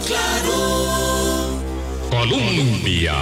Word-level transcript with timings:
claro. 0.00 1.62
Colombia. 2.10 3.14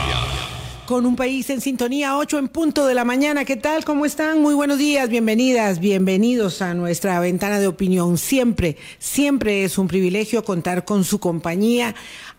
Con 0.87 1.07
un 1.07 1.15
país 1.15 1.49
en 1.51 1.61
sintonía, 1.61 2.17
8 2.17 2.39
en 2.39 2.49
punto 2.49 2.87
de 2.87 2.95
la 2.95 3.05
mañana. 3.05 3.45
¿Qué 3.45 3.57
tal? 3.57 3.85
¿Cómo 3.85 4.05
están? 4.05 4.43
Muy 4.43 4.55
buenos 4.55 4.79
días, 4.79 5.09
bienvenidas, 5.09 5.79
bienvenidos 5.79 6.63
a 6.63 6.75
nuestra 6.75 7.21
ventana 7.21 7.61
de 7.61 7.69
opinión. 7.69 8.19
Siempre, 8.19 8.77
siempre 8.99 9.65
es 9.65 9.79
un 9.79 9.87
privilegio 9.87 10.45
contar 10.45 10.85
con 10.85 11.05
su 11.05 11.21
compañía 11.21 11.95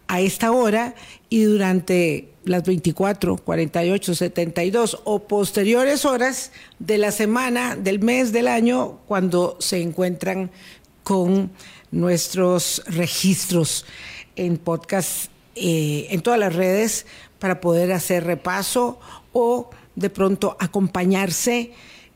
a 0.08 0.20
esta 0.20 0.52
hora 0.52 0.96
y 1.30 1.44
durante 1.44 2.34
las 2.44 2.64
24, 2.64 3.38
48, 3.38 4.16
72 4.16 5.02
o 5.06 5.24
posteriores 5.28 6.04
horas 6.04 6.52
de 6.80 6.98
la 6.98 7.12
semana, 7.12 7.78
del 7.78 8.00
mes, 8.00 8.34
del 8.34 8.50
año, 8.50 9.00
cuando 9.08 9.56
se 9.60 9.82
encuentran 9.82 10.52
con 11.04 11.52
nuestros 11.92 12.84
registros 12.88 13.86
en 14.36 14.58
podcast, 14.58 15.32
eh, 15.56 16.08
en 16.10 16.22
todas 16.22 16.40
las 16.40 16.56
redes, 16.56 17.06
para 17.40 17.62
poder 17.62 17.92
hacer 17.92 18.24
repaso 18.26 19.00
o 19.34 19.70
de 19.96 20.10
pronto 20.10 20.56
acompañarse 20.60 21.72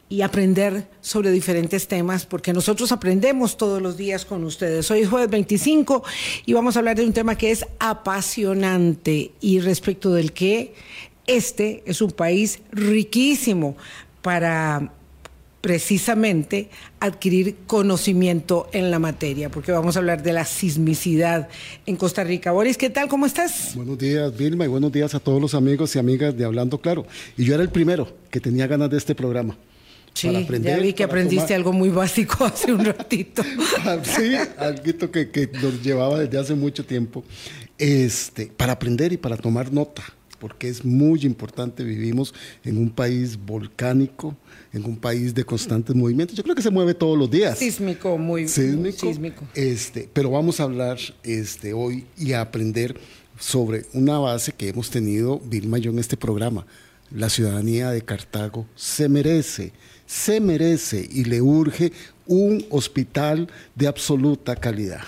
y 0.08 0.22
aprender 0.22 0.88
sobre 1.02 1.32
diferentes 1.32 1.88
temas, 1.88 2.26
porque 2.26 2.54
nosotros 2.54 2.92
aprendemos 2.92 3.58
todos 3.58 3.82
los 3.82 3.98
días 3.98 4.24
con 4.24 4.44
ustedes. 4.44 4.90
Hoy 4.92 5.02
es 5.02 5.10
jueves 5.10 5.30
25 5.30 6.04
y 6.46 6.54
vamos 6.54 6.76
a 6.76 6.80
hablar 6.80 6.98
de 6.98 7.06
un 7.06 7.14
tema 7.14 7.36
que 7.36 7.52
es 7.52 7.66
apasionante 7.80 9.32
y 9.42 9.60
respecto 9.60 10.14
del 10.14 10.32
que 10.32 10.76
este 11.28 11.84
es 11.88 12.02
un 12.02 12.12
país 12.12 12.60
riquísimo 12.72 13.76
para 14.22 14.92
precisamente 15.66 16.70
adquirir 17.00 17.56
conocimiento 17.66 18.70
en 18.72 18.92
la 18.92 19.00
materia, 19.00 19.50
porque 19.50 19.72
vamos 19.72 19.96
a 19.96 20.00
hablar 20.00 20.22
de 20.22 20.32
la 20.32 20.46
sismicidad 20.46 21.50
en 21.88 21.96
Costa 21.96 22.24
Rica. 22.24 22.52
Boris, 22.52 22.78
¿qué 22.78 22.92
tal? 22.92 23.08
¿Cómo 23.08 23.26
estás? 23.26 23.74
Buenos 23.74 23.98
días, 23.98 24.38
Vilma, 24.38 24.66
y 24.66 24.68
buenos 24.68 24.92
días 24.92 25.16
a 25.16 25.20
todos 25.20 25.42
los 25.42 25.56
amigos 25.56 25.96
y 25.96 25.98
amigas 25.98 26.38
de 26.38 26.46
Hablando 26.46 26.80
Claro. 26.80 27.08
Y 27.36 27.46
yo 27.46 27.56
era 27.56 27.64
el 27.64 27.70
primero 27.70 28.16
que 28.30 28.40
tenía 28.40 28.68
ganas 28.68 28.92
de 28.92 28.98
este 29.00 29.16
programa. 29.16 29.58
Sí, 30.14 30.30
ya 30.62 30.78
vi 30.78 30.94
que 30.94 31.04
aprendiste 31.04 31.56
algo 31.56 31.74
muy 31.74 31.90
básico 31.90 32.46
hace 32.46 32.72
un 32.72 32.86
ratito. 32.86 33.42
sí, 34.04 34.36
algo 34.60 35.12
que, 35.12 35.32
que 35.32 35.48
nos 35.48 35.82
llevaba 35.82 36.20
desde 36.20 36.38
hace 36.38 36.54
mucho 36.54 36.86
tiempo. 36.86 37.24
Este, 37.80 38.52
para 38.56 38.74
aprender 38.74 39.14
y 39.14 39.18
para 39.18 39.36
tomar 39.36 39.74
nota, 39.74 40.04
porque 40.46 40.70
es 40.70 40.86
muy 40.86 41.26
importante. 41.26 41.84
Vivimos 41.84 42.32
en 42.64 42.78
un 42.78 42.92
país 42.92 43.36
volcánico, 43.36 44.38
en 44.72 44.86
un 44.86 44.96
país 44.96 45.34
de 45.34 45.44
constantes 45.44 45.96
movimientos. 45.96 46.38
Yo 46.38 46.44
creo 46.44 46.54
que 46.54 46.62
se 46.62 46.70
mueve 46.70 46.94
todos 46.94 47.18
los 47.18 47.32
días. 47.32 47.58
Sísmico, 47.58 48.16
muy 48.20 48.48
sísmico. 48.48 49.08
sísmico. 49.08 49.44
Este, 49.56 50.08
pero 50.14 50.30
vamos 50.30 50.60
a 50.60 50.64
hablar 50.66 51.00
este, 51.24 51.74
hoy 51.74 52.06
y 52.16 52.34
a 52.34 52.42
aprender 52.42 52.96
sobre 53.40 53.88
una 53.94 54.20
base 54.20 54.52
que 54.52 54.70
hemos 54.70 54.92
tenido 54.92 55.40
Vilma 55.40 55.80
y 55.80 55.82
yo 55.82 55.90
en 55.90 55.98
este 55.98 56.16
programa. 56.16 56.68
La 57.10 57.30
ciudadanía 57.30 57.90
de 57.90 58.04
Cartago 58.04 58.68
se 58.76 59.10
merece, 59.10 59.74
se 60.06 60.40
merece 60.42 61.10
y 61.12 61.24
le 61.24 61.42
urge 61.42 61.92
un 62.28 62.64
hospital 62.70 63.50
de 63.74 63.88
absoluta 63.88 64.56
calidad. 64.56 65.02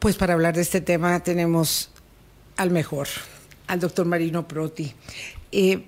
Pues 0.00 0.16
para 0.16 0.34
hablar 0.34 0.56
de 0.56 0.62
este 0.62 0.80
tema 0.80 1.20
tenemos 1.20 1.90
al 2.56 2.72
mejor, 2.72 3.06
al 3.66 3.80
doctor 3.80 4.06
Marino 4.06 4.46
Proti. 4.46 4.92
Eh, 5.52 5.84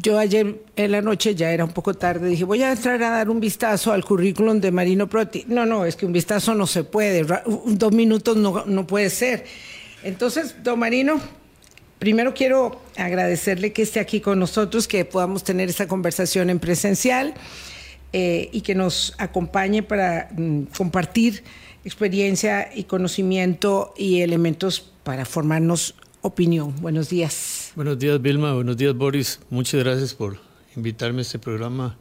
yo 0.00 0.18
ayer 0.18 0.62
en 0.76 0.92
la 0.92 1.02
noche, 1.02 1.34
ya 1.34 1.50
era 1.50 1.64
un 1.64 1.72
poco 1.72 1.92
tarde, 1.94 2.28
dije, 2.28 2.44
voy 2.44 2.62
a 2.62 2.70
entrar 2.70 3.02
a 3.02 3.10
dar 3.10 3.28
un 3.28 3.40
vistazo 3.40 3.92
al 3.92 4.04
currículum 4.04 4.60
de 4.60 4.70
Marino 4.70 5.08
Proti. 5.08 5.44
No, 5.48 5.66
no, 5.66 5.84
es 5.84 5.96
que 5.96 6.06
un 6.06 6.12
vistazo 6.12 6.54
no 6.54 6.66
se 6.66 6.84
puede, 6.84 7.26
dos 7.66 7.92
minutos 7.92 8.36
no, 8.36 8.64
no 8.64 8.86
puede 8.86 9.10
ser. 9.10 9.44
Entonces, 10.04 10.62
don 10.62 10.78
Marino, 10.78 11.20
primero 11.98 12.32
quiero 12.32 12.80
agradecerle 12.96 13.72
que 13.72 13.82
esté 13.82 13.98
aquí 13.98 14.20
con 14.20 14.38
nosotros, 14.38 14.86
que 14.86 15.04
podamos 15.04 15.42
tener 15.42 15.68
esta 15.68 15.88
conversación 15.88 16.48
en 16.50 16.60
presencial 16.60 17.34
eh, 18.12 18.48
y 18.52 18.60
que 18.60 18.74
nos 18.74 19.14
acompañe 19.18 19.82
para 19.82 20.28
mm, 20.30 20.62
compartir 20.76 21.42
experiencia 21.84 22.70
y 22.74 22.84
conocimiento 22.84 23.94
y 23.96 24.20
elementos 24.20 24.92
para 25.02 25.24
formarnos 25.24 25.94
opinión. 26.22 26.74
Buenos 26.80 27.08
días. 27.08 27.72
Buenos 27.76 27.98
días, 27.98 28.20
Vilma. 28.20 28.54
Buenos 28.54 28.76
días, 28.76 28.94
Boris. 28.94 29.40
Muchas 29.50 29.82
gracias 29.82 30.14
por 30.14 30.38
invitarme 30.76 31.20
a 31.20 31.22
este 31.22 31.38
programa. 31.38 31.96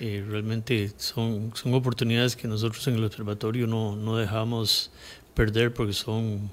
Eh, 0.00 0.24
realmente 0.28 0.90
son, 0.96 1.52
son 1.54 1.72
oportunidades 1.74 2.34
que 2.36 2.48
nosotros 2.48 2.86
en 2.88 2.94
el 2.94 3.04
observatorio 3.04 3.66
no, 3.66 3.94
no 3.94 4.16
dejamos 4.16 4.90
perder 5.34 5.72
porque 5.72 5.92
son, 5.92 6.50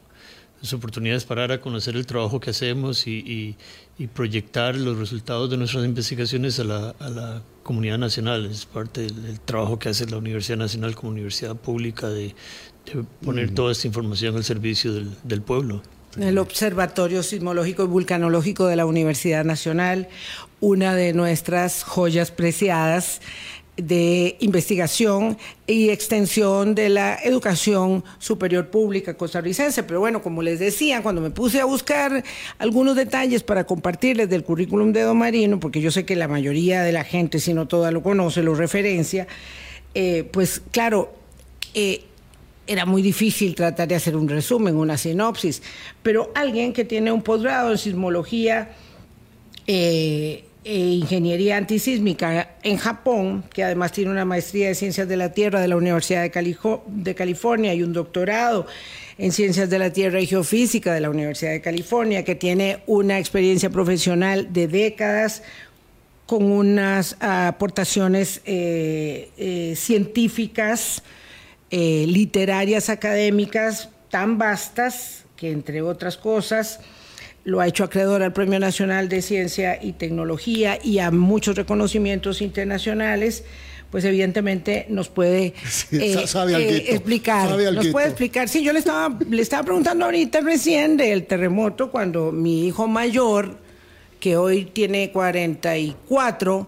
son 0.62 0.78
oportunidades 0.78 1.26
para 1.26 1.42
dar 1.42 1.54
a 1.54 1.62
conocer 1.62 1.96
el 1.96 2.06
trabajo 2.06 2.40
que 2.40 2.52
hacemos 2.52 3.08
y, 3.08 3.18
y, 3.18 3.56
y 3.98 4.08
proyectar 4.08 4.76
los 4.76 4.98
resultados 4.98 5.50
de 5.50 5.58
nuestras 5.58 5.84
investigaciones 5.86 6.60
a 6.60 6.64
la, 6.64 6.90
a 7.00 7.10
la 7.10 7.42
comunidad 7.64 7.98
nacional. 7.98 8.46
Es 8.46 8.66
parte 8.66 9.02
del, 9.02 9.24
del, 9.24 9.40
trabajo 9.40 9.80
que 9.80 9.90
hace 9.90 10.06
la 10.06 10.18
Universidad 10.18 10.58
Nacional 10.58 10.96
como 10.96 11.12
universidad 11.12 11.56
pública 11.56 12.10
de, 12.10 12.36
de 12.86 13.04
poner 13.26 13.52
mm. 13.52 13.56
toda 13.56 13.72
esta 13.72 13.88
información 13.88 14.36
al 14.36 14.44
servicio 14.44 14.94
del, 14.94 15.10
del 15.24 15.42
pueblo 15.42 15.82
el 16.20 16.38
Observatorio 16.38 17.24
Sismológico 17.24 17.84
y 17.84 17.88
Vulcanológico 17.88 18.68
de 18.68 18.76
la 18.76 18.86
Universidad 18.86 19.46
Nacional, 19.46 20.10
una 20.60 20.96
de 20.96 21.14
nuestras 21.14 21.84
joyas 21.84 22.32
preciadas 22.32 23.22
de 23.78 24.36
investigación 24.42 25.38
y 25.66 25.90
extensión 25.90 26.76
de 26.76 26.90
la 26.90 27.18
educación 27.24 28.04
superior 28.20 28.70
pública 28.70 29.16
costarricense. 29.16 29.84
Pero 29.84 30.02
bueno, 30.02 30.22
como 30.22 30.42
les 30.42 30.60
decía, 30.60 31.02
cuando 31.02 31.22
me 31.22 31.32
puse 31.32 31.62
a 31.62 31.66
buscar 31.66 32.24
algunos 32.60 32.96
detalles 32.96 33.44
para 33.44 33.64
compartirles 33.64 34.30
del 34.30 34.44
currículum 34.44 34.92
de 34.92 35.02
Don 35.02 35.18
Marino, 35.18 35.60
porque 35.60 35.82
yo 35.82 35.90
sé 35.90 36.06
que 36.06 36.16
la 36.16 36.28
mayoría 36.28 36.84
de 36.84 36.92
la 36.92 37.04
gente, 37.04 37.40
si 37.40 37.54
no 37.54 37.68
toda 37.68 37.92
lo 37.92 38.04
conoce, 38.04 38.44
lo 38.44 38.54
referencia, 38.54 39.28
eh, 39.94 40.30
pues 40.32 40.62
claro, 40.72 41.14
eh, 41.74 42.04
era 42.72 42.86
muy 42.86 43.02
difícil 43.02 43.54
tratar 43.54 43.88
de 43.90 43.96
hacer 43.96 44.16
un 44.16 44.30
resumen, 44.30 44.78
una 44.78 44.98
sinopsis, 44.98 45.62
pero 46.02 46.32
alguien 46.36 46.72
que 46.72 46.86
tiene 46.86 47.12
un 47.12 47.22
posgrado 47.22 47.72
en 47.72 47.78
sismología 47.78 48.70
eh, 49.68 50.46
e 50.64 50.78
ingeniería 50.78 51.58
antisísmica 51.58 52.56
en 52.64 52.78
Japón, 52.78 53.44
que 53.54 53.66
además 53.66 53.92
tiene 53.92 54.12
una 54.12 54.24
maestría 54.24 54.70
de 54.70 54.76
ciencias 54.76 55.10
de 55.10 55.18
la 55.18 55.34
Tierra 55.34 55.60
de 55.60 55.68
la 55.68 55.76
Universidad 55.76 56.22
de, 56.22 56.32
Calijo 56.32 56.86
de 56.88 57.14
California 57.14 57.74
y 57.74 57.84
un 57.84 57.92
doctorado 57.92 58.68
en 59.18 59.34
ciencias 59.34 59.70
de 59.70 59.78
la 59.78 59.92
Tierra 59.92 60.22
y 60.22 60.28
geofísica 60.28 60.94
de 60.94 61.02
la 61.02 61.10
Universidad 61.10 61.52
de 61.52 61.62
California, 61.62 62.24
que 62.24 62.36
tiene 62.36 62.84
una 62.88 63.20
experiencia 63.20 63.70
profesional 63.70 64.54
de 64.54 64.70
décadas 64.70 65.44
con 66.26 66.46
unas 66.46 67.18
aportaciones 67.20 68.40
eh, 68.46 69.30
eh, 69.38 69.74
científicas, 69.76 71.04
eh, 71.72 72.06
literarias 72.08 72.90
académicas 72.90 73.90
tan 74.10 74.38
vastas 74.38 75.24
que, 75.38 75.52
entre 75.52 75.82
otras 75.82 76.18
cosas, 76.18 76.82
lo 77.44 77.62
ha 77.62 77.68
hecho 77.68 77.84
acreedor 77.84 78.22
al 78.22 78.34
Premio 78.34 78.60
Nacional 78.60 79.10
de 79.10 79.22
Ciencia 79.22 79.80
y 79.82 79.94
Tecnología 79.94 80.78
y 80.84 81.00
a 81.00 81.12
muchos 81.12 81.56
reconocimientos 81.56 82.42
internacionales, 82.42 83.46
pues 83.90 84.04
evidentemente 84.04 84.86
nos 84.90 85.10
puede 85.10 85.54
sí, 85.70 85.98
eh, 85.98 86.26
eh, 86.28 86.86
explicar. 86.90 87.50
Nos 87.74 87.88
puede 87.88 88.08
explicar. 88.08 88.50
Sí, 88.50 88.64
yo 88.64 88.74
le 88.74 88.80
estaba, 88.80 89.18
le 89.30 89.42
estaba 89.42 89.64
preguntando 89.64 90.06
ahorita 90.06 90.42
recién 90.42 90.98
del 90.98 91.26
terremoto 91.26 91.90
cuando 91.90 92.32
mi 92.32 92.68
hijo 92.68 92.88
mayor, 92.88 93.58
que 94.20 94.38
hoy 94.38 94.66
tiene 94.66 95.12
44, 95.12 96.68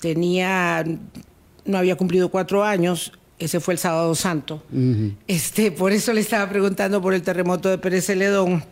tenía, 0.00 0.84
no 1.64 1.78
había 1.78 1.96
cumplido 1.96 2.30
cuatro 2.30 2.64
años, 2.64 3.12
ese 3.38 3.60
fue 3.60 3.74
el 3.74 3.78
sábado 3.78 4.14
santo. 4.14 4.62
Uh 4.72 4.76
-huh. 4.76 5.14
este, 5.26 5.72
por 5.72 5.92
eso 5.92 6.12
le 6.12 6.20
estaba 6.20 6.48
preguntando 6.48 7.00
por 7.02 7.14
el 7.14 7.22
terremoto 7.22 7.68
de 7.68 7.78
Pérez 7.78 8.06
Celedón. 8.06 8.64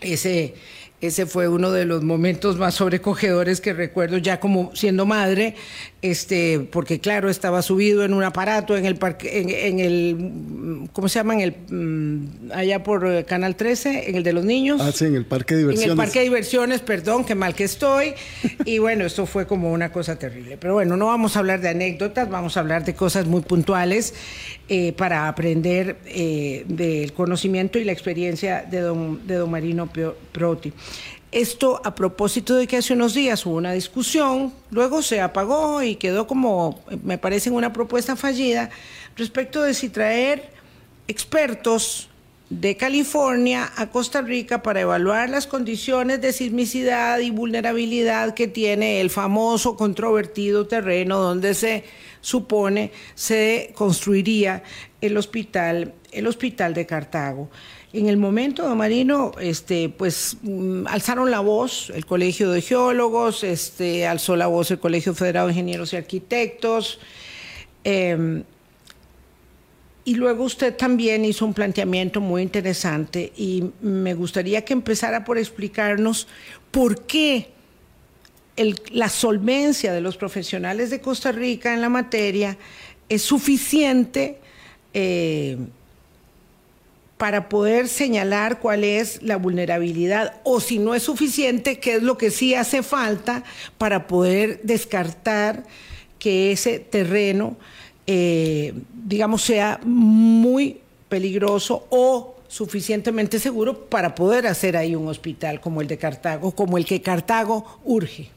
Ese, 0.00 0.54
ese 1.02 1.26
fue 1.26 1.48
uno 1.48 1.72
de 1.72 1.84
los 1.84 2.04
momentos 2.04 2.58
más 2.58 2.76
sobrecogedores 2.76 3.60
que 3.60 3.72
recuerdo 3.72 4.18
ya 4.18 4.38
como 4.38 4.74
siendo 4.74 5.04
madre, 5.04 5.56
este, 6.00 6.60
porque 6.60 7.00
claro, 7.00 7.28
estaba 7.28 7.60
subido 7.60 8.04
en 8.04 8.14
un 8.14 8.22
aparato 8.22 8.76
en 8.76 8.86
el 8.86 8.94
parque, 8.94 9.40
en, 9.40 9.50
en 9.50 9.80
el, 9.80 10.88
¿cómo 10.92 11.08
se 11.08 11.18
llama? 11.18 11.34
En 11.34 11.40
el, 11.40 12.52
allá 12.54 12.84
por 12.84 13.24
Canal 13.24 13.56
13, 13.56 14.10
en 14.10 14.16
el 14.16 14.22
de 14.22 14.32
los 14.32 14.44
niños. 14.44 14.80
Ah, 14.80 14.92
sí, 14.92 15.06
en 15.06 15.16
el 15.16 15.26
parque 15.26 15.54
de 15.54 15.62
diversiones. 15.62 15.84
En 15.86 15.90
el 15.90 15.96
parque 15.96 16.18
de 16.20 16.24
diversiones, 16.26 16.80
perdón, 16.80 17.24
qué 17.24 17.34
mal 17.34 17.56
que 17.56 17.64
estoy. 17.64 18.14
y 18.64 18.78
bueno, 18.78 19.04
esto 19.04 19.26
fue 19.26 19.44
como 19.46 19.72
una 19.72 19.90
cosa 19.90 20.20
terrible. 20.20 20.56
Pero 20.56 20.74
bueno, 20.74 20.96
no 20.96 21.06
vamos 21.06 21.34
a 21.34 21.40
hablar 21.40 21.60
de 21.60 21.68
anécdotas, 21.68 22.30
vamos 22.30 22.56
a 22.56 22.60
hablar 22.60 22.84
de 22.84 22.94
cosas 22.94 23.26
muy 23.26 23.42
puntuales 23.42 24.14
eh, 24.74 24.94
para 24.94 25.28
aprender 25.28 25.98
eh, 26.06 26.64
del 26.66 27.12
conocimiento 27.12 27.78
y 27.78 27.84
la 27.84 27.92
experiencia 27.92 28.62
de 28.62 28.80
don, 28.80 29.26
de 29.26 29.34
don 29.34 29.50
Marino 29.50 29.86
Proti. 30.32 30.72
Esto 31.30 31.82
a 31.84 31.94
propósito 31.94 32.56
de 32.56 32.66
que 32.66 32.78
hace 32.78 32.94
unos 32.94 33.12
días 33.12 33.44
hubo 33.44 33.56
una 33.56 33.72
discusión, 33.72 34.50
luego 34.70 35.02
se 35.02 35.20
apagó 35.20 35.82
y 35.82 35.96
quedó 35.96 36.26
como, 36.26 36.80
me 37.04 37.18
parece, 37.18 37.50
una 37.50 37.70
propuesta 37.70 38.16
fallida 38.16 38.70
respecto 39.14 39.60
de 39.60 39.74
si 39.74 39.90
traer 39.90 40.48
expertos 41.06 42.08
de 42.60 42.76
California 42.76 43.72
a 43.76 43.88
Costa 43.88 44.20
Rica 44.20 44.62
para 44.62 44.82
evaluar 44.82 45.30
las 45.30 45.46
condiciones 45.46 46.20
de 46.20 46.34
sismicidad 46.34 47.18
y 47.20 47.30
vulnerabilidad 47.30 48.34
que 48.34 48.46
tiene 48.46 49.00
el 49.00 49.08
famoso 49.08 49.74
controvertido 49.74 50.66
terreno 50.66 51.18
donde 51.18 51.54
se 51.54 51.84
supone 52.20 52.92
se 53.14 53.72
construiría 53.74 54.62
el 55.00 55.16
hospital, 55.16 55.94
el 56.12 56.26
hospital 56.26 56.74
de 56.74 56.84
Cartago. 56.84 57.48
En 57.94 58.08
el 58.08 58.18
momento, 58.18 58.68
don 58.68 58.76
Marino, 58.76 59.32
este, 59.40 59.88
pues 59.88 60.36
mm, 60.42 60.86
alzaron 60.88 61.30
la 61.30 61.40
voz 61.40 61.90
el 61.94 62.04
Colegio 62.04 62.50
de 62.50 62.60
Geólogos, 62.60 63.44
este, 63.44 64.06
alzó 64.06 64.36
la 64.36 64.46
voz 64.46 64.70
el 64.70 64.78
Colegio 64.78 65.14
Federado 65.14 65.46
de 65.46 65.54
Ingenieros 65.54 65.94
y 65.94 65.96
Arquitectos. 65.96 67.00
Em, 67.84 68.44
y 70.04 70.16
luego 70.16 70.44
usted 70.44 70.76
también 70.76 71.24
hizo 71.24 71.44
un 71.44 71.54
planteamiento 71.54 72.20
muy 72.20 72.42
interesante 72.42 73.32
y 73.36 73.70
me 73.80 74.14
gustaría 74.14 74.64
que 74.64 74.72
empezara 74.72 75.24
por 75.24 75.38
explicarnos 75.38 76.26
por 76.70 77.02
qué 77.02 77.50
la 78.90 79.08
solvencia 79.08 79.92
de 79.92 80.00
los 80.00 80.16
profesionales 80.16 80.90
de 80.90 81.00
Costa 81.00 81.32
Rica 81.32 81.72
en 81.72 81.80
la 81.80 81.88
materia 81.88 82.58
es 83.08 83.22
suficiente 83.22 84.38
eh, 84.92 85.56
para 87.16 87.48
poder 87.48 87.86
señalar 87.86 88.58
cuál 88.58 88.82
es 88.82 89.22
la 89.22 89.36
vulnerabilidad 89.36 90.40
o 90.42 90.58
si 90.58 90.80
no 90.80 90.94
es 90.94 91.04
suficiente, 91.04 91.78
qué 91.78 91.94
es 91.94 92.02
lo 92.02 92.18
que 92.18 92.32
sí 92.32 92.54
hace 92.54 92.82
falta 92.82 93.44
para 93.78 94.08
poder 94.08 94.60
descartar 94.64 95.62
que 96.18 96.50
ese 96.52 96.80
terreno 96.80 97.56
eh, 98.06 98.74
digamos, 99.06 99.42
sea 99.42 99.80
muy 99.84 100.80
peligroso 101.08 101.86
o 101.90 102.36
suficientemente 102.48 103.38
seguro 103.38 103.86
para 103.86 104.14
poder 104.14 104.46
hacer 104.46 104.76
ahí 104.76 104.94
un 104.94 105.08
hospital 105.08 105.60
como 105.60 105.80
el 105.80 105.88
de 105.88 105.96
Cartago, 105.96 106.52
como 106.52 106.76
el 106.76 106.84
que 106.84 107.00
Cartago 107.00 107.80
urge. 107.84 108.28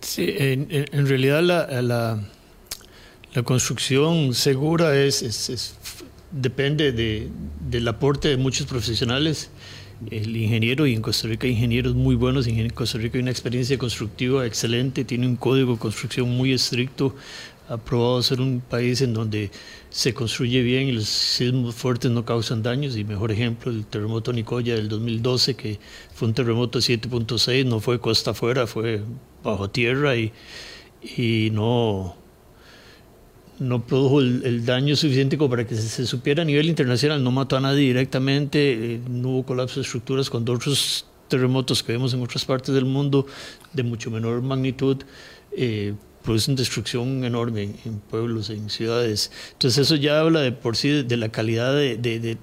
Sí, 0.00 0.34
en, 0.38 1.06
realidad 1.06 1.42
la, 1.42 1.82
la, 1.82 3.42
construcción 3.44 4.34
segura 4.34 4.96
es, 4.98 5.76
depende 6.30 6.92
de, 6.92 7.28
del 7.68 7.86
aporte 7.88 8.28
de 8.28 8.36
muchos 8.36 8.66
profesionales. 8.66 9.50
El 10.10 10.36
ingeniero, 10.36 10.86
y 10.86 10.94
en 10.94 11.02
Costa 11.02 11.28
Rica 11.28 11.46
hay 11.46 11.52
ingenieros 11.52 11.94
muy 11.94 12.16
buenos, 12.16 12.48
en 12.48 12.70
Costa 12.70 12.98
Rica 12.98 13.18
hay 13.18 13.22
una 13.22 13.30
experiencia 13.30 13.78
constructiva 13.78 14.44
excelente, 14.44 15.04
tiene 15.04 15.26
un 15.28 15.36
código 15.36 15.74
de 15.74 15.78
construcción 15.78 16.28
muy 16.28 16.52
estricto, 16.52 17.14
ha 17.68 17.76
probado 17.76 18.22
ser 18.22 18.40
un 18.40 18.60
país 18.60 19.00
en 19.00 19.14
donde 19.14 19.50
se 19.90 20.12
construye 20.14 20.62
bien 20.62 20.88
y 20.88 20.92
los 20.92 21.08
sismos 21.08 21.74
fuertes 21.74 22.10
no 22.10 22.24
causan 22.24 22.62
daños. 22.62 22.96
Y 22.96 23.04
mejor 23.04 23.32
ejemplo, 23.32 23.70
el 23.70 23.86
terremoto 23.86 24.32
Nicoya 24.32 24.74
del 24.74 24.88
2012, 24.88 25.54
que 25.54 25.78
fue 26.14 26.28
un 26.28 26.34
terremoto 26.34 26.78
7.6, 26.78 27.64
no 27.66 27.80
fue 27.80 28.00
costa 28.00 28.32
afuera, 28.32 28.66
fue 28.66 29.02
bajo 29.42 29.70
tierra 29.70 30.16
y, 30.16 30.32
y 31.16 31.50
no, 31.52 32.16
no 33.58 33.86
produjo 33.86 34.20
el, 34.20 34.64
daño 34.64 34.96
suficiente 34.96 35.38
como 35.38 35.50
para 35.50 35.66
que 35.66 35.76
se, 35.76 36.06
supiera 36.06 36.42
a 36.42 36.44
nivel 36.44 36.68
internacional, 36.68 37.22
no 37.22 37.30
mató 37.30 37.56
a 37.56 37.60
nadie 37.60 37.80
directamente, 37.80 38.94
eh, 38.94 39.00
no 39.08 39.30
hubo 39.30 39.46
colapso 39.46 39.76
de 39.76 39.82
estructuras 39.82 40.28
cuando 40.28 40.52
otros 40.52 41.06
terremotos 41.28 41.82
que 41.82 41.92
vemos 41.92 42.12
en 42.12 42.22
otras 42.22 42.44
partes 42.44 42.74
del 42.74 42.84
mundo 42.84 43.26
de 43.72 43.82
mucho 43.82 44.10
menor 44.10 44.42
magnitud. 44.42 44.98
Eh, 45.56 45.94
producen 46.22 46.56
destrucción 46.56 47.24
enorme 47.24 47.74
en 47.84 47.98
pueblos, 47.98 48.50
en 48.50 48.70
ciudades. 48.70 49.30
Entonces 49.52 49.86
eso 49.86 49.96
ya 49.96 50.20
habla 50.20 50.40
de 50.40 50.52
por 50.52 50.76
sí 50.76 51.02
de, 51.02 51.16
la 51.16 51.30
calidad 51.30 51.74
de, 51.74 51.96
de, 51.96 52.36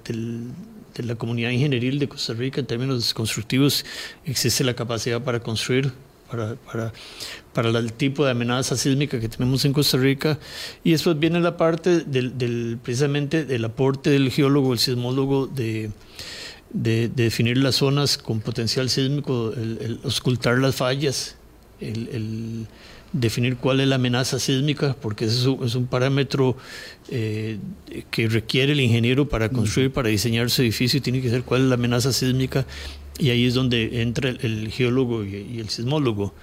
la 1.02 1.14
comunidad 1.14 1.50
ingenieril 1.50 1.98
de 1.98 2.08
Costa 2.08 2.34
Rica 2.34 2.60
en 2.60 2.66
términos 2.66 3.14
constructivos. 3.14 3.84
Existe 4.24 4.64
la 4.64 4.74
capacidad 4.74 5.22
para 5.22 5.40
construir, 5.40 5.92
para, 6.30 6.56
para, 6.56 6.92
para 7.54 7.70
el 7.70 7.92
tipo 7.92 8.24
de 8.24 8.32
amenaza 8.32 8.76
sísmica 8.76 9.18
que 9.18 9.28
tenemos 9.28 9.64
en 9.64 9.72
Costa 9.72 9.96
Rica. 9.96 10.38
Y 10.84 10.92
después 10.92 11.18
viene 11.18 11.40
la 11.40 11.56
parte 11.56 12.00
del, 12.00 12.36
del 12.36 12.78
precisamente 12.82 13.44
del 13.44 13.64
aporte 13.64 14.10
del 14.10 14.30
geólogo, 14.30 14.74
el 14.74 14.78
sismólogo, 14.78 15.46
de, 15.46 15.90
de, 16.70 17.08
definir 17.08 17.56
las 17.56 17.76
zonas 17.76 18.18
con 18.18 18.40
potencial 18.40 18.90
sísmico, 18.90 19.52
el, 19.56 19.78
el 19.80 20.00
ocultar 20.04 20.58
las 20.58 20.76
fallas, 20.76 21.36
el, 21.80 22.08
el 22.08 22.66
definir 23.12 23.56
cuál 23.56 23.80
es 23.80 23.88
la 23.88 23.96
amenaza 23.96 24.38
sísmica, 24.38 24.96
porque 25.00 25.24
eso 25.24 25.58
es 25.64 25.74
un 25.74 25.86
parámetro 25.86 26.56
eh, 27.08 27.58
que 28.10 28.28
requiere 28.28 28.72
el 28.72 28.80
ingeniero 28.80 29.28
para 29.28 29.48
construir, 29.48 29.92
para 29.92 30.08
diseñar 30.08 30.50
su 30.50 30.62
edificio, 30.62 31.02
tiene 31.02 31.20
que 31.20 31.30
ser 31.30 31.42
cuál 31.42 31.62
es 31.62 31.68
la 31.68 31.74
amenaza 31.74 32.12
sísmica, 32.12 32.66
y 33.18 33.30
ahí 33.30 33.46
es 33.46 33.54
donde 33.54 34.00
entra 34.02 34.30
el, 34.30 34.70
geólogo 34.70 35.24
y, 35.24 35.58
el 35.58 35.68
sismólogo. 35.68 36.34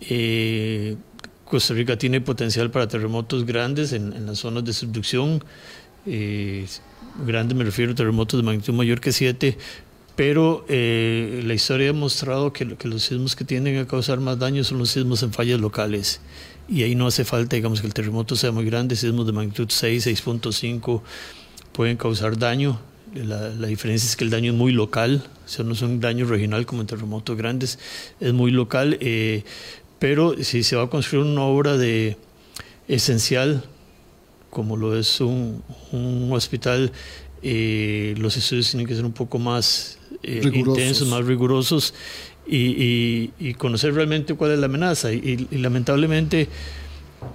Eh, 0.00 0.96
Costa 1.44 1.74
Rica 1.74 1.96
tiene 1.96 2.20
potencial 2.20 2.70
para 2.70 2.86
terremotos 2.88 3.44
grandes 3.44 3.92
en, 3.92 4.26
las 4.26 4.38
zonas 4.38 4.64
de 4.64 4.72
subducción. 4.72 5.42
Eh, 6.06 6.66
grandes 7.26 7.56
me 7.56 7.64
refiero 7.64 7.92
a 7.92 7.94
terremotos 7.94 8.38
de 8.38 8.44
magnitud 8.44 8.72
mayor 8.74 9.00
que 9.00 9.12
7, 9.12 9.58
pero 10.18 10.64
eh, 10.68 11.42
la 11.46 11.54
historia 11.54 11.90
ha 11.90 11.92
mostrado 11.92 12.52
que, 12.52 12.64
los 12.64 13.04
sismos 13.04 13.36
que 13.36 13.44
tienden 13.44 13.78
a 13.78 13.86
causar 13.86 14.18
más 14.18 14.36
daño 14.36 14.64
son 14.64 14.78
los 14.78 14.90
sismos 14.90 15.22
en 15.22 15.32
fallas 15.32 15.60
locales. 15.60 16.20
Y 16.68 16.82
ahí 16.82 16.96
no 16.96 17.06
hace 17.06 17.24
falta, 17.24 17.54
digamos, 17.54 17.80
que 17.80 17.86
el 17.86 17.94
terremoto 17.94 18.34
sea 18.34 18.50
muy 18.50 18.64
grande, 18.64 18.96
sismos 18.96 19.26
de 19.26 19.32
magnitud 19.32 19.68
6, 19.70 20.08
6.5 20.08 21.02
pueden 21.70 21.96
causar 21.96 22.36
daño. 22.36 22.80
La, 23.14 23.68
diferencia 23.68 24.08
es 24.08 24.16
que 24.16 24.24
el 24.24 24.30
daño 24.30 24.50
es 24.50 24.58
muy 24.58 24.72
local, 24.72 25.22
o 25.46 25.48
sea, 25.48 25.64
no 25.64 25.74
es 25.74 25.82
un 25.82 26.00
daño 26.00 26.26
regional 26.26 26.66
como 26.66 26.80
en 26.80 26.88
terremotos 26.88 27.36
grandes, 27.36 27.78
es 28.18 28.32
muy 28.32 28.50
local. 28.50 28.98
Eh, 29.00 29.44
pero 30.00 30.34
si 30.42 30.64
se 30.64 30.74
va 30.74 30.82
a 30.82 30.90
construir 30.90 31.26
una 31.26 31.42
obra 31.42 31.76
de 31.76 32.16
esencial, 32.88 33.62
como 34.50 34.76
lo 34.76 34.98
es 34.98 35.20
un, 35.20 35.62
un 35.92 36.32
hospital, 36.32 36.90
eh, 37.40 38.16
los 38.18 38.36
estudios 38.36 38.68
tienen 38.68 38.88
que 38.88 38.96
ser 38.96 39.04
un 39.04 39.12
poco 39.12 39.38
más 39.38 39.97
eh, 40.22 40.42
intensos, 40.52 41.08
más 41.08 41.24
rigurosos 41.24 41.94
y, 42.46 43.54
conocer 43.54 43.94
realmente 43.94 44.34
cuál 44.34 44.52
es 44.52 44.58
la 44.58 44.66
amenaza. 44.66 45.12
Y, 45.12 45.48
lamentablemente 45.52 46.48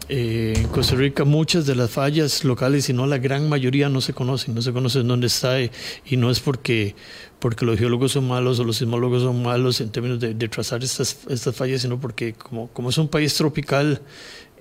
eh, 0.07 0.53
en 0.55 0.67
Costa 0.69 0.95
Rica 0.95 1.25
muchas 1.25 1.65
de 1.65 1.75
las 1.75 1.91
fallas 1.91 2.43
locales, 2.43 2.85
si 2.85 2.93
no 2.93 3.05
la 3.05 3.17
gran 3.17 3.49
mayoría, 3.49 3.89
no 3.89 4.01
se 4.01 4.13
conocen, 4.13 4.55
no 4.55 4.61
se 4.61 4.71
conocen 4.71 5.07
dónde 5.07 5.27
está 5.27 5.61
y, 5.61 5.71
no 6.17 6.31
es 6.31 6.39
porque, 6.39 6.95
porque 7.39 7.65
los 7.65 7.77
geólogos 7.77 8.13
son 8.13 8.27
malos 8.27 8.59
o 8.59 8.63
los 8.63 8.77
sismólogos 8.77 9.23
son 9.23 9.43
malos 9.43 9.81
en 9.81 9.89
términos 9.89 10.19
de, 10.19 10.33
trazar 10.49 10.83
estas, 10.83 11.19
estas 11.29 11.55
fallas, 11.55 11.81
sino 11.81 11.99
porque 11.99 12.33
como, 12.33 12.67
como 12.69 12.89
es 12.89 12.97
un 12.97 13.07
país 13.07 13.33
tropical, 13.35 14.01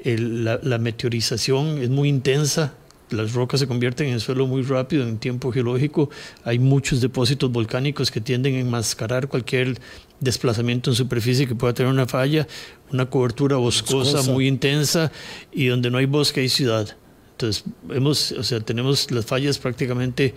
la, 0.04 0.58
la 0.62 0.78
meteorización 0.78 1.78
es 1.78 1.88
muy 1.88 2.08
intensa 2.08 2.74
las 3.12 3.32
rocas 3.32 3.60
se 3.60 3.66
convierten 3.66 4.08
en 4.08 4.20
suelo 4.20 4.46
muy 4.46 4.62
rápido 4.62 5.06
en 5.06 5.18
tiempo 5.18 5.52
geológico. 5.52 6.10
Hay 6.44 6.58
muchos 6.58 7.00
depósitos 7.00 7.50
volcánicos 7.50 8.10
que 8.10 8.20
tienden 8.20 8.54
a 8.54 8.60
enmascarar 8.60 9.28
cualquier 9.28 9.78
desplazamiento 10.20 10.90
en 10.90 10.96
superficie 10.96 11.46
que 11.46 11.54
pueda 11.54 11.74
tener 11.74 11.92
una 11.92 12.06
falla, 12.06 12.46
una 12.90 13.06
cobertura 13.06 13.56
boscosa, 13.56 14.22
muy 14.22 14.46
intensa 14.46 15.10
y 15.52 15.66
donde 15.66 15.90
no 15.90 15.98
hay 15.98 16.06
bosque 16.06 16.40
hay 16.40 16.48
ciudad. 16.48 16.96
Entonces, 17.32 17.64
hemos, 17.90 18.32
o 18.32 18.42
sea, 18.42 18.60
tenemos 18.60 19.10
las 19.10 19.26
fallas 19.26 19.58
prácticamente 19.58 20.34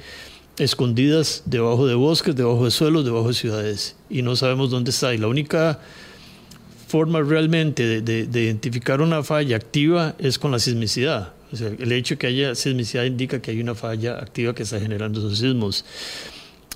escondidas 0.58 1.44
debajo 1.46 1.86
de 1.86 1.96
bosques, 1.96 2.36
debajo 2.36 2.66
de 2.66 2.72
suelos, 2.72 3.06
debajo 3.06 3.28
de 3.28 3.34
ciudades 3.34 3.96
y 4.10 4.22
no 4.22 4.36
sabemos 4.36 4.72
dónde 4.72 4.92
está. 4.92 5.14
Y 5.14 5.18
la 5.18 5.28
única 5.28 5.80
forma 6.88 7.22
realmente 7.22 8.02
de 8.02 8.42
identificar 8.42 9.02
una 9.02 9.24
falla 9.24 9.56
activa 9.56 10.16
es 10.18 10.40
con 10.40 10.52
la 10.52 10.60
sismicidad 10.60 11.35
el 11.52 11.92
hecho 11.92 12.16
de 12.16 12.20
que 12.20 12.28
haya 12.28 12.56
sismicidad 12.56 13.04
indica 13.04 13.42
que 13.42 13.52
hay 13.52 13.62
una 13.62 13.76
falla 13.76 14.18
activa 14.20 14.54
que 14.54 14.64
está 14.64 14.80
generando 14.80 15.20
esos 15.20 15.40
sismos. 15.40 15.86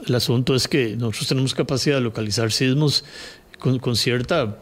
El 0.08 0.16
asunto 0.16 0.56
es 0.56 0.68
que 0.68 0.96
nosotros 0.96 1.28
tenemos 1.28 1.54
capacidad 1.54 1.96
de 1.96 2.02
localizar 2.02 2.52
sismos 2.52 3.04
con, 3.60 3.96
cierta 3.96 4.58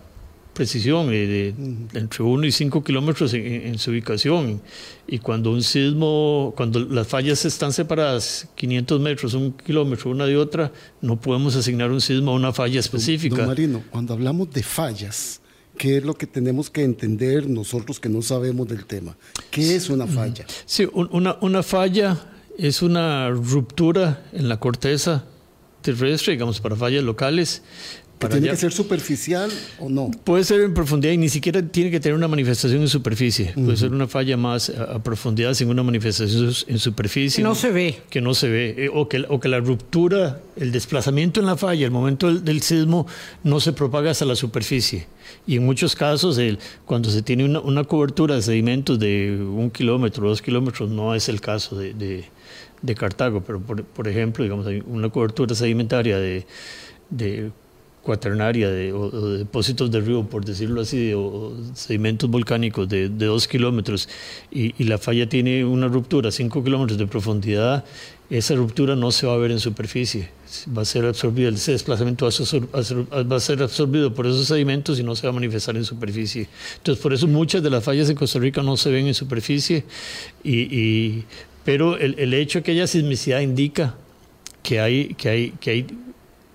precisión, 0.53 1.13
eh, 1.13 1.27
de, 1.27 1.47
entre 1.93 2.23
1 2.23 2.47
y 2.47 2.51
5 2.51 2.83
kilómetros 2.83 3.33
en, 3.33 3.77
su 3.77 3.91
ubicación. 3.91 4.61
Y 5.07 5.19
cuando 5.19 5.51
un 5.51 5.61
sismo, 5.61 6.53
cuando 6.57 6.79
las 6.79 7.07
fallas 7.07 7.45
están 7.45 7.71
separadas 7.71 8.47
500 8.55 8.99
metros, 8.99 9.33
un 9.35 9.51
kilómetro 9.51 10.09
una 10.09 10.25
de 10.25 10.37
otra, 10.37 10.71
no 11.01 11.21
podemos 11.21 11.55
asignar 11.55 11.91
un 11.91 12.01
sismo 12.01 12.31
a 12.31 12.33
una 12.33 12.51
falla 12.51 12.79
específica. 12.79 13.45
Marino, 13.45 13.83
cuando 13.91 14.13
hablamos 14.13 14.51
de 14.51 14.63
fallas, 14.63 15.41
¿Qué 15.77 15.97
es 15.97 16.03
lo 16.03 16.15
que 16.15 16.27
tenemos 16.27 16.69
que 16.69 16.83
entender 16.83 17.49
nosotros 17.49 17.99
que 17.99 18.09
no 18.09 18.21
sabemos 18.21 18.67
del 18.67 18.85
tema? 18.85 19.15
¿Qué 19.51 19.75
es 19.75 19.89
una 19.89 20.07
falla? 20.07 20.45
Sí, 20.65 20.87
una, 20.93 21.37
una 21.41 21.63
falla 21.63 22.17
es 22.57 22.81
una 22.81 23.29
ruptura 23.29 24.25
en 24.33 24.49
la 24.49 24.59
corteza 24.59 25.25
terrestre, 25.81 26.33
digamos, 26.33 26.59
para 26.59 26.75
fallas 26.75 27.03
locales. 27.03 27.61
¿Tiene 28.19 28.49
que 28.49 28.55
ser 28.55 28.73
superficial 28.73 29.51
o 29.79 29.89
no? 29.89 30.09
Puede 30.23 30.43
ser 30.43 30.61
en 30.61 30.73
profundidad 30.73 31.13
y 31.13 31.17
ni 31.17 31.29
siquiera 31.29 31.61
tiene 31.61 31.91
que 31.91 31.99
tener 31.99 32.15
una 32.15 32.27
manifestación 32.27 32.81
en 32.81 32.87
superficie. 32.87 33.53
Puede 33.53 33.77
ser 33.77 33.91
una 33.91 34.07
falla 34.07 34.35
más 34.37 34.69
a, 34.69 35.01
profundidad 35.03 35.53
sin 35.53 35.69
una 35.69 35.83
manifestación 35.83 36.51
en 36.67 36.79
superficie. 36.79 37.43
No 37.43 37.53
se 37.53 37.71
ve. 37.71 38.01
Que 38.09 38.19
no 38.19 38.33
se 38.33 38.49
ve. 38.49 38.75
Eh, 38.77 38.89
o, 38.91 39.07
que, 39.07 39.23
o 39.29 39.39
que 39.39 39.47
la 39.47 39.59
ruptura, 39.59 40.41
el 40.55 40.71
desplazamiento 40.71 41.39
en 41.39 41.45
la 41.45 41.57
falla, 41.57 41.85
el 41.85 41.91
momento 41.91 42.33
del, 42.33 42.61
sismo, 42.63 43.05
no 43.43 43.59
se 43.59 43.71
propaga 43.71 44.09
hasta 44.09 44.25
la 44.25 44.35
superficie. 44.35 45.07
Y 45.45 45.57
en 45.57 45.65
muchos 45.65 45.95
casos, 45.95 46.39
el, 46.39 46.57
cuando 46.85 47.11
se 47.11 47.21
tiene 47.21 47.45
una, 47.45 47.83
cobertura 47.83 48.35
de 48.35 48.41
sedimentos 48.41 48.97
de 48.97 49.37
un 49.39 49.69
kilómetro, 49.69 50.27
dos 50.27 50.41
kilómetros, 50.41 50.89
no 50.89 51.13
es 51.13 51.29
el 51.29 51.39
caso 51.39 51.77
de, 51.77 51.93
de, 51.93 52.95
Cartago. 52.95 53.41
Pero, 53.41 53.59
por, 53.59 53.83
por, 53.83 54.07
ejemplo, 54.07 54.43
digamos, 54.43 54.65
hay 54.65 54.83
una 54.87 55.09
cobertura 55.09 55.53
sedimentaria 55.53 56.17
de, 56.17 56.47
de 57.11 57.51
cuaternaria 58.07 58.69
de, 58.69 58.93
o, 58.93 59.09
depósitos 59.37 59.91
de 59.91 59.99
río, 59.99 60.23
por 60.23 60.45
decirlo 60.45 60.79
así, 60.79 61.11
o, 61.13 61.53
sedimentos 61.73 62.29
volcánicos 62.29 62.87
de, 62.87 63.09
dos 63.09 63.49
kilómetros 63.49 64.07
y, 64.49 64.71
la 64.85 64.97
falla 64.97 65.27
tiene 65.27 65.65
una 65.65 65.89
ruptura, 65.89 66.31
cinco 66.31 66.63
kilómetros 66.63 66.97
de 66.97 67.05
profundidad, 67.05 67.83
esa 68.29 68.55
ruptura 68.55 68.95
no 68.95 69.11
se 69.11 69.27
va 69.27 69.33
a 69.33 69.37
ver 69.37 69.51
en 69.51 69.59
superficie, 69.59 70.29
va 70.75 70.83
a 70.83 70.85
ser 70.85 71.03
absorbido, 71.05 71.49
ese 71.49 71.73
desplazamiento 71.73 72.25
va 72.25 73.35
a 73.35 73.39
ser 73.41 73.61
absorbido 73.61 74.13
por 74.13 74.25
esos 74.25 74.47
sedimentos 74.47 74.97
y 74.99 75.03
no 75.03 75.13
se 75.13 75.27
va 75.27 75.31
a 75.31 75.33
manifestar 75.33 75.75
en 75.75 75.83
superficie. 75.83 76.47
Entonces, 76.77 77.03
por 77.03 77.11
eso 77.11 77.27
muchas 77.27 77.61
de 77.61 77.69
las 77.69 77.83
fallas 77.83 78.09
en 78.09 78.15
Costa 78.15 78.39
Rica 78.39 78.63
no 78.63 78.77
se 78.77 78.89
ven 78.89 79.07
en 79.07 79.13
superficie, 79.13 79.83
y, 80.45 81.23
pero 81.65 81.97
el, 81.97 82.15
el 82.17 82.33
hecho 82.33 82.59
de 82.59 82.63
que 82.63 82.71
haya 82.71 82.87
sismicidad 82.87 83.41
indica 83.41 83.95
que 84.63 84.79
hay, 84.79 85.13
que 85.15 85.27
hay, 85.27 85.51
que 85.59 85.71
hay 85.71 85.85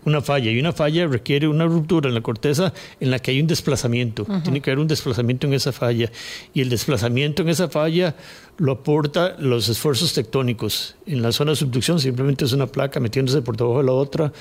una 0.05 0.21
falla 0.21 0.51
y 0.51 0.59
una 0.59 0.73
falla 0.73 1.07
requiere 1.07 1.49
una 1.49 1.65
ruptura 1.65 2.09
en 2.09 2.15
la 2.15 2.21
corteza 2.21 2.73
en 3.01 3.11
la 3.11 3.19
que 3.19 3.31
hay 3.31 3.41
un 3.41 3.47
desplazamiento. 3.47 4.27
Tiene 4.43 4.61
que 4.61 4.71
haber 4.71 4.81
un 4.81 4.89
desplazamiento 4.89 5.47
en 5.47 5.55
esa 5.55 5.73
falla 5.73 6.11
y 6.55 6.61
el 6.61 6.69
desplazamiento 6.69 7.43
en 7.43 7.49
esa 7.49 7.69
falla 7.69 8.17
lo 8.59 8.73
aporta 8.73 9.37
los 9.39 9.69
esfuerzos 9.69 10.13
tectónicos. 10.13 10.97
En 11.07 11.23
la 11.23 11.33
zona 11.33 11.53
de 11.53 11.57
subducción 11.57 12.01
simplemente 12.01 12.45
es 12.45 12.53
una 12.53 12.67
placa 12.67 13.01
metiéndose 13.01 13.43
por 13.43 13.57
debajo 13.57 13.79
de 13.79 13.85
la 13.85 13.93
otra. 13.93 14.33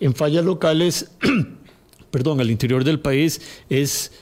En 0.00 0.14
fallas 0.14 0.44
locales, 0.44 1.10
perdón, 2.10 2.40
al 2.40 2.50
interior 2.50 2.84
del 2.84 3.00
país 3.00 3.40
es 3.68 4.12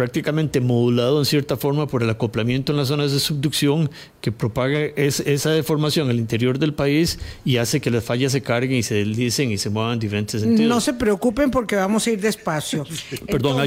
prácticamente 0.00 0.62
modulado 0.62 1.18
en 1.18 1.26
cierta 1.26 1.58
forma 1.58 1.86
por 1.86 2.02
el 2.02 2.08
acoplamiento 2.08 2.72
en 2.72 2.78
las 2.78 2.88
zonas 2.88 3.12
de 3.12 3.20
subducción 3.20 3.90
que 4.22 4.32
propaga 4.32 4.80
esa 4.96 5.50
deformación 5.50 6.08
al 6.08 6.16
interior 6.16 6.58
del 6.58 6.72
país 6.72 7.18
y 7.44 7.58
hace 7.58 7.82
que 7.82 7.90
las 7.90 8.02
fallas 8.02 8.32
se 8.32 8.40
carguen 8.40 8.78
y 8.78 8.82
se 8.82 8.94
deslicen 8.94 9.52
y 9.52 9.58
se 9.58 9.68
muevan 9.68 9.92
en 9.92 9.98
diferentes 9.98 10.40
sentidos. 10.40 10.70
No 10.70 10.80
se 10.80 10.94
preocupen 10.94 11.50
porque 11.50 11.76
vamos 11.76 12.06
a 12.06 12.12
ir 12.12 12.18
despacio. 12.18 12.86
Perdón, 13.26 13.58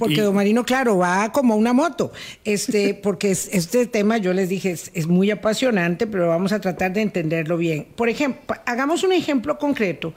porque 0.00 0.22
Don 0.22 0.34
Marino, 0.34 0.64
claro, 0.64 0.98
va 0.98 1.30
como 1.30 1.54
una 1.54 1.72
moto, 1.72 2.10
este, 2.44 2.94
porque 3.00 3.30
este 3.30 3.86
tema, 3.86 4.18
yo 4.18 4.32
les 4.32 4.48
dije, 4.48 4.72
es, 4.72 4.90
es 4.92 5.06
muy 5.06 5.30
apasionante, 5.30 6.08
pero 6.08 6.26
vamos 6.26 6.50
a 6.50 6.60
tratar 6.60 6.92
de 6.92 7.02
entenderlo 7.02 7.56
bien. 7.56 7.86
Por 7.94 8.08
ejemplo, 8.08 8.56
hagamos 8.66 9.04
un 9.04 9.12
ejemplo 9.12 9.56
concreto. 9.56 10.14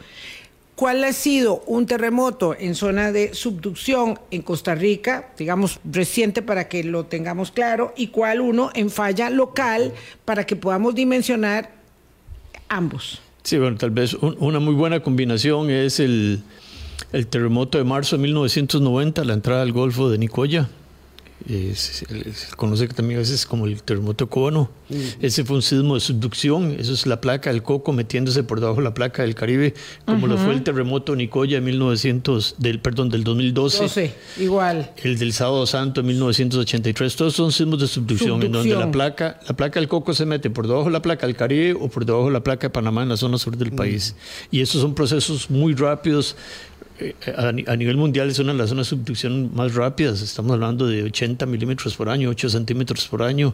¿Cuál 0.82 1.04
ha 1.04 1.14
sido 1.14 1.62
un 1.68 1.86
terremoto 1.86 2.56
en 2.60 2.74
zona 2.74 3.12
de 3.12 3.36
subducción 3.36 4.18
en 4.32 4.42
Costa 4.42 4.74
Rica, 4.74 5.30
digamos 5.38 5.80
reciente 5.86 6.42
para 6.42 6.68
que 6.70 6.84
lo 6.84 7.06
tengamos 7.06 7.52
claro, 7.52 7.94
y 7.96 8.08
cuál 8.08 8.42
uno 8.42 8.72
en 8.74 8.90
falla 8.90 9.30
local 9.30 9.94
para 10.26 10.44
que 10.48 10.56
podamos 10.56 10.96
dimensionar 10.96 11.70
ambos? 12.68 13.22
Sí, 13.44 13.60
bueno, 13.60 13.78
tal 13.78 13.92
vez 13.92 14.16
una 14.16 14.60
muy 14.60 14.74
buena 14.74 15.02
combinación 15.02 15.70
es 15.70 16.00
el, 16.00 16.42
el 17.14 17.28
terremoto 17.28 17.78
de 17.78 17.84
marzo 17.84 18.18
de 18.18 18.24
1990, 18.24 19.24
la 19.24 19.34
entrada 19.36 19.62
al 19.62 19.74
Golfo 19.74 20.10
de 20.10 20.18
Nicoya 20.18 20.68
se 21.76 22.06
conoce 22.56 22.88
también 22.88 23.20
a 23.20 23.22
veces 23.22 23.46
como 23.46 23.66
el 23.66 23.82
terremoto 23.84 24.28
cubano. 24.28 24.70
Ese 25.22 25.46
fue 25.46 25.56
un 25.56 25.62
sismo 25.62 25.96
de 25.96 26.02
subducción, 26.02 26.76
eso 26.78 26.94
es 26.94 27.06
la 27.06 27.22
placa 27.22 27.52
del 27.52 27.64
coco 27.64 27.94
metiéndose 27.94 28.44
por 28.44 28.60
debajo 28.60 28.78
de 28.78 28.84
la 28.84 28.94
placa 28.94 29.24
del 29.24 29.36
Caribe, 29.36 29.74
como 30.06 30.28
lo 30.28 30.38
fue 30.38 30.54
el 30.54 30.64
terremoto 30.64 31.16
Nicoya 31.16 31.58
de 31.58 31.62
1900, 31.62 32.56
del, 32.58 32.80
perdón, 32.80 33.10
del 33.10 33.24
2012. 33.24 34.14
igual. 34.40 34.92
El 34.98 35.18
del 35.18 35.34
Sábado 35.34 35.66
Santo 35.66 36.02
de 36.02 36.08
1983, 36.08 37.16
todos 37.16 37.34
son 37.34 37.52
sismos 37.52 37.80
de 37.80 37.88
subducción, 37.88 38.44
en 38.44 38.52
donde 38.52 38.76
la 38.76 38.92
placa, 38.92 39.40
la 39.48 39.56
placa 39.56 39.80
del 39.80 39.88
coco 39.88 40.14
se 40.14 40.26
mete 40.26 40.50
por 40.50 40.68
debajo 40.68 40.86
de 40.86 40.92
la 40.92 41.02
placa 41.02 41.26
del 41.26 41.36
Caribe 41.36 41.74
o 41.80 41.88
por 41.88 42.06
debajo 42.06 42.26
de 42.26 42.34
la 42.34 42.44
placa 42.44 42.68
de 42.68 42.70
Panamá 42.72 43.04
en 43.04 43.10
la 43.10 43.18
zona 43.18 43.38
sur 43.38 43.56
del 43.56 43.72
país. 43.72 44.16
Y 44.52 44.62
esos 44.62 44.82
son 44.82 44.94
procesos 44.94 45.50
muy 45.50 45.74
rápidos 45.74 46.36
a, 47.36 47.76
nivel 47.76 47.98
mundial 47.98 48.30
es 48.30 48.40
una 48.40 48.54
de 48.54 48.58
las 48.58 48.70
zonas 48.70 48.88
de 48.88 48.90
subducción 48.98 49.52
más 49.54 49.74
rápidas. 49.76 50.22
Estamos 50.22 50.52
hablando 50.54 50.88
de 50.88 51.04
80 51.04 51.46
milímetros 51.46 51.96
por 51.96 52.10
año, 52.10 52.30
8 52.30 52.50
centímetros 52.50 53.08
por 53.08 53.24
año. 53.24 53.54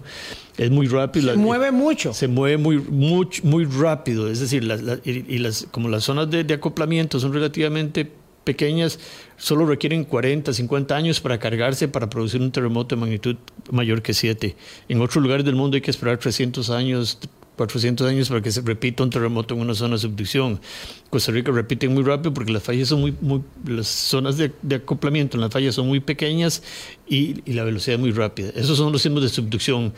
Es 0.58 0.70
muy 0.72 0.88
rápido. 0.88 1.32
Se 1.32 1.38
mueve 1.38 1.72
mucho. 1.72 2.14
Se 2.14 2.28
mueve 2.28 2.58
muy, 2.58 2.80
muy, 2.80 3.28
muy 3.44 3.66
rápido. 3.66 4.30
Es 4.30 4.40
decir, 4.40 4.64
y, 5.04 5.38
las, 5.40 5.68
como 5.72 5.90
las 5.90 6.04
zonas 6.04 6.30
de, 6.30 6.54
acoplamiento 6.54 7.20
son 7.20 7.34
relativamente 7.34 8.12
pequeñas, 8.44 9.00
solo 9.36 9.66
requieren 9.66 10.06
40, 10.06 10.54
50 10.54 10.96
años 10.96 11.20
para 11.20 11.38
cargarse 11.38 11.88
para 11.90 12.10
producir 12.10 12.42
un 12.42 12.52
terremoto 12.52 12.96
de 12.96 13.02
magnitud 13.02 13.36
mayor 13.72 14.02
que 14.02 14.14
7. 14.14 14.56
En 14.88 15.02
otros 15.02 15.22
lugares 15.22 15.46
del 15.46 15.56
mundo 15.56 15.76
hay 15.76 15.82
que 15.82 15.92
esperar 15.92 16.18
300 16.18 16.70
años, 16.70 17.20
400 17.58 18.08
años 18.08 18.30
para 18.30 18.42
que 18.42 18.52
se 18.52 18.62
repita 18.62 19.04
un 19.04 19.10
terremoto 19.10 19.56
en 19.56 19.62
una 19.62 19.74
zona 19.74 19.96
de 19.96 20.02
subducción. 20.02 20.62
Costa 21.10 21.32
Rica 21.32 21.52
repite 21.52 21.90
muy 21.90 22.04
rápido 22.04 22.34
porque 22.34 22.52
las 22.52 22.64
fallas 22.64 22.88
son 22.88 23.02
muy, 23.02 23.16
muy 23.20 23.42
las 23.66 23.88
zonas 23.88 24.38
de, 24.38 24.52
acoplamiento 24.76 25.38
en 25.38 25.42
las 25.42 25.52
fallas 25.52 25.76
son 25.76 25.88
muy 25.88 26.00
pequeñas 26.00 26.62
y, 27.08 27.42
la 27.52 27.64
velocidad 27.64 27.96
es 27.96 28.00
muy 28.00 28.12
rápida. 28.12 28.50
Esos 28.56 28.78
son 28.78 28.92
los 28.92 29.02
sismos 29.02 29.24
de 29.24 29.30
subducción. 29.30 29.94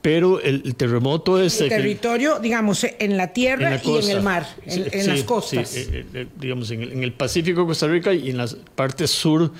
Pero 0.00 0.40
el, 0.40 0.76
terremoto 0.76 1.40
es... 1.40 1.60
El 1.60 1.68
territorio, 1.68 2.38
digamos, 2.38 2.84
en 2.84 3.16
la 3.16 3.32
tierra 3.32 3.80
y 3.84 3.96
en 3.96 4.10
el 4.10 4.22
mar, 4.22 4.46
en, 4.64 5.06
las 5.08 5.24
costas. 5.24 5.68
Sí, 5.68 5.80
eh, 5.90 6.06
eh, 6.14 6.26
digamos, 6.38 6.70
en 6.70 6.82
el, 6.82 6.92
en 6.92 7.02
el 7.02 7.12
Pacífico 7.12 7.62
de 7.62 7.66
Costa 7.66 7.88
Rica 7.88 8.14
y 8.14 8.30
en 8.30 8.36
las 8.36 8.54
partes 8.54 9.10
sur 9.10 9.50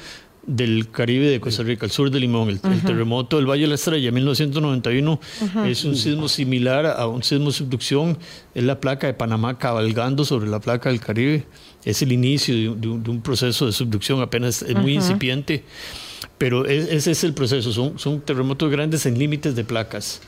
del 0.47 0.91
Caribe 0.91 1.29
de 1.29 1.41
Costa 1.41 1.63
Rica, 1.63 1.87
el 1.87 1.93
sur 1.93 2.11
de 2.11 2.21
Limón. 2.21 2.49
El, 2.49 2.61
terremoto 2.61 3.37
del 3.37 3.47
Valle 3.47 3.63
de 3.63 3.69
la 3.69 3.75
Estrella, 3.75 4.11
1991, 4.13 5.21
es 5.67 5.85
un 5.85 5.97
sismo 5.97 6.29
similar 6.29 6.87
a 6.87 7.07
un 7.07 7.23
sismo 7.23 7.47
de 7.47 7.53
subducción. 7.53 8.19
Es 8.55 8.65
la 8.65 8.81
placa 8.81 9.07
de 9.07 9.15
Panamá 9.15 9.59
cabalgando 9.59 10.25
sobre 10.25 10.49
la 10.49 10.61
placa 10.61 10.89
del 10.89 11.01
Caribe. 11.01 11.47
Es 11.85 12.03
el 12.03 12.13
inicio 12.13 12.75
de, 12.75 12.89
un, 12.89 13.23
proceso 13.23 13.67
de 13.67 13.73
subducción, 13.73 14.21
apenas 14.21 14.63
es 14.63 14.77
muy 14.77 14.95
incipiente. 14.95 15.65
Pero 16.39 16.67
ese 16.67 17.11
es 17.11 17.25
el 17.25 17.35
proceso. 17.35 17.73
Son, 17.73 17.99
son 17.99 18.21
terremotos 18.21 18.71
grandes 18.71 19.07
en 19.07 19.19
límites 19.19 19.57
de 19.57 19.65
placas. 19.65 20.21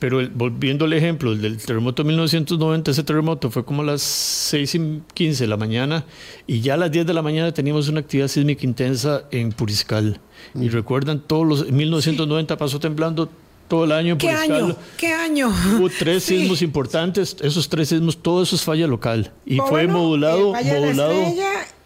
Pero 0.00 0.26
volviendo 0.34 0.86
al 0.86 0.94
ejemplo 0.94 1.36
del 1.36 1.58
terremoto 1.58 2.02
de 2.02 2.08
1990, 2.08 2.90
ese 2.90 3.04
terremoto 3.04 3.50
fue 3.50 3.64
como 3.64 3.82
a 3.82 3.84
las 3.84 4.00
6 4.00 4.74
y 4.74 5.02
15 5.12 5.44
de 5.44 5.48
la 5.48 5.58
mañana 5.58 6.06
y 6.46 6.62
ya 6.62 6.74
a 6.74 6.76
las 6.78 6.90
10 6.90 7.06
de 7.06 7.14
la 7.14 7.20
mañana 7.20 7.52
teníamos 7.52 7.88
una 7.88 8.00
actividad 8.00 8.28
sísmica 8.28 8.64
intensa 8.64 9.24
en 9.30 9.52
Puriscal. 9.52 10.18
Y 10.54 10.68
mm. 10.68 10.72
recuerdan, 10.72 11.20
todos 11.20 11.46
los, 11.46 11.68
en 11.68 11.76
1990 11.76 12.56
pasó 12.56 12.80
temblando 12.80 13.28
todo 13.68 13.84
el 13.84 13.92
año 13.92 14.12
en 14.12 14.18
¿Qué 14.18 14.30
año? 14.30 14.76
¿Qué 14.96 15.12
año? 15.12 15.48
Hubo 15.48 15.88
tres 15.90 16.24
sismos 16.24 16.62
importantes, 16.62 17.36
esos 17.40 17.68
tres 17.68 17.90
sismos, 17.90 18.16
todo 18.16 18.42
eso 18.42 18.56
es 18.56 18.62
falla 18.62 18.86
local. 18.86 19.32
Y 19.44 19.58
fue 19.58 19.86
modulado. 19.86 20.56
El 20.56 20.66
modulado 20.66 21.14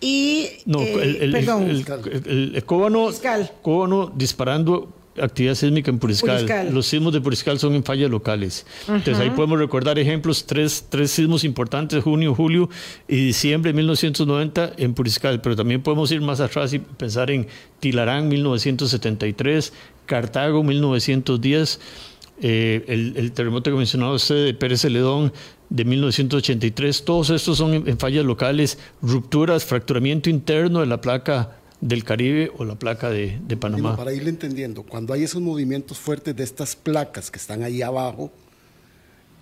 y. 0.00 0.48
No, 0.66 0.80
el, 0.80 1.16
el, 1.16 1.32
perdón. 1.32 1.68
el, 1.68 2.52
el 2.54 2.64
Cóbano 2.64 4.12
disparando 4.14 4.93
actividad 5.20 5.54
sísmica 5.54 5.90
en 5.90 5.98
Puriscal. 5.98 6.70
Los 6.72 6.86
sismos 6.86 7.12
de 7.12 7.20
Puriscal 7.20 7.58
son 7.58 7.74
en 7.74 7.84
fallas 7.84 8.10
locales. 8.10 8.66
Entonces 8.88 9.18
ahí 9.18 9.30
podemos 9.30 9.58
recordar 9.58 9.98
ejemplos, 9.98 10.44
tres, 10.46 10.86
tres 10.88 11.10
sismos 11.10 11.44
importantes, 11.44 12.02
junio, 12.02 12.34
julio 12.34 12.68
y 13.08 13.26
diciembre 13.26 13.72
de 13.72 13.76
1990 13.76 14.72
en 14.76 14.94
Puriscal, 14.94 15.40
pero 15.40 15.56
también 15.56 15.82
podemos 15.82 16.10
ir 16.10 16.20
más 16.20 16.40
atrás 16.40 16.72
y 16.72 16.78
pensar 16.78 17.30
en 17.30 17.46
Tilarán 17.80 18.28
1973, 18.28 19.72
Cartago 20.06 20.62
1910. 20.62 21.80
Eh, 22.42 22.84
el, 22.88 23.30
terremoto 23.30 23.70
que 23.70 23.76
mencionaba 23.76 24.12
usted 24.12 24.46
de 24.46 24.54
Pérez 24.54 24.80
Celedón 24.80 25.32
de 25.70 25.84
1983, 25.84 27.04
todos 27.04 27.30
estos 27.30 27.58
son 27.58 27.74
en 27.74 27.96
fallas 27.96 28.24
locales, 28.24 28.76
rupturas, 29.00 29.64
fracturamiento 29.64 30.28
interno 30.30 30.80
de 30.80 30.86
la 30.86 31.00
placa 31.00 31.58
del 31.84 32.02
Caribe 32.02 32.50
o 32.56 32.64
la 32.64 32.76
placa 32.76 33.10
de, 33.10 33.38
Panamá. 33.60 33.94
para 33.94 34.14
irle 34.14 34.30
entendiendo, 34.30 34.84
cuando 34.84 35.12
hay 35.12 35.22
esos 35.22 35.42
movimientos 35.42 35.98
fuertes 35.98 36.34
de 36.34 36.42
estas 36.42 36.76
placas 36.76 37.30
que 37.30 37.36
están 37.36 37.62
ahí 37.62 37.82
abajo, 37.82 38.32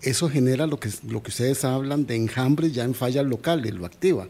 eso 0.03 0.29
genera 0.29 0.67
lo 0.67 0.81
que, 0.81 0.91
lo 1.09 1.23
que 1.23 1.31
ustedes 1.31 1.65
hablan 1.65 2.05
de 2.05 2.17
enjambres 2.17 2.75
ya 2.75 2.83
en 2.83 2.95
fallas 2.95 3.25
locales, 3.25 3.73
lo 3.73 3.87
activa. 3.87 4.27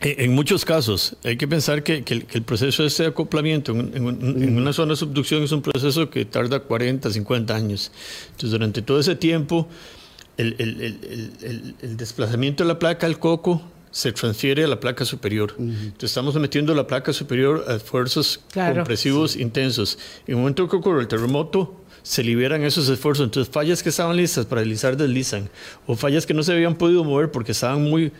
En 0.00 0.32
muchos 0.32 0.64
casos, 0.64 1.16
hay 1.22 1.36
que 1.36 1.46
pensar 1.46 1.82
que, 1.82 2.02
el, 2.06 2.42
proceso 2.42 2.82
de 2.82 2.88
este 2.88 3.04
acoplamiento 3.04 3.72
en, 3.72 4.56
una 4.56 4.72
zona 4.72 4.92
de 4.92 4.96
subducción 4.96 5.42
es 5.42 5.52
un 5.52 5.60
proceso 5.60 6.08
que 6.08 6.24
tarda 6.24 6.60
40, 6.60 7.10
50 7.10 7.54
años. 7.54 7.92
Entonces, 8.28 8.52
durante 8.52 8.80
todo 8.80 8.98
ese 8.98 9.16
tiempo, 9.16 9.68
el, 10.38 10.56
el, 10.56 11.74
el, 11.82 11.96
desplazamiento 11.98 12.64
de 12.64 12.68
la 12.68 12.78
placa 12.78 13.06
al 13.06 13.18
coco 13.18 13.60
se 13.90 14.12
transfiere 14.12 14.64
a 14.64 14.68
la 14.68 14.78
placa 14.78 15.04
superior. 15.04 15.54
Entonces 15.58 16.10
estamos 16.10 16.34
metiendo 16.36 16.74
la 16.74 16.86
placa 16.86 17.12
superior 17.12 17.64
a 17.68 17.74
esfuerzos 17.74 18.40
compresivos 18.54 19.36
intensos. 19.36 19.98
En 20.26 20.34
el 20.34 20.40
momento 20.40 20.68
que 20.68 20.76
ocurre 20.76 21.00
el 21.00 21.08
terremoto, 21.08 21.76
se 22.02 22.22
liberan 22.22 22.62
esos 22.62 22.88
esfuerzos. 22.88 23.24
Entonces 23.24 23.52
fallas 23.52 23.82
que 23.82 23.88
estaban 23.88 24.16
listas 24.16 24.46
para 24.46 24.60
deslizar 24.60 24.96
deslizan. 24.96 25.50
O 25.86 25.96
fallas 25.96 26.26
que 26.26 26.34
no 26.34 26.42
se 26.42 26.52
habían 26.52 26.76
podido 26.76 27.04
mover 27.04 27.30
porque 27.30 27.52
estaban 27.52 27.82
muy 27.82 28.12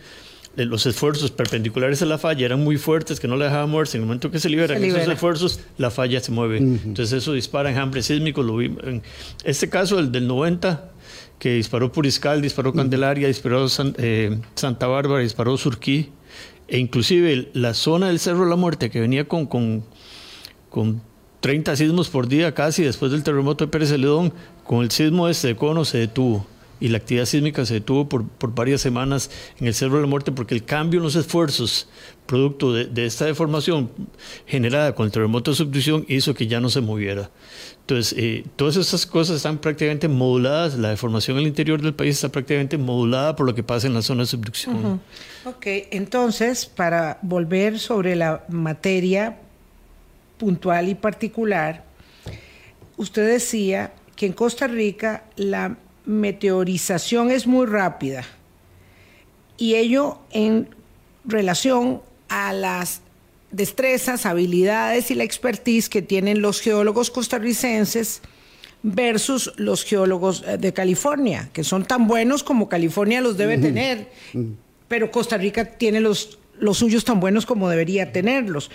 eh, 0.56 0.64
los 0.64 0.84
esfuerzos 0.86 1.30
perpendiculares 1.30 2.02
a 2.02 2.06
la 2.06 2.18
falla 2.18 2.44
eran 2.44 2.62
muy 2.62 2.76
fuertes, 2.76 3.20
que 3.20 3.28
no 3.28 3.36
la 3.36 3.46
dejaban 3.46 3.70
moverse. 3.70 3.96
En 3.96 4.02
el 4.02 4.06
momento 4.06 4.30
que 4.30 4.40
se 4.40 4.48
liberan 4.48 4.82
esos 4.82 5.06
esfuerzos, 5.06 5.60
la 5.78 5.90
falla 5.90 6.20
se 6.20 6.32
mueve. 6.32 6.58
Entonces 6.58 7.12
eso 7.12 7.32
dispara 7.32 7.70
enjambres 7.70 8.06
sísmicos. 8.06 8.44
Lo 8.44 8.60
en 8.60 9.02
este 9.44 9.68
caso, 9.68 9.98
el 9.98 10.10
del 10.10 10.26
90, 10.26 10.89
que 11.40 11.54
disparó 11.54 11.90
Puriscal, 11.90 12.42
disparó 12.42 12.72
Candelaria, 12.72 13.26
disparó 13.26 13.66
eh, 13.96 14.38
Santa 14.54 14.86
Bárbara, 14.86 15.22
disparó 15.22 15.56
Surquí, 15.56 16.10
e 16.68 16.78
inclusive 16.78 17.48
la 17.54 17.74
zona 17.74 18.08
del 18.08 18.20
Cerro 18.20 18.44
de 18.44 18.50
la 18.50 18.56
Muerte, 18.56 18.90
que 18.90 19.00
venía 19.00 19.26
con, 19.26 19.46
con, 19.46 19.82
con 20.68 21.00
30 21.40 21.74
sismos 21.76 22.10
por 22.10 22.28
día 22.28 22.54
casi 22.54 22.84
después 22.84 23.10
del 23.10 23.24
terremoto 23.24 23.64
de 23.64 23.70
Pérez 23.70 23.88
Celedón, 23.88 24.34
con 24.64 24.84
el 24.84 24.90
sismo 24.90 25.28
este 25.28 25.48
de 25.48 25.56
Cono 25.56 25.84
se 25.86 25.98
detuvo 25.98 26.46
y 26.80 26.88
la 26.88 26.98
actividad 26.98 27.26
sísmica 27.26 27.64
se 27.66 27.74
detuvo 27.74 28.08
por, 28.08 28.26
por, 28.26 28.54
varias 28.54 28.80
semanas 28.80 29.30
en 29.60 29.66
el 29.66 29.74
Cerro 29.74 29.96
de 29.96 30.02
la 30.02 30.06
Muerte 30.06 30.32
porque 30.32 30.54
el 30.54 30.64
cambio 30.64 30.98
en 30.98 31.04
los 31.04 31.14
esfuerzos 31.14 31.88
producto 32.30 32.72
de, 32.72 33.06
esta 33.06 33.24
deformación 33.24 33.90
generada 34.46 34.94
con 34.94 35.04
el 35.04 35.10
terremoto 35.10 35.50
de 35.50 35.56
subducción 35.56 36.04
hizo 36.06 36.32
que 36.32 36.46
ya 36.46 36.60
no 36.60 36.70
se 36.70 36.80
moviera. 36.80 37.28
Entonces, 37.80 38.16
eh, 38.16 38.44
todas 38.54 38.76
estas 38.76 39.04
cosas 39.04 39.38
están 39.38 39.58
prácticamente 39.58 40.06
moduladas, 40.06 40.78
la 40.78 40.90
deformación 40.90 41.38
el 41.38 41.48
interior 41.48 41.82
del 41.82 41.92
país 41.92 42.14
está 42.14 42.28
prácticamente 42.28 42.78
modulada 42.78 43.34
por 43.34 43.46
lo 43.46 43.54
que 43.56 43.64
pasa 43.64 43.88
en 43.88 43.94
la 43.94 44.02
zona 44.02 44.22
de 44.22 44.26
subducción. 44.26 45.00
Ok, 45.44 45.66
entonces, 45.90 46.66
para 46.66 47.18
volver 47.22 47.80
sobre 47.80 48.14
la 48.14 48.44
materia 48.48 49.38
puntual 50.38 50.88
y 50.88 50.94
particular, 50.94 51.84
usted 52.96 53.26
decía 53.26 53.92
que 54.14 54.26
en 54.26 54.34
Costa 54.34 54.68
Rica 54.68 55.24
la 55.34 55.78
meteorización 56.10 57.30
es 57.30 57.46
muy 57.46 57.66
rápida 57.66 58.24
y 59.56 59.76
ello 59.76 60.18
en 60.32 60.68
relación 61.24 62.02
a 62.28 62.52
las 62.52 63.02
destrezas, 63.52 64.26
habilidades 64.26 65.10
y 65.10 65.14
la 65.14 65.24
expertise 65.24 65.88
que 65.88 66.02
tienen 66.02 66.42
los 66.42 66.60
geólogos 66.60 67.10
costarricenses 67.10 68.22
versus 68.82 69.52
los 69.56 69.84
geólogos 69.84 70.42
eh, 70.46 70.56
de 70.56 70.72
California, 70.72 71.50
que 71.52 71.62
son 71.62 71.84
tan 71.84 72.06
buenos 72.06 72.42
como 72.42 72.68
California 72.68 73.20
los 73.20 73.36
debe 73.36 73.58
tener, 73.58 74.10
pero 74.88 75.10
Costa 75.10 75.36
Rica 75.36 75.64
tiene 75.64 76.00
los, 76.00 76.38
los 76.58 76.78
suyos 76.78 77.04
tan 77.04 77.20
buenos 77.20 77.46
como 77.46 77.68
debería 77.68 78.12
tenerlos. 78.12 78.70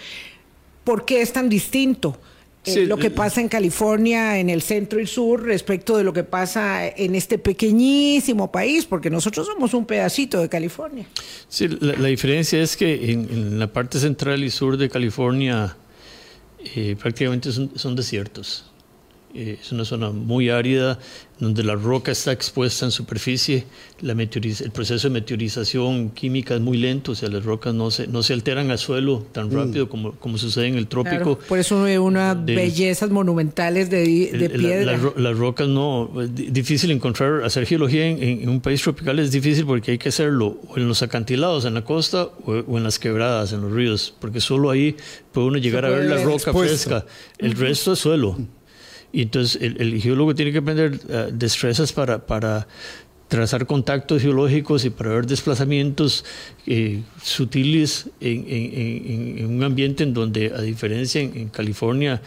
¿Por 0.83 1.05
qué 1.05 1.21
es 1.21 1.33
tan 1.33 1.49
distinto? 1.49 2.17
Eh, 2.65 2.85
lo 2.85 2.97
que 2.97 3.11
pasa 3.11 3.41
en 3.41 3.49
California, 3.49 4.39
en 4.39 4.49
el 4.49 4.61
centro 4.61 4.99
y 4.99 5.07
sur, 5.07 5.43
respecto 5.43 5.97
de 5.97 6.03
lo 6.03 6.13
que 6.13 6.23
pasa 6.23 6.87
en 6.87 7.15
este 7.15 7.37
pequeñísimo 7.37 8.51
país, 8.51 8.85
porque 8.85 9.09
nosotros 9.09 9.47
somos 9.47 9.73
un 9.73 9.85
pedacito 9.85 10.41
de 10.41 10.49
California. 10.49 11.05
Sí, 11.47 11.67
la, 11.67 12.07
diferencia 12.07 12.61
es 12.61 12.75
que 12.75 13.11
en, 13.11 13.59
la 13.59 13.71
parte 13.71 13.99
central 13.99 14.43
y 14.43 14.49
sur 14.49 14.77
de 14.77 14.89
California 14.89 15.75
eh, 16.75 16.95
prácticamente 16.99 17.51
son 17.51 17.95
desiertos. 17.95 18.65
Eh, 19.35 19.57
es 19.61 19.71
una 19.73 19.83
zona 19.83 20.11
muy 20.11 20.49
árida, 20.49 20.97
donde 21.39 21.61
la 21.63 21.75
roca 21.75 22.13
está 22.13 22.31
expuesta 22.31 22.85
en 22.85 22.91
superficie, 22.91 23.65
la 23.99 24.13
el 24.13 24.71
proceso 24.71 25.09
de 25.09 25.13
meteorización 25.13 26.11
química 26.11 26.55
es 26.55 26.61
muy 26.61 26.77
lento, 26.77 27.11
o 27.11 27.15
sea, 27.15 27.27
las 27.27 27.43
rocas 27.43 27.73
no 27.73 27.91
se, 27.91 28.07
no 28.07 28.23
se 28.23 28.31
alteran 28.31 28.71
al 28.71 28.77
suelo 28.77 29.25
tan 29.33 29.49
mm. 29.49 29.51
rápido 29.51 29.89
como, 29.89 30.13
como 30.13 30.37
sucede 30.37 30.67
en 30.67 30.75
el 30.75 30.87
trópico. 30.87 31.37
por 31.37 31.59
eso 31.59 31.83
hay 31.83 31.97
unas 31.97 32.45
bellezas 32.45 33.09
monumentales 33.09 33.89
de, 33.89 34.31
de 34.31 34.49
piedra. 34.49 34.97
las 35.17 35.37
rocas 35.37 35.67
no, 35.67 36.09
difícil 36.29 36.91
encontrar, 36.91 37.43
hacer 37.43 37.65
geología 37.65 38.07
en, 38.07 38.47
un 38.47 38.61
país 38.61 38.81
tropical 38.81 39.19
es 39.19 39.31
difícil 39.31 39.65
porque 39.65 39.91
hay 39.91 39.97
que 39.97 40.09
hacerlo 40.09 40.57
en 40.77 40.87
los 40.87 41.03
acantilados, 41.03 41.65
en 41.65 41.73
la 41.73 41.83
costa, 41.83 42.29
o, 42.45 42.77
en 42.77 42.83
las 42.83 42.99
quebradas, 42.99 43.51
en 43.51 43.61
los 43.61 43.73
ríos, 43.73 44.13
porque 44.21 44.39
solo 44.39 44.69
ahí 44.69 44.95
puede 45.33 45.47
uno 45.47 45.57
llegar 45.57 45.83
a 45.83 45.89
ver 45.89 46.05
la 46.05 46.23
roca 46.23 46.53
fresca. 46.53 47.05
El 47.37 47.51
resto 47.51 47.93
es 47.93 47.99
suelo. 47.99 48.37
Y 49.11 49.23
entonces 49.23 49.61
el, 49.61 50.01
geólogo 50.01 50.35
tiene 50.35 50.51
que 50.51 50.57
aprender 50.57 50.93
uh, 50.93 51.31
destrezas 51.31 51.93
para, 51.93 52.25
para 52.25 52.67
trazar 53.27 53.65
contactos 53.65 54.21
geológicos 54.21 54.85
y 54.85 54.91
para 54.91 55.09
ver 55.09 55.25
desplazamientos 55.25 56.23
eh, 56.67 57.01
sutiles 57.23 58.09
en, 58.19 59.45
un 59.47 59.63
ambiente 59.63 60.03
en 60.03 60.13
donde, 60.13 60.53
a 60.55 60.61
diferencia 60.61 61.21
en, 61.21 61.49
California, 61.49 62.21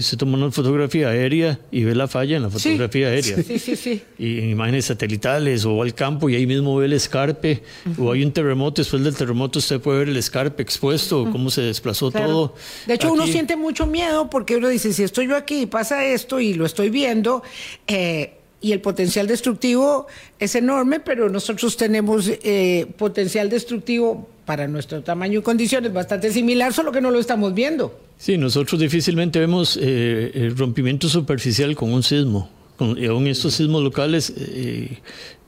se 0.00 0.16
toma 0.16 0.36
una 0.36 0.50
fotografía 0.50 1.08
aérea 1.08 1.58
y 1.70 1.84
ve 1.84 1.94
la 1.94 2.06
falla 2.06 2.36
en 2.36 2.42
la 2.42 2.50
fotografía 2.50 3.08
aérea. 3.08 3.42
Sí, 3.42 3.58
sí, 3.58 3.76
sí. 3.76 4.02
Y 4.18 4.38
en 4.40 4.50
imágenes 4.50 4.86
satelitales, 4.86 5.64
o 5.64 5.82
al 5.82 5.94
campo 5.94 6.28
y 6.28 6.36
ahí 6.36 6.46
mismo 6.46 6.76
ve 6.76 6.86
el 6.86 6.92
escarpe, 6.92 7.62
o 7.98 8.12
hay 8.12 8.22
un 8.22 8.32
terremoto, 8.32 8.82
después 8.82 9.02
del 9.02 9.16
terremoto 9.16 9.58
usted 9.58 9.80
puede 9.80 10.00
ver 10.00 10.08
el 10.10 10.16
escarpe 10.18 10.62
expuesto, 10.62 11.28
cómo 11.32 11.50
se 11.50 11.62
desplazó 11.62 12.10
todo. 12.10 12.54
De 12.86 12.94
hecho, 12.94 13.12
uno 13.12 13.26
siente 13.26 13.56
mucho 13.56 13.86
miedo 13.86 14.28
porque 14.28 14.56
uno 14.56 14.68
dice, 14.68 14.92
si 14.92 15.02
estoy 15.02 15.28
yo 15.28 15.36
aquí 15.36 15.62
y 15.62 15.66
pasa 15.66 16.04
esto 16.04 16.40
y 16.40 16.54
lo 16.54 16.66
estoy 16.66 16.90
viendo, 16.90 17.42
eh, 17.86 18.34
y 18.62 18.72
el 18.72 18.80
potencial 18.80 19.26
destructivo 19.26 20.06
es 20.38 20.54
enorme, 20.54 21.00
pero 21.00 21.28
nosotros 21.28 21.76
tenemos 21.76 22.30
eh, 22.42 22.86
potencial 22.96 23.50
destructivo 23.50 24.28
para 24.46 24.68
nuestro 24.68 25.02
tamaño 25.02 25.40
y 25.40 25.42
condiciones 25.42 25.92
bastante 25.92 26.32
similar, 26.32 26.72
solo 26.72 26.92
que 26.92 27.00
no 27.00 27.10
lo 27.10 27.18
estamos 27.18 27.52
viendo. 27.52 27.98
Sí, 28.16 28.38
nosotros 28.38 28.80
difícilmente 28.80 29.40
vemos 29.40 29.78
eh, 29.80 30.30
el 30.34 30.56
rompimiento 30.56 31.08
superficial 31.08 31.74
con 31.74 31.92
un 31.92 32.04
sismo. 32.04 32.48
Con, 32.76 33.04
aún 33.04 33.26
estos 33.26 33.54
sismos 33.54 33.82
locales, 33.82 34.32
eh, 34.36 34.98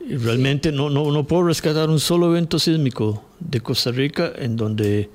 realmente 0.08 0.72
no, 0.72 0.90
no, 0.90 1.10
no 1.10 1.24
puedo 1.24 1.44
rescatar 1.44 1.88
un 1.88 2.00
solo 2.00 2.30
evento 2.30 2.58
sísmico 2.58 3.24
de 3.38 3.60
Costa 3.60 3.92
Rica 3.92 4.32
en 4.36 4.56
donde 4.56 5.08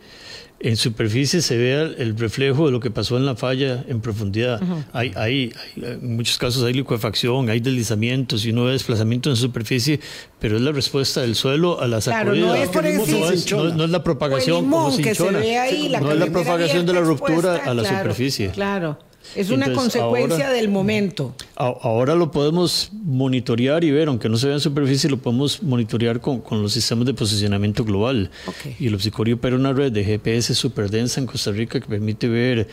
en 0.59 0.77
superficie 0.77 1.41
se 1.41 1.57
vea 1.57 1.83
el 1.83 2.17
reflejo 2.17 2.65
de 2.65 2.71
lo 2.71 2.79
que 2.79 2.91
pasó 2.91 3.17
en 3.17 3.25
la 3.25 3.35
falla 3.35 3.83
en 3.87 4.01
profundidad. 4.01 4.61
hay, 4.93 5.13
hay, 5.15 5.53
en 5.77 6.15
muchos 6.15 6.37
casos 6.37 6.63
hay 6.63 6.73
liquefacción, 6.73 7.49
hay 7.49 7.59
deslizamientos 7.59 8.45
y 8.45 8.51
no 8.51 8.67
hay 8.67 8.73
desplazamiento 8.73 9.29
en 9.29 9.35
superficie, 9.35 9.99
pero 10.39 10.57
es 10.57 10.61
la 10.61 10.71
respuesta 10.71 11.21
del 11.21 11.35
suelo 11.35 11.79
a 11.81 11.87
la 11.87 12.01
sacudida. 12.01 12.33
Claro, 12.33 12.47
no 12.47 12.55
es, 12.55 12.69
por 12.69 12.83
no, 12.83 13.83
es, 13.85 13.89
la 13.89 14.03
propagación 14.03 14.69
como 14.69 14.91
cinchona. 14.91 15.39
no 15.39 16.11
es 16.11 16.19
la 16.19 16.27
propagación 16.27 16.85
de 16.85 16.93
la 16.93 17.01
ruptura 17.01 17.57
a 17.57 17.73
la 17.73 17.83
superficie. 17.83 18.49
Claro. 18.49 19.08
Es 19.35 19.49
una 19.49 19.71
consecuencia 19.73 20.49
del 20.49 20.69
momento. 20.69 21.35
Ahora 21.55 22.15
lo 22.15 22.31
podemos 22.31 22.91
monitorear 22.93 23.83
y 23.83 23.91
ver, 23.91 24.07
aunque 24.07 24.29
no 24.29 24.37
se 24.37 24.47
vea 24.47 24.55
en 24.55 24.61
superficie, 24.61 25.09
lo 25.09 25.17
podemos 25.17 25.61
monitorear 25.61 26.19
con, 26.19 26.41
con 26.41 26.61
los 26.61 26.73
sistemas 26.73 27.05
de 27.05 27.13
posicionamiento 27.13 27.83
global. 27.83 28.31
Y 28.79 28.87
el 28.87 28.95
Obsicorio 28.95 29.35
opera 29.35 29.55
una 29.55 29.73
red 29.73 29.91
de 29.91 30.03
GPS 30.03 30.53
súper 30.55 30.89
densa 30.89 31.19
en 31.19 31.27
Costa 31.27 31.51
Rica 31.51 31.79
que 31.79 31.87
permite 31.87 32.27
ver 32.27 32.67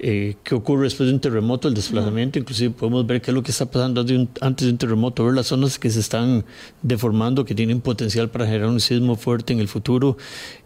eh, 0.00 0.36
qué 0.44 0.54
ocurre 0.54 0.84
después 0.84 1.08
de 1.08 1.14
un 1.14 1.20
terremoto, 1.20 1.66
el 1.66 1.74
desplazamiento, 1.74 2.38
inclusive 2.38 2.70
podemos 2.70 3.04
ver 3.04 3.20
qué 3.20 3.32
es 3.32 3.34
lo 3.34 3.42
que 3.42 3.50
está 3.50 3.66
pasando 3.66 4.00
antes 4.40 4.66
de 4.66 4.72
un 4.72 4.78
terremoto, 4.78 5.24
ver 5.24 5.34
las 5.34 5.48
zonas 5.48 5.78
que 5.78 5.90
se 5.90 5.98
están 5.98 6.44
deformando, 6.82 7.44
que 7.44 7.54
tienen 7.54 7.80
potencial 7.80 8.30
para 8.30 8.46
generar 8.46 8.68
un 8.68 8.80
sismo 8.80 9.16
fuerte 9.16 9.52
en 9.52 9.58
el 9.58 9.66
futuro, 9.66 10.16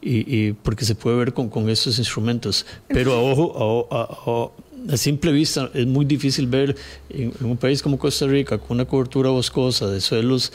y, 0.02 0.52
porque 0.52 0.84
se 0.84 0.94
puede 0.94 1.16
ver 1.16 1.32
con, 1.32 1.48
con 1.48 1.70
estos 1.70 1.98
instrumentos. 1.98 2.66
Pero 2.88 3.14
a 3.14 3.22
ojo, 3.22 3.88
a, 3.90 3.96
a, 3.96 4.02
a 4.02 4.71
simple 4.96 5.32
vista 5.32 5.70
es 5.74 5.86
muy 5.86 6.04
difícil 6.04 6.46
ver 6.46 6.76
en, 7.08 7.32
un 7.40 7.56
país 7.56 7.82
como 7.82 7.98
Costa 7.98 8.26
Rica, 8.26 8.58
con 8.58 8.76
una 8.76 8.84
cobertura 8.84 9.30
boscosa 9.30 9.88
de 9.88 10.00
suelos, 10.00 10.52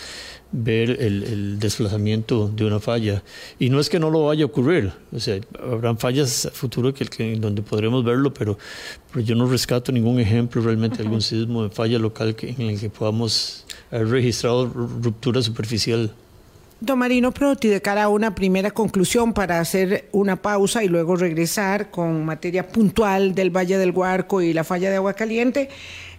ver 0.51 0.91
el, 1.01 1.59
desplazamiento 1.59 2.47
de 2.47 2.65
una 2.65 2.79
falla. 2.79 3.23
Y 3.59 3.69
no 3.69 3.79
es 3.79 3.89
que 3.89 3.99
no 3.99 4.09
lo 4.09 4.25
vaya 4.25 4.43
a 4.43 4.47
ocurrir, 4.47 4.91
o 5.11 5.19
sea, 5.19 5.39
habrán 5.59 5.97
fallas 5.97 6.45
a 6.45 6.51
futuro 6.51 6.93
que, 6.93 7.05
que 7.05 7.35
donde 7.35 7.61
podremos 7.61 8.03
verlo, 8.03 8.33
pero, 8.33 8.57
pero, 9.11 9.25
yo 9.25 9.35
no 9.35 9.47
rescato 9.47 9.91
ningún 9.91 10.19
ejemplo 10.19 10.61
realmente 10.61 10.97
de 10.97 11.03
algún 11.03 11.21
sismo 11.21 11.63
de 11.63 11.69
falla 11.69 11.99
local 11.99 12.35
que, 12.35 12.49
en 12.49 12.61
el 12.61 12.79
que 12.79 12.89
podamos 12.89 13.65
haber 13.91 14.09
registrado 14.09 14.65
ruptura 14.67 15.41
superficial. 15.41 16.13
Don 16.79 16.99
Marino 16.99 17.31
Proti, 17.31 17.69
de 17.69 17.81
cara 17.81 18.03
a 18.03 18.09
una 18.09 18.35
primera 18.35 18.69
conclusión 18.69 19.33
para 19.33 19.59
hacer 19.59 20.09
una 20.11 20.35
pausa 20.35 20.83
y 20.83 20.87
luego 20.87 21.15
regresar 21.15 21.89
con 21.89 22.23
materia 22.23 22.67
puntual 22.67 23.33
del 23.33 23.49
Valle 23.49 23.79
del 23.79 23.91
Huarco 23.91 24.43
y 24.43 24.53
la 24.53 24.63
falla 24.63 24.91
de 24.91 24.97
agua 24.97 25.13
caliente. 25.13 25.69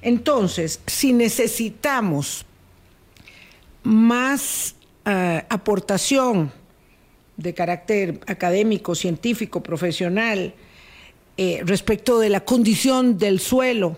Entonces, 0.02 0.80
si 0.86 1.12
necesitamos 1.12 2.44
más 3.84 4.74
eh, 5.04 5.44
aportación 5.48 6.50
de 7.36 7.54
carácter 7.54 8.18
académico, 8.26 8.96
científico, 8.96 9.62
profesional, 9.62 10.54
eh, 11.36 11.62
respecto 11.64 12.18
de 12.18 12.30
la 12.30 12.40
condición 12.40 13.16
del 13.16 13.38
suelo 13.38 13.96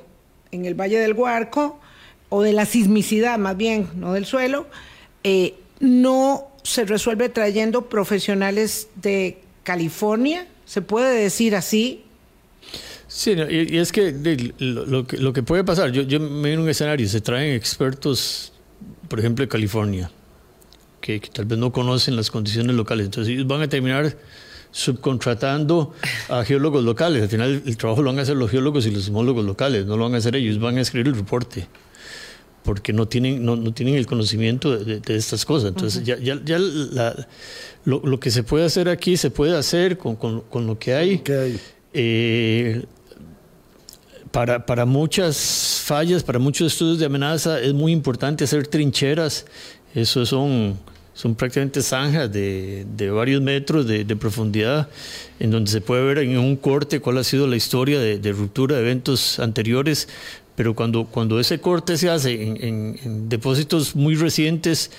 en 0.53 0.67
el 0.67 0.75
Valle 0.75 0.99
del 0.99 1.15
Huarco, 1.15 1.81
o 2.29 2.43
de 2.43 2.53
la 2.53 2.67
sismicidad 2.67 3.39
más 3.39 3.57
bien, 3.57 3.89
no 3.97 4.13
del 4.13 4.25
suelo, 4.27 4.67
eh, 5.25 5.55
no 5.81 6.50
se 6.63 6.85
resuelve 6.85 7.29
trayendo 7.29 7.89
profesionales 7.89 8.89
de 8.97 9.39
California, 9.63 10.47
se 10.65 10.83
puede 10.83 11.21
decir 11.21 11.57
así. 11.57 12.05
Sí, 13.09 13.33
y, 13.33 13.77
es 13.77 13.91
que 13.93 14.53
lo, 14.59 15.33
que 15.33 15.43
puede 15.43 15.65
pasar, 15.65 15.91
yo, 15.91 16.03
yo 16.03 16.21
me 16.21 16.53
en 16.53 16.61
un 16.61 16.69
escenario, 16.69 17.09
se 17.09 17.21
traen 17.21 17.55
expertos, 17.55 18.53
por 19.09 19.19
ejemplo, 19.19 19.45
de 19.45 19.49
California, 19.49 20.11
que, 21.01 21.19
tal 21.21 21.47
vez 21.47 21.59
no 21.59 21.73
conocen 21.73 22.15
las 22.15 22.31
condiciones 22.31 22.77
locales, 22.77 23.07
entonces 23.07 23.35
ellos 23.35 23.47
van 23.47 23.63
a 23.63 23.69
terminar 23.69 24.17
subcontratando 24.71 25.93
a 26.29 26.45
geólogos 26.45 26.85
locales. 26.85 27.23
Al 27.23 27.29
final 27.29 27.63
el 27.67 27.77
trabajo 27.77 28.03
lo 28.03 28.11
van 28.11 28.21
a 28.21 28.23
hacer 28.23 28.37
los 28.37 28.49
geólogos 28.49 28.87
y 28.87 28.93
los 28.93 29.03
sismólogos 29.03 29.45
locales, 29.45 29.87
no 29.87 29.97
lo 29.97 30.05
van 30.05 30.15
a 30.15 30.19
hacer 30.19 30.37
ellos, 30.37 30.61
van 30.61 30.79
a 30.79 30.81
escribir 30.83 31.09
el 31.09 31.17
reporte 31.17 31.67
porque 32.65 32.93
no 32.93 33.09
tienen, 33.09 33.45
no, 33.45 33.57
no 33.57 33.73
tienen 33.73 33.95
el 33.95 34.07
conocimiento 34.07 34.77
de, 34.77 35.01
estas 35.17 35.45
cosas. 35.45 35.71
Entonces, 35.71 36.05
ya, 36.05 36.19
ya, 36.19 36.41
ya 36.45 36.59
lo, 37.85 38.01
lo, 38.05 38.21
que 38.21 38.31
se 38.31 38.43
puede 38.43 38.65
hacer 38.65 38.89
aquí 38.89 39.17
se 39.17 39.31
puede 39.31 39.57
hacer 39.57 39.97
con, 39.97 40.17
con, 40.17 40.43
con 40.43 40.67
lo 40.67 40.79
que 40.79 40.95
hay. 40.95 41.23
Eh, 41.93 42.85
para, 44.31 44.65
para 44.65 44.85
muchas 44.85 45.83
fallas, 45.85 46.23
para 46.23 46.39
muchos 46.39 46.73
estudios 46.73 46.99
de 46.99 47.07
amenaza, 47.07 47.61
es 47.61 47.75
muy 47.75 47.93
importante 47.93 48.45
hacer 48.45 48.67
trincheras. 48.67 49.47
Eso 49.95 50.25
son, 50.25 50.79
son 51.15 51.35
prácticamente 51.35 51.83
zanjas 51.83 52.31
de, 52.33 52.87
de 52.97 53.11
varios 53.11 53.43
metros 53.43 53.87
de, 53.87 54.05
de, 54.05 54.17
profundidad, 54.17 54.89
en 55.41 55.51
donde 55.51 55.71
se 55.71 55.81
puede 55.81 56.05
ver 56.05 56.19
en 56.19 56.39
un 56.39 56.57
corte 56.57 57.01
cuál 57.01 57.19
ha 57.19 57.25
sido 57.25 57.47
la 57.49 57.57
historia 57.57 57.99
de, 57.99 58.19
de 58.19 58.33
ruptura 58.33 58.77
de 58.77 58.83
eventos 58.83 59.41
anteriores 59.41 60.09
pero 60.61 60.75
cuando, 60.75 61.07
cuando 61.07 61.41
ese 61.41 61.59
corte 61.59 61.97
se 61.97 62.11
hace 62.11 62.35
en, 62.43 63.31
depósitos 63.31 63.97
muy 63.97 64.15
recientes, 64.15 64.91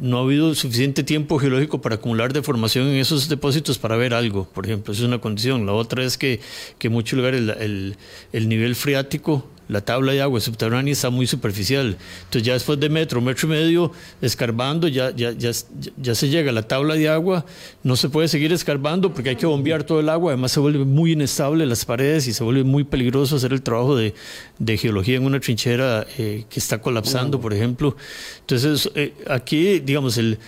no 0.00 0.18
ha 0.18 0.22
habido 0.22 0.54
suficiente 0.54 1.02
tiempo 1.02 1.40
geológico 1.40 1.80
para 1.80 1.96
acumular 1.96 2.32
deformación 2.32 2.86
en 2.86 2.94
esos 2.94 3.28
depósitos 3.28 3.78
para 3.78 3.96
ver 3.96 4.14
algo, 4.14 4.44
por 4.44 4.64
ejemplo, 4.64 4.92
esa 4.92 5.02
es 5.02 5.08
una 5.08 5.20
condición. 5.20 5.66
La 5.66 5.72
otra 5.72 6.04
es 6.04 6.16
que, 6.16 6.38
que 6.78 6.86
en 6.86 6.92
muchos 6.92 7.16
lugares 7.16 7.40
el, 7.58 7.96
el 8.32 8.48
nivel 8.48 8.76
freático 8.76 9.44
la 9.68 9.80
tabla 9.80 10.12
de 10.12 10.22
agua 10.22 10.40
subterránea 10.40 10.92
está 10.92 11.10
muy 11.10 11.26
superficial. 11.26 11.96
Entonces 12.24 12.42
ya 12.42 12.52
después 12.52 12.78
de 12.78 12.88
metro, 12.88 13.20
metro 13.20 13.48
y 13.48 13.50
medio, 13.50 13.92
escarbando, 14.22 14.88
ya, 14.88 15.10
ya, 15.10 15.32
ya, 15.32 15.50
ya 15.96 16.14
se 16.14 16.28
llega 16.28 16.50
a 16.50 16.52
la 16.52 16.62
tabla 16.62 16.94
de 16.94 17.08
agua, 17.08 17.44
no 17.82 17.96
se 17.96 18.08
puede 18.08 18.28
seguir 18.28 18.52
escarbando 18.52 19.12
porque 19.12 19.30
hay 19.30 19.36
que 19.36 19.46
bombear 19.46 19.84
todo 19.84 20.00
el 20.00 20.08
agua, 20.08 20.32
además 20.32 20.52
se 20.52 20.60
vuelve 20.60 20.84
muy 20.84 21.12
inestable 21.12 21.66
las 21.66 21.84
paredes 21.84 22.26
y 22.28 22.32
se 22.32 22.44
vuelve 22.44 22.64
muy 22.64 22.84
peligroso 22.84 23.36
hacer 23.36 23.52
el 23.52 23.62
trabajo 23.62 23.96
de, 23.96 24.14
de 24.58 24.76
geología 24.76 25.16
en 25.16 25.24
una 25.24 25.40
trinchera 25.40 26.06
eh, 26.18 26.44
que 26.48 26.60
está 26.60 26.80
colapsando, 26.80 27.40
por 27.40 27.52
ejemplo. 27.52 27.96
Entonces 28.40 28.90
eh, 28.94 29.14
aquí, 29.28 29.80
digamos, 29.80 30.18
el... 30.18 30.38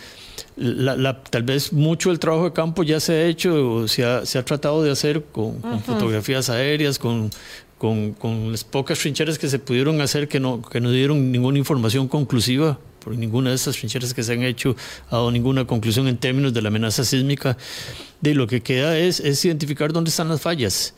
La, 0.61 1.23
tal 1.23 1.45
vez 1.45 1.73
mucho 1.73 2.09
del 2.09 2.19
trabajo 2.19 2.45
de 2.47 2.53
campo 2.53 2.83
ya 2.83 2.99
se 2.99 3.13
ha 3.13 3.27
hecho, 3.27 3.87
se 3.87 4.05
ha, 4.05 4.27
se 4.27 4.39
ha 4.39 4.45
tratado 4.45 4.83
de 4.83 4.91
hacer 4.91 5.23
con, 5.31 5.61
con 5.61 5.81
fotografías 5.81 6.51
aéreas, 6.51 6.99
con 6.99 7.31
con, 7.79 8.13
con, 8.13 8.51
las 8.51 8.65
pocas 8.65 8.99
trincheras 8.99 9.39
que 9.39 9.49
se 9.49 9.59
pudieron 9.59 10.01
hacer 10.01 10.29
que 10.29 10.41
no, 10.41 10.61
que 10.63 10.81
no 10.81 10.91
dieron 10.91 11.33
ninguna 11.33 11.59
información 11.59 12.09
conclusiva, 12.09 12.79
por 12.99 13.17
ninguna 13.17 13.51
de 13.51 13.57
estas 13.57 13.77
trincheras 13.77 14.13
que 14.13 14.23
se 14.23 14.33
han 14.33 14.43
hecho 14.43 14.77
ha 15.09 15.17
dado 15.17 15.31
ninguna 15.31 15.67
conclusión 15.67 16.09
en 16.09 16.19
términos 16.19 16.53
de 16.53 16.63
la 16.63 16.69
amenaza 16.69 17.05
sísmica. 17.05 17.57
De 18.21 18.35
lo 18.35 18.47
que 18.47 18.61
queda 18.61 18.99
es, 18.99 19.21
es 19.21 19.45
identificar 19.45 19.93
dónde 19.93 20.11
están 20.11 20.29
las 20.29 20.41
fallas. 20.41 20.95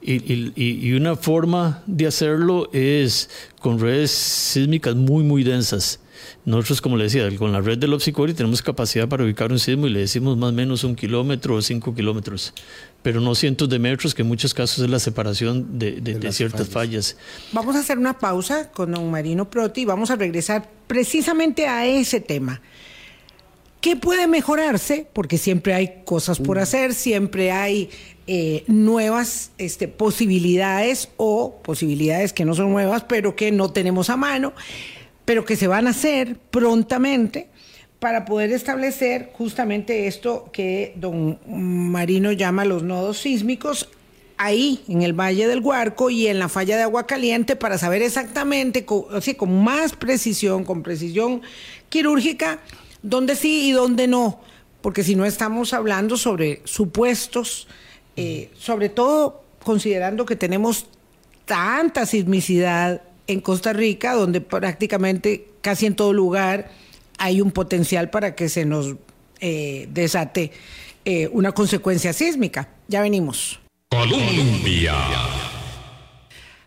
Y, 0.00 0.14
y, 0.32 0.54
y, 0.56 0.92
una 0.94 1.14
forma 1.16 1.82
de 1.86 2.06
hacerlo 2.06 2.70
es 2.72 3.28
con 3.60 3.78
redes 3.78 4.10
sísmicas 4.10 4.94
muy, 4.94 5.22
muy 5.22 5.44
densas. 5.44 6.00
Nosotros, 6.46 6.80
como 6.80 6.96
le 6.96 7.04
decía, 7.04 7.28
con 7.36 7.52
la 7.52 7.60
red 7.60 7.76
del 7.76 7.92
Opsicori 7.92 8.32
tenemos 8.32 8.62
capacidad 8.62 9.08
para 9.08 9.24
ubicar 9.24 9.52
un 9.52 9.58
sismo 9.58 9.86
y 9.86 9.90
le 9.90 10.00
decimos 10.00 10.38
más 10.38 10.50
o 10.50 10.52
menos 10.54 10.84
un 10.84 10.94
kilómetro 10.94 11.56
o 11.56 11.62
cinco 11.62 11.94
kilómetros 11.94 12.54
pero 13.02 13.20
no 13.20 13.34
cientos 13.34 13.68
de 13.68 13.78
metros, 13.78 14.14
que 14.14 14.22
en 14.22 14.28
muchos 14.28 14.52
casos 14.52 14.84
es 14.84 14.90
la 14.90 14.98
separación 14.98 15.78
de, 15.78 16.32
ciertas 16.32 16.68
fallas. 16.68 17.16
Vamos 17.52 17.76
a 17.76 17.80
hacer 17.80 17.98
una 17.98 18.18
pausa 18.18 18.70
con 18.70 18.92
don 18.92 19.10
Marino 19.10 19.48
Proti 19.48 19.82
y 19.82 19.84
vamos 19.84 20.10
a 20.10 20.16
regresar 20.16 20.68
precisamente 20.86 21.66
a 21.66 21.86
ese 21.86 22.20
tema. 22.20 22.60
¿Qué 23.80 23.96
puede 23.96 24.26
mejorarse? 24.26 25.06
Porque 25.12 25.38
siempre 25.38 25.72
hay 25.72 26.02
cosas 26.04 26.38
por 26.38 26.58
mm. 26.58 26.60
hacer, 26.60 26.94
siempre 26.94 27.50
hay 27.50 27.88
eh, 28.26 28.64
nuevas 28.66 29.52
este, 29.56 29.88
posibilidades 29.88 31.08
o 31.16 31.60
posibilidades 31.62 32.34
que 32.34 32.44
no 32.44 32.54
son 32.54 32.70
nuevas, 32.70 33.04
pero 33.04 33.34
que 33.34 33.50
no 33.50 33.72
tenemos 33.72 34.10
a 34.10 34.18
mano, 34.18 34.52
pero 35.24 35.46
que 35.46 35.56
se 35.56 35.66
van 35.66 35.86
a 35.86 35.90
hacer 35.90 36.36
prontamente 36.50 37.48
para 38.00 38.24
poder 38.24 38.50
establecer 38.50 39.30
justamente 39.34 40.06
esto 40.06 40.48
que 40.52 40.94
don 40.96 41.38
Marino 41.46 42.32
llama 42.32 42.64
los 42.64 42.82
nodos 42.82 43.18
sísmicos 43.18 43.88
ahí 44.38 44.82
en 44.88 45.02
el 45.02 45.12
Valle 45.12 45.46
del 45.46 45.60
Huarco 45.60 46.08
y 46.08 46.26
en 46.26 46.38
la 46.38 46.48
falla 46.48 46.78
de 46.78 46.82
agua 46.82 47.06
caliente 47.06 47.56
para 47.56 47.76
saber 47.76 48.00
exactamente, 48.00 48.86
con, 48.86 49.04
así, 49.14 49.34
con 49.34 49.62
más 49.62 49.92
precisión, 49.92 50.64
con 50.64 50.82
precisión 50.82 51.42
quirúrgica, 51.90 52.60
dónde 53.02 53.36
sí 53.36 53.68
y 53.68 53.72
dónde 53.72 54.08
no, 54.08 54.40
porque 54.80 55.04
si 55.04 55.14
no 55.14 55.26
estamos 55.26 55.74
hablando 55.74 56.16
sobre 56.16 56.62
supuestos, 56.64 57.68
eh, 58.16 58.50
sobre 58.58 58.88
todo 58.88 59.44
considerando 59.62 60.24
que 60.24 60.36
tenemos 60.36 60.86
tanta 61.44 62.06
sismicidad 62.06 63.02
en 63.26 63.42
Costa 63.42 63.74
Rica, 63.74 64.14
donde 64.14 64.40
prácticamente 64.40 65.48
casi 65.60 65.84
en 65.84 65.94
todo 65.94 66.14
lugar 66.14 66.70
hay 67.20 67.42
un 67.42 67.52
potencial 67.52 68.08
para 68.08 68.34
que 68.34 68.48
se 68.48 68.64
nos 68.64 68.96
eh, 69.40 69.86
desate 69.90 70.52
eh, 71.04 71.28
una 71.28 71.52
consecuencia 71.52 72.14
sísmica. 72.14 72.70
Ya 72.88 73.02
venimos. 73.02 73.60
Colombia. 73.90 74.94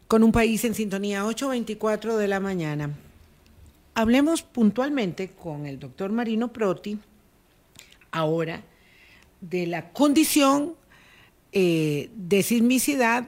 Con 0.08 0.24
un 0.24 0.32
país 0.32 0.64
en 0.64 0.76
sintonía 0.76 1.24
8.24 1.24 2.18
de 2.18 2.28
la 2.28 2.40
mañana. 2.40 2.92
Hablemos 3.96 4.44
puntualmente 4.44 5.30
con 5.30 5.66
el 5.66 5.80
doctor 5.80 6.12
Marino 6.12 6.54
Proti 6.54 7.00
ahora 8.12 8.62
de 9.42 9.66
la 9.66 9.90
condición 9.90 10.76
eh, 11.52 12.12
de 12.16 12.44
sismicidad 12.44 13.26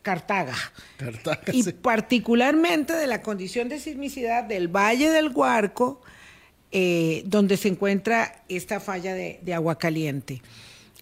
Cartaga. 0.00 0.56
Cartaga 0.96 1.42
y 1.52 1.62
particularmente 1.74 2.94
de 2.94 3.06
la 3.06 3.20
condición 3.20 3.68
de 3.68 3.78
sismicidad 3.78 4.44
del 4.44 4.68
Valle 4.68 5.10
del 5.10 5.28
Guarco 5.30 6.00
eh, 6.74 7.22
donde 7.26 7.58
se 7.58 7.68
encuentra 7.68 8.44
esta 8.48 8.80
falla 8.80 9.12
de, 9.12 9.54
agua 9.54 9.76
caliente. 9.76 10.40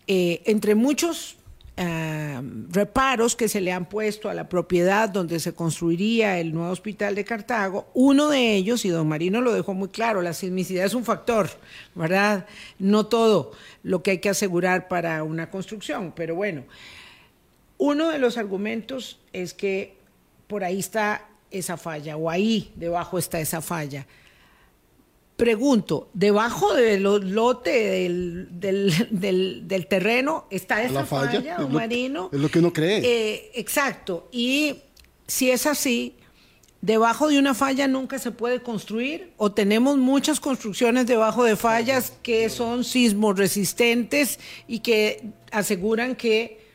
Eh, 0.09 0.43
entre 0.47 0.75
muchos 0.75 1.37
ah, 1.77 2.43
reparos 2.71 3.37
que 3.37 3.49
se 3.49 3.61
le 3.61 3.71
han 3.71 3.89
puesto 3.89 4.29
a 4.29 4.35
la 4.35 4.49
propiedad 4.49 5.09
donde 5.09 5.39
se 5.39 5.55
construiría 5.55 6.41
el 6.41 6.53
nuevo 6.53 6.73
hospital 6.73 7.15
de 7.15 7.25
Cartago, 7.25 7.89
uno 7.95 8.29
de 8.29 8.57
ellos, 8.57 8.85
y 8.85 8.89
don 8.89 9.07
Marino 9.07 9.41
lo 9.41 9.53
dejó 9.53 9.73
muy 9.73 9.91
claro, 9.91 10.23
la 10.23 10.33
sismicidad 10.33 10.87
es 10.87 10.95
un 10.95 11.05
factor, 11.05 11.49
¿verdad? 11.95 12.47
No 12.81 13.07
todo 13.07 13.53
lo 13.85 14.03
que 14.03 14.11
hay 14.11 14.19
que 14.19 14.31
asegurar 14.31 14.89
para 14.89 15.23
una 15.23 15.51
construcción, 15.51 16.13
pero 16.17 16.35
bueno, 16.35 16.65
uno 17.79 18.11
de 18.11 18.19
los 18.19 18.39
argumentos 18.39 19.21
es 19.33 19.55
que 19.55 19.97
por 20.49 20.65
ahí 20.65 20.81
está 20.81 21.29
esa 21.53 21.77
falla, 21.77 22.17
o 22.17 22.29
ahí 22.29 22.73
debajo 22.75 23.19
está 23.19 23.39
esa 23.39 23.61
falla. 23.61 24.09
Pregunto, 25.41 26.11
¿debajo 26.13 26.75
del 26.75 27.03
lote 27.03 27.71
del, 28.51 29.87
terreno 29.89 30.47
está 30.51 30.83
esa 30.83 31.07
falla, 31.07 31.67
Marino? 31.67 32.29
Es 32.31 32.39
lo 32.39 32.51
que 32.51 32.59
uno 32.59 32.75
cree. 32.75 32.99
Eh, 32.99 33.51
exacto. 33.55 34.29
Y 34.31 34.77
si 35.27 35.51
es 35.51 35.65
así, 35.65 36.17
¿debajo 36.83 37.29
de 37.29 37.39
una 37.39 37.55
falla 37.55 37.89
nunca 37.89 38.19
se 38.19 38.33
puede 38.33 38.63
construir? 38.63 39.33
¿O 39.39 39.51
tenemos 39.51 39.97
muchas 39.97 40.41
construcciones 40.41 41.07
debajo 41.07 41.43
de 41.43 41.57
fallas 41.57 42.13
que 42.23 42.51
son 42.51 42.85
sismos 42.85 43.39
resistentes 43.39 44.39
y 44.69 44.81
que 44.81 45.31
aseguran 45.53 46.17
que 46.17 46.67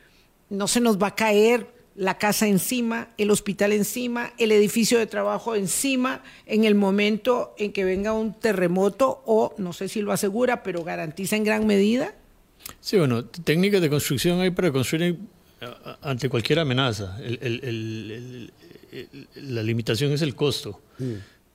no 0.50 0.66
se 0.66 0.80
nos 0.80 1.00
va 1.00 1.06
a 1.06 1.14
caer 1.14 1.75
la 1.96 2.18
casa 2.18 2.46
encima, 2.46 3.08
el 3.16 3.30
hospital 3.30 3.72
encima, 3.72 4.32
el 4.38 4.52
edificio 4.52 4.98
de 4.98 5.06
trabajo 5.06 5.54
encima, 5.56 6.22
en 6.44 6.64
el 6.64 6.74
momento 6.74 7.54
en 7.58 7.72
que 7.72 7.84
venga 7.84 8.12
un 8.12 8.34
terremoto 8.34 9.22
o, 9.26 9.54
no 9.58 9.72
sé 9.72 9.88
si 9.88 10.02
lo 10.02 10.12
asegura, 10.12 10.62
pero 10.62 10.84
garantiza 10.84 11.36
en 11.36 11.44
gran 11.44 11.66
medida? 11.66 12.14
Sí, 12.80 12.98
bueno, 12.98 13.24
técnicas 13.24 13.80
de 13.80 13.88
construcción 13.88 14.40
hay 14.40 14.50
para 14.50 14.70
construir 14.72 15.18
ante 16.02 16.28
cualquier 16.28 16.58
amenaza. 16.58 17.16
la 19.34 19.62
limitación 19.62 20.12
es 20.12 20.22
el 20.22 20.34
costo. 20.34 20.80
Mm. 20.98 21.14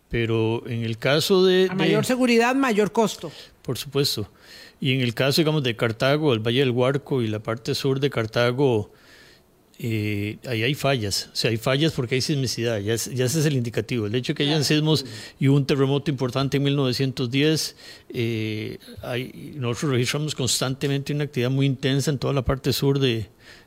Pero 0.10 0.68
en 0.68 0.84
el 0.84 0.98
caso 0.98 1.46
de... 1.46 1.68
A 1.70 1.76
mayor 1.76 2.04
seguridad, 2.04 2.54
mayor 2.54 2.92
costo. 2.92 3.32
Por 3.62 3.78
supuesto. 3.78 4.30
Y 4.82 4.94
en 4.94 5.02
el 5.02 5.14
caso, 5.14 5.40
digamos, 5.40 5.64
de 5.64 5.78
Cartago, 5.78 6.34
el 6.34 6.40
Valle 6.40 6.60
del 6.60 6.72
Huarco 6.72 7.22
y 7.22 7.28
la 7.28 7.40
parte 7.40 7.76
sur 7.76 8.02
de 8.02 8.10
Cartago, 8.10 8.92
eh, 9.84 10.38
ahí 10.46 10.62
hay 10.62 10.76
fallas. 10.76 11.30
O 11.34 11.36
sea, 11.36 11.50
hay 11.50 11.58
fallas 11.58 11.94
porque 11.94 12.14
hay 12.14 12.22
sismicidad. 12.22 12.78
Ya, 12.78 12.96
ya 12.96 13.26
ese 13.26 13.40
es 13.40 13.46
el 13.48 13.54
indicativo. 13.54 14.06
El 14.06 14.14
hecho 14.14 14.34
de 14.34 14.38
que 14.38 14.44
hayan 14.44 14.64
sismos 14.64 15.08
y 15.40 15.48
un 15.48 15.66
terremoto 15.66 16.12
importante 16.12 16.58
en 16.58 16.64
1910, 16.64 17.76
eh, 18.14 18.78
hay, 19.02 19.56
nosotros 19.56 19.94
registramos 19.94 20.36
constantemente 20.36 21.14
una 21.14 21.24
actividad 21.24 21.50
muy 21.50 21.66
intensa 21.66 22.12
en 22.12 22.20
toda 22.20 22.32
la 22.32 22.46
parte 22.46 22.74
sur 22.74 23.00
de, 23.00 23.26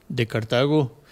de 0.09 0.27
Cartago, 0.29 1.03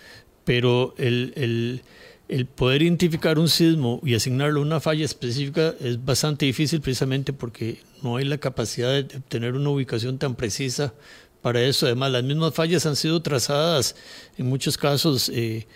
pero 0.45 0.95
el, 0.99 1.33
el, 1.35 1.83
el, 2.29 2.47
poder 2.47 2.83
identificar 2.83 3.41
un 3.41 3.49
sismo 3.49 4.01
y 4.05 4.15
asignarlo 4.15 4.61
a 4.61 4.63
una 4.63 4.79
falla 4.79 5.05
específica 5.05 5.75
es 5.81 6.05
bastante 6.05 6.47
difícil 6.47 6.81
precisamente 6.81 7.33
porque 7.33 7.79
no 8.05 8.19
hay 8.19 8.25
la 8.25 8.39
capacidad 8.39 8.93
de 8.93 9.03
tener 9.03 9.55
una 9.55 9.71
ubicación 9.71 10.19
tan 10.19 10.37
precisa 10.37 10.95
para 11.43 11.61
eso. 11.61 11.87
Además, 11.87 12.13
las 12.13 12.25
mismas 12.25 12.55
fallas 12.55 12.87
han 12.87 12.97
sido 12.97 13.21
trazadas 13.21 13.95
en 14.39 14.47
muchos 14.47 14.79
casos 14.79 15.31
eh, 15.35 15.67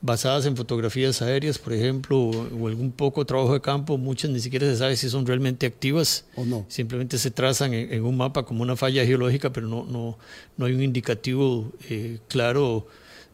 basadas 0.00 0.46
en 0.46 0.56
fotografías 0.56 1.20
aéreas, 1.20 1.58
por 1.58 1.72
ejemplo, 1.72 2.18
o, 2.18 2.68
algún 2.68 2.92
poco 2.92 3.26
trabajo 3.26 3.52
de 3.52 3.60
campo. 3.60 3.98
Muchas 3.98 4.30
ni 4.30 4.40
siquiera 4.40 4.66
se 4.66 4.76
sabe 4.76 4.96
si 4.96 5.10
son 5.10 5.26
realmente 5.26 5.66
activas 5.66 6.24
o 6.36 6.44
no. 6.44 6.64
Simplemente 6.68 7.18
se 7.18 7.30
trazan 7.30 7.74
en, 7.74 8.02
un 8.02 8.16
mapa 8.16 8.44
como 8.44 8.62
una 8.62 8.76
falla 8.76 9.04
geológica, 9.04 9.52
pero 9.52 9.66
no, 9.66 9.84
no, 9.84 10.16
no 10.56 10.66
hay 10.66 10.72
un 10.72 10.82
indicativo 10.82 11.70
eh, 11.90 12.18
claro 12.28 12.86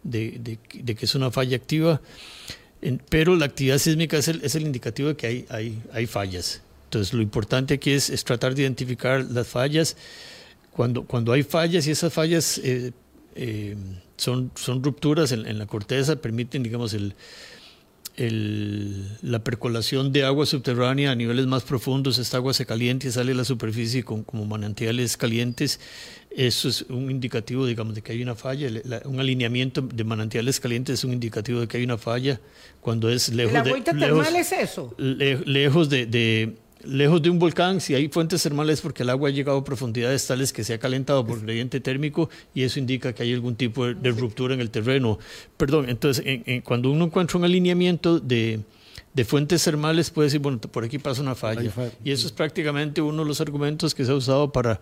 de, 0.03 0.59
de, 0.73 0.95
que 0.95 1.05
es 1.05 1.15
una 1.15 1.31
falla 1.31 1.57
activa. 1.57 2.01
pero 3.09 3.37
la 3.37 3.47
actividad 3.47 3.79
sísmica 3.79 4.17
es 4.17 4.29
el, 4.29 4.43
es 4.43 4.55
el 4.55 4.63
indicativo 4.63 5.09
de 5.09 5.17
que 5.17 5.27
hay, 5.27 5.47
hay, 5.51 5.83
hay 5.93 6.07
fallas. 6.07 6.63
Entonces, 6.85 7.13
lo 7.13 7.21
importante 7.21 7.75
aquí 7.75 7.91
es, 7.91 8.11
es 8.11 8.25
tratar 8.25 8.55
de 8.55 8.63
identificar 8.63 9.25
las 9.25 9.47
fallas 9.49 9.97
cuando, 10.77 11.05
cuando 11.05 11.33
hay 11.33 11.43
fallas 11.43 11.87
y 11.87 11.91
esas 11.91 12.13
fallas 12.13 12.59
eh, 12.63 12.93
eh, 13.35 13.75
son, 14.19 14.53
son 14.57 14.85
rupturas 14.85 15.33
en, 15.33 15.59
la 15.59 15.67
corteza, 15.67 16.17
permiten, 16.17 16.63
digamos, 16.63 16.93
el, 16.93 17.15
el, 18.17 19.09
la 19.23 19.39
percolación 19.39 20.13
de 20.13 20.25
agua 20.25 20.45
subterránea 20.45 21.13
a 21.13 21.15
niveles 21.15 21.47
más 21.47 21.63
profundos, 21.63 22.19
esta 22.19 22.37
agua 22.37 22.53
se 22.53 22.67
calienta 22.67 23.07
y 23.07 23.11
sale 23.11 23.33
a 23.33 23.35
la 23.37 23.45
superficie 23.47 24.05
con, 24.05 24.23
como 24.23 24.45
manantiales 24.45 25.17
calientes. 25.17 25.81
Eso 26.31 26.69
es 26.69 26.83
un 26.91 27.11
indicativo, 27.11 27.65
digamos, 27.65 27.95
de 27.95 28.03
que 28.03 28.13
hay 28.13 28.23
una 28.23 28.35
falla. 28.35 28.69
un 29.07 29.19
alineamiento 29.19 29.81
de 29.81 30.05
manantiales 30.05 30.61
calientes 30.61 30.99
es 30.99 31.05
un 31.05 31.15
indicativo 31.15 31.61
de 31.61 31.69
que 31.69 31.79
hay 31.79 31.85
una 31.85 31.97
falla. 31.97 32.39
Cuando 32.83 33.09
es 33.09 33.31
lejos 33.31 33.55
¿La 33.55 33.63
de. 33.63 33.81
termal 33.81 34.37
es 34.37 34.53
eso? 34.53 34.95
lejos 34.99 35.89
de 35.89 36.55
lejos 36.87 37.23
de 37.23 37.31
un 37.31 37.39
volcán, 37.39 37.81
si 37.81 37.95
hay 37.95 38.09
fuentes 38.09 38.43
termales 38.43 38.81
porque 38.81 39.03
el 39.03 39.11
agua 39.11 39.29
ha 39.29 39.33
llegado 39.33 39.59
a 39.59 39.65
profundidades 39.65 40.27
tales 40.27 40.53
que 40.53 40.65
se 40.65 40.75
ha 40.75 40.79
calentado 40.79 41.27
por 41.27 41.41
gradiente 41.41 41.81
térmico 41.81 42.31
y 42.55 42.63
eso 42.63 42.79
indica 42.79 43.13
que 43.13 43.23
hay 43.23 43.33
algún 43.33 43.57
tipo 43.57 43.87
de, 43.87 44.11
ruptura 44.11 44.55
en 44.55 44.61
el 44.61 44.71
terreno. 44.71 45.19
Perdón, 45.57 45.89
entonces 45.89 46.25
cuando 46.65 46.91
uno 46.91 47.07
encuentra 47.07 47.39
un 47.39 47.45
alineamiento 47.45 48.21
de, 48.21 48.61
fuentes 49.25 49.63
termales 49.65 50.11
puede 50.11 50.27
decir, 50.27 50.41
bueno, 50.41 50.59
por 50.59 50.85
aquí 50.85 50.99
pasa 50.99 51.23
una 51.23 51.35
falla. 51.35 51.71
Y 52.05 52.11
eso 52.11 52.27
es 52.27 52.33
prácticamente 52.33 53.01
uno 53.01 53.23
de 53.23 53.29
los 53.29 53.41
argumentos 53.41 53.95
que 53.95 54.05
se 54.05 54.13
ha 54.13 54.15
usado 54.15 54.53
para 54.53 54.81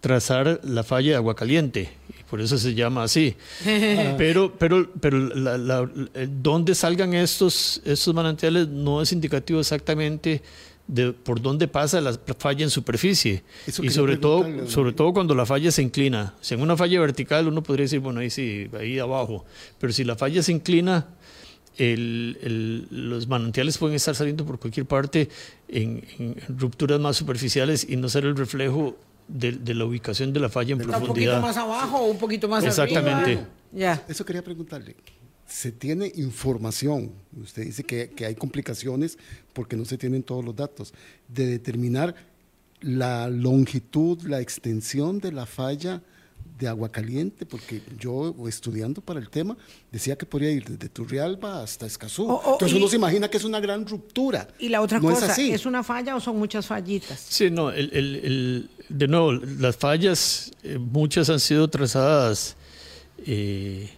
trazar 0.00 0.60
la 0.62 0.84
falla 0.84 1.10
de 1.10 1.16
agua 1.16 1.34
caliente, 1.34 1.90
y 2.08 2.22
por 2.30 2.40
eso 2.40 2.56
se 2.56 2.74
llama 2.74 3.02
así. 3.02 3.34
pero 4.16 4.52
pero, 4.56 4.88
pero 5.00 5.18
la, 5.18 5.88
donde 6.28 6.74
salgan 6.74 7.14
estos, 7.14 7.82
estos 7.84 8.14
manantiales 8.14 8.68
no 8.68 9.02
es 9.02 9.12
indicativo 9.12 9.60
exactamente 9.60 10.42
de 10.88 11.12
por 11.12 11.40
dónde 11.40 11.68
pasa 11.68 12.00
la 12.00 12.18
falla 12.38 12.64
en 12.64 12.70
superficie. 12.70 13.44
y 13.66 13.90
sobre 13.90 14.16
todo, 14.16 14.66
sobre 14.66 14.92
todo 14.92 15.12
cuando 15.12 15.34
la 15.34 15.46
falla 15.46 15.70
se 15.70 15.82
inclina. 15.82 16.34
Si 16.40 16.54
en 16.54 16.62
una 16.62 16.76
falla 16.76 16.98
vertical 17.00 17.46
uno 17.46 17.62
podría 17.62 17.84
decir, 17.84 18.00
bueno, 18.00 18.20
ahí 18.20 18.30
sí, 18.30 18.68
ahí 18.78 18.98
abajo. 18.98 19.44
Pero 19.78 19.92
si 19.92 20.02
la 20.02 20.16
falla 20.16 20.42
se 20.42 20.50
inclina, 20.50 21.06
los 21.78 23.28
manantiales 23.28 23.78
pueden 23.78 23.94
estar 23.96 24.16
saliendo 24.16 24.44
por 24.44 24.58
cualquier 24.58 24.86
parte 24.86 25.28
en, 25.68 26.02
rupturas 26.48 26.98
más 26.98 27.16
superficiales 27.16 27.86
y 27.88 27.96
no 27.96 28.08
ser 28.08 28.24
el 28.24 28.36
reflejo 28.36 28.96
de, 29.28 29.74
la 29.74 29.84
ubicación 29.84 30.32
de 30.32 30.40
la 30.40 30.48
falla 30.48 30.72
en 30.72 30.78
profundidad. 30.78 31.36
Un 31.36 31.42
poquito 31.42 31.42
más 31.42 31.56
abajo 31.58 31.98
o 31.98 32.06
un 32.06 32.18
poquito 32.18 32.48
más 32.48 32.64
Exactamente. 32.64 33.38
Ya. 33.72 34.02
Eso 34.08 34.24
quería 34.24 34.42
preguntarle 34.42 34.96
se 35.48 35.72
tiene 35.72 36.12
información, 36.14 37.10
usted 37.42 37.64
dice 37.64 37.82
que, 37.82 38.12
hay 38.24 38.34
complicaciones 38.34 39.18
porque 39.54 39.76
no 39.76 39.84
se 39.86 39.96
tienen 39.96 40.22
todos 40.22 40.44
los 40.44 40.54
datos, 40.54 40.92
de 41.26 41.46
determinar 41.46 42.14
la 42.80 43.28
longitud, 43.28 44.20
la 44.22 44.40
extensión 44.40 45.18
de 45.18 45.32
la 45.32 45.46
falla 45.46 46.02
de 46.58 46.68
agua 46.68 46.90
caliente, 46.90 47.46
porque 47.46 47.82
yo 47.98 48.34
estudiando 48.46 49.00
para 49.00 49.20
el 49.20 49.30
tema 49.30 49.56
decía 49.90 50.16
que 50.16 50.26
podría 50.26 50.50
ir 50.50 50.64
desde 50.64 50.88
Turrialba 50.88 51.62
hasta 51.62 51.86
Escazú. 51.86 52.40
Entonces 52.52 52.76
uno 52.76 52.88
se 52.88 52.96
imagina 52.96 53.28
que 53.28 53.38
es 53.38 53.44
una 53.44 53.60
gran 53.60 53.86
ruptura. 53.86 54.48
Y 54.58 54.68
la 54.68 54.82
otra 54.82 55.00
cosa, 55.00 55.34
es, 55.34 55.66
una 55.66 55.82
falla 55.82 56.14
o 56.14 56.20
son 56.20 56.36
muchas 56.36 56.66
fallitas? 56.66 57.24
Sí, 57.28 57.50
no, 57.50 57.70
el, 57.70 58.68
de 58.88 59.08
nuevo, 59.08 59.32
las 59.32 59.76
fallas, 59.76 60.52
eh, 60.62 60.78
muchas 60.78 61.30
han 61.30 61.40
sido 61.40 61.68
trazadas. 61.68 62.56
Eh, 63.24 63.97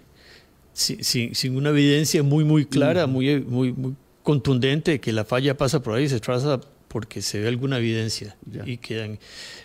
sin, 0.72 1.34
sin, 1.34 1.56
una 1.56 1.70
evidencia 1.70 2.22
muy, 2.22 2.44
muy 2.44 2.64
clara, 2.64 3.06
muy, 3.06 3.40
muy, 3.40 3.72
muy 3.72 3.94
contundente 4.22 4.92
de 4.92 5.00
que 5.00 5.12
la 5.12 5.24
falla 5.24 5.56
pasa 5.56 5.82
por 5.82 5.94
ahí, 5.94 6.08
se 6.08 6.20
traza 6.20 6.60
porque 6.88 7.22
se 7.22 7.40
ve 7.40 7.48
alguna 7.48 7.78
evidencia. 7.78 8.36
Y 8.66 8.78
quedan. 8.78 9.18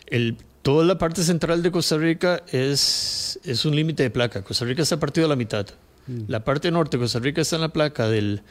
El, 0.08 0.38
toda 0.62 0.86
la 0.86 0.98
parte 0.98 1.24
central 1.24 1.64
de 1.64 1.72
Costa 1.72 1.98
Rica 1.98 2.44
es, 2.52 3.40
es 3.44 3.66
un 3.66 3.76
límite 3.76 4.04
de 4.04 4.10
placa. 4.10 4.44
Costa 4.44 4.66
Rica 4.66 4.84
está 4.84 5.00
partido 5.00 5.26
a 5.26 5.30
la 5.30 5.36
mitad. 5.36 5.68
Mm. 6.08 6.24
La 6.28 6.44
parte 6.44 6.72
norte 6.72 6.98
de 6.98 7.04
Costa 7.04 7.20
Rica 7.20 7.42
está 7.42 7.56
en 7.56 7.64
la 7.64 7.70
placa 7.70 8.08
del, 8.08 8.42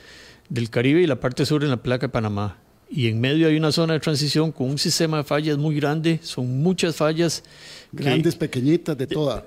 del 0.48 0.70
Caribe 0.70 1.02
y 1.02 1.06
la 1.06 1.20
parte 1.20 1.46
sur 1.46 1.62
en 1.62 1.70
la 1.70 1.82
placa 1.82 2.08
de 2.08 2.12
Panamá. 2.12 2.58
Y 2.90 3.08
en 3.08 3.20
medio 3.20 3.48
hay 3.48 3.56
una 3.56 3.72
zona 3.72 3.94
de 3.94 4.00
transición 4.00 4.52
con 4.52 4.70
un 4.70 4.78
sistema 4.78 5.18
de 5.18 5.24
fallas 5.24 5.56
muy 5.56 5.74
grande, 5.74 6.20
son 6.22 6.62
muchas 6.62 6.94
fallas. 6.94 7.42
Grandes, 7.92 8.36
pequeñitas, 8.36 8.96
de 8.96 9.06
toda 9.06 9.44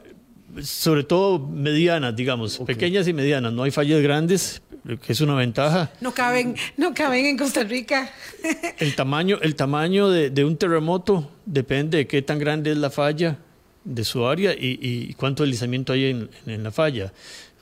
sobre 0.62 1.04
todo 1.04 1.40
medianas, 1.40 2.16
digamos, 2.16 2.60
pequeñas 2.60 3.08
y 3.08 3.14
medianas. 3.14 3.54
No 3.54 3.64
hay 3.64 3.72
fallas 3.72 4.02
grandes, 4.02 4.62
que 5.06 5.14
es 5.14 5.22
una 5.22 5.36
ventaja. 5.36 5.92
No 6.02 6.14
caben, 6.14 6.56
no 6.78 6.94
caben 6.94 7.26
en 7.26 7.38
Costa 7.38 7.64
Rica. 7.64 8.10
el 8.80 8.96
tamaño, 8.96 9.38
el 9.42 9.56
tamaño 9.56 10.10
de, 10.10 10.46
un 10.46 10.58
terremoto 10.58 11.32
depende 11.46 12.00
de 12.00 12.08
qué 12.08 12.22
tan 12.22 12.40
grande 12.40 12.72
es 12.72 12.78
la 12.78 12.90
falla 12.90 13.38
de 13.84 14.04
su 14.04 14.26
área 14.26 14.54
y, 14.54 15.14
cuánto 15.14 15.44
deslizamiento 15.44 15.94
hay 15.94 16.06
en, 16.06 16.30
en 16.46 16.64
la 16.64 16.72
falla. 16.72 17.14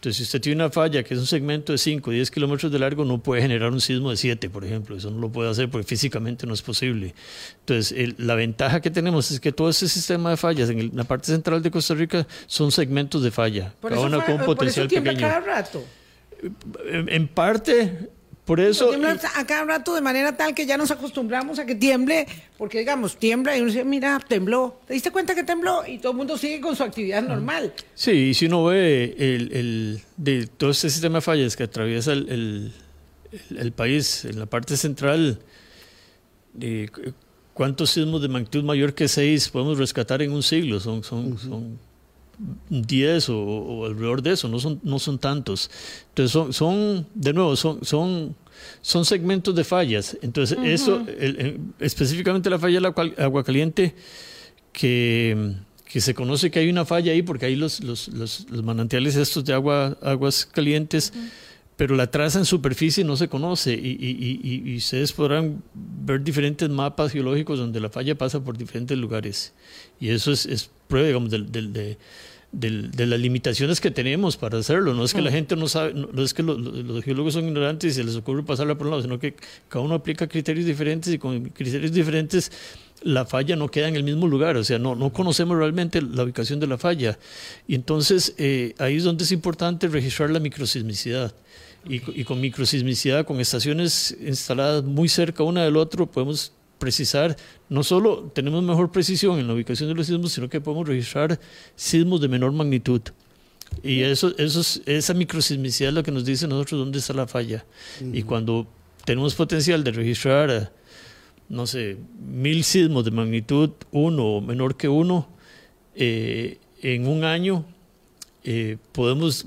Entonces, 0.06 0.18
si 0.18 0.24
usted 0.24 0.40
tiene 0.40 0.64
una 0.64 0.72
falla 0.72 1.02
que 1.02 1.16
es 1.16 1.20
un 1.20 1.26
segmento 1.26 1.72
de 1.72 1.80
5 1.80 2.12
o 2.12 2.14
10 2.14 2.30
kilómetros 2.30 2.72
de 2.72 2.78
largo, 2.78 3.04
no 3.06 3.18
puede 3.18 3.42
generar 3.42 3.72
un 3.72 3.82
sismo 3.82 4.12
de 4.12 4.18
7, 4.18 4.52
por 4.52 4.64
ejemplo. 4.64 4.96
Eso 4.96 5.10
no 5.10 5.18
lo 5.18 5.30
puede 5.30 5.50
hacer 5.50 5.68
porque 5.68 5.88
físicamente 5.88 6.46
no 6.46 6.54
es 6.54 6.62
posible. 6.62 7.16
Entonces, 7.62 8.14
la 8.20 8.36
ventaja 8.36 8.82
que 8.82 8.92
tenemos 8.92 9.32
es 9.32 9.40
que 9.40 9.52
todo 9.52 9.68
ese 9.68 9.90
sistema 9.90 10.30
de 10.30 10.38
fallas 10.38 10.70
en 10.70 10.92
la 10.94 11.06
parte 11.06 11.26
central 11.26 11.64
de 11.64 11.72
Costa 11.72 11.96
Rica 11.96 12.28
son 12.46 12.72
segmentos 12.72 13.24
de 13.24 13.32
falla, 13.32 13.74
cada 13.82 14.00
una 14.00 14.24
con 14.24 14.36
un 14.36 14.46
potencial 14.46 14.88
pequeño. 14.88 15.22
Cada 15.22 15.40
rato. 15.40 15.84
en 16.88 17.28
parte 17.28 18.10
por 18.46 18.60
eso. 18.60 18.90
Tiembla 18.90 19.20
a 19.36 19.46
cada 19.46 19.66
rato 19.66 19.96
de 19.96 20.02
manera 20.02 20.38
tal 20.38 20.54
que 20.54 20.68
ya 20.68 20.78
nos 20.78 20.92
acostumbramos 20.92 21.58
a 21.58 21.66
que 21.66 21.74
tiemble, 21.74 22.28
porque 22.58 22.80
digamos, 22.80 23.18
tiembla 23.18 23.58
y 23.58 23.62
uno 23.62 23.72
dice, 23.72 23.84
mira, 23.84 24.20
tembló. 24.26 24.80
¿Te 24.86 24.94
diste 24.94 25.12
cuenta 25.12 25.34
que 25.34 25.44
tembló? 25.44 25.86
Y 25.86 25.98
todo 25.98 26.12
el 26.12 26.18
mundo 26.20 26.38
sigue 26.38 26.62
con 26.62 26.76
su 26.76 26.84
actividad 26.84 27.24
normal. 27.24 27.74
Sí, 27.96 28.12
y 28.12 28.34
si 28.36 28.46
uno 28.46 28.66
ve 28.66 29.16
el, 29.18 29.52
el, 29.52 30.02
de 30.18 30.46
todo 30.46 30.70
este 30.70 30.92
sistema 30.92 31.18
de 31.18 31.22
fallas 31.22 31.56
que 31.56 31.64
atraviesa 31.64 32.14
el, 32.14 32.72
el, 33.58 33.72
país, 33.72 34.26
en 34.26 34.38
la 34.38 34.46
parte 34.46 34.78
central, 34.78 35.40
de 36.54 36.92
¿cuántos 37.54 37.90
sismos 37.90 38.22
de 38.22 38.28
magnitud 38.28 38.64
mayor 38.64 38.94
que 38.94 39.08
seis 39.08 39.50
podemos 39.50 39.80
rescatar 39.80 40.22
en 40.22 40.32
un 40.32 40.44
siglo? 40.44 40.80
Son, 40.80 41.04
son, 41.04 41.40
son 41.40 41.80
10 42.70 43.30
o, 43.30 43.86
alrededor 43.86 44.22
de 44.22 44.34
eso, 44.34 44.48
no 44.48 44.60
son, 44.60 44.80
no 44.84 45.00
son 45.00 45.18
tantos. 45.20 45.70
Entonces 46.10 46.32
son, 46.32 46.54
son 46.54 47.08
de 47.14 47.34
nuevo, 47.34 47.56
son, 47.56 47.84
son, 47.84 48.36
son 48.82 49.06
segmentos 49.06 49.56
de 49.56 49.64
fallas. 49.64 50.18
Entonces 50.22 50.58
eso, 50.64 51.06
específicamente 51.80 52.50
la 52.50 52.60
falla 52.60 52.80
del 52.80 52.86
agua 53.18 53.44
caliente, 53.44 53.96
que, 54.72 55.54
que, 55.86 56.02
se 56.02 56.14
conoce 56.14 56.52
que 56.52 56.60
hay 56.60 56.70
una 56.70 56.86
falla 56.86 57.14
ahí 57.14 57.22
porque 57.22 57.46
hay 57.46 57.56
los, 57.56 57.82
los, 57.82 58.10
los, 58.10 58.46
manantiales 58.64 59.16
estos 59.16 59.46
de 59.46 59.54
agua, 59.54 59.98
aguas 60.02 60.46
calientes. 60.46 61.14
Pero 61.78 61.96
la 61.96 62.10
traza 62.10 62.40
en 62.40 62.46
superficie 62.46 63.04
no 63.04 63.18
se 63.18 63.28
conoce 63.28 63.74
y, 63.74 63.98
y, 64.00 64.40
y, 64.42 64.72
y, 64.72 64.78
ustedes 64.78 65.12
podrán 65.12 65.62
ver 65.74 66.24
diferentes 66.24 66.70
mapas 66.70 67.12
geológicos 67.12 67.60
donde 67.60 67.82
la 67.82 67.90
falla 67.90 68.16
pasa 68.16 68.40
por 68.42 68.58
diferentes 68.58 68.98
lugares. 68.98 69.54
Y 70.00 70.10
eso 70.10 70.32
es, 70.32 70.46
es 70.46 70.70
prueba, 70.88 71.08
digamos, 71.08 71.32
del, 71.32 71.52
del, 71.52 71.74
de, 71.74 71.98
de, 72.52 73.06
las 73.06 73.20
limitaciones 73.20 73.82
que 73.82 73.92
tenemos 73.92 74.38
para 74.38 74.58
hacerlo. 74.58 74.94
No 74.94 75.04
es 75.04 75.14
que 75.14 75.22
la 75.22 75.32
gente 75.32 75.56
no 75.58 75.68
sabe, 75.68 75.94
no, 75.94 76.24
es 76.24 76.34
que 76.34 76.44
los 76.44 77.04
geólogos 77.04 77.34
son 77.34 77.48
ignorantes 77.48 77.92
y 77.92 77.96
se 77.96 78.04
les 78.04 78.16
ocurre 78.16 78.44
pasarla 78.44 78.76
por 78.76 78.88
un 78.88 78.92
lado, 78.92 79.04
sino 79.04 79.20
que 79.20 79.36
cada 79.68 79.84
uno 79.84 79.96
aplica 79.96 80.28
criterios 80.28 80.66
diferentes 80.66 81.14
y 81.14 81.18
con 81.18 81.50
criterios 81.50 81.92
diferentes 81.92 82.52
la 83.02 83.26
falla 83.26 83.56
no 83.56 83.70
queda 83.70 83.88
en 83.90 83.96
el 83.96 84.04
mismo 84.04 84.28
lugar, 84.28 84.58
o 84.58 84.64
sea, 84.64 84.80
no, 84.80 84.96
no 84.96 85.12
conocemos 85.12 85.58
realmente 85.58 86.02
la 86.02 86.24
ubicación 86.24 86.60
de 86.60 86.68
la 86.68 86.78
falla. 86.78 87.20
Y 87.68 87.76
entonces 87.76 88.34
eh, 88.38 88.74
ahí 88.80 88.96
es 88.96 89.04
donde 89.04 89.26
es 89.26 89.32
importante 89.32 89.88
registrar 89.88 90.30
la 90.30 90.40
microsismicidad. 90.40 91.34
Y, 91.88 92.02
y, 92.20 92.24
con 92.24 92.42
microsismicidad, 92.42 93.26
con 93.26 93.40
estaciones 93.40 94.18
instaladas 94.26 94.84
muy 94.84 95.08
cerca 95.08 95.44
una 95.44 95.64
del 95.64 95.78
otro, 95.78 96.08
podemos 96.08 96.52
precisar, 96.80 97.36
no 97.70 97.84
solo 97.84 98.32
tenemos 98.34 98.64
mejor 98.64 98.92
precisión 98.92 99.40
en 99.40 99.48
la 99.48 99.54
ubicación 99.54 99.90
de 99.90 99.96
los 99.96 100.08
sismos, 100.08 100.32
sino 100.32 100.50
que 100.50 100.60
podemos 100.60 100.88
registrar 100.88 101.40
sismos 101.76 102.22
de 102.22 102.28
menor 102.28 102.52
magnitud. 102.52 103.02
Y 103.84 104.02
eso, 104.02 104.34
eso 104.38 104.62
es, 104.62 104.82
esa 104.86 105.14
microsismicidad 105.14 105.90
es 105.90 105.96
lo 105.96 106.04
que 106.04 106.12
nos 106.12 106.26
dice 106.26 106.48
nosotros 106.48 106.80
dónde 106.80 107.00
está 107.00 107.14
la 107.14 107.28
falla. 107.28 107.66
Y 108.14 108.24
cuando 108.24 108.68
tenemos 109.06 109.36
potencial 109.36 109.84
de 109.84 109.92
registrar 109.92 110.72
no 111.50 111.68
sé, 111.68 111.98
mil 112.20 112.64
sismos 112.64 113.06
de 113.06 113.12
magnitud 113.12 113.72
1 113.92 114.26
o 114.26 114.42
menor 114.42 114.78
que 114.78 114.88
1 114.88 115.28
eh, 115.96 116.58
en 116.82 117.08
un 117.08 117.24
año, 117.24 117.66
eh, 118.44 118.78
podemos 118.92 119.46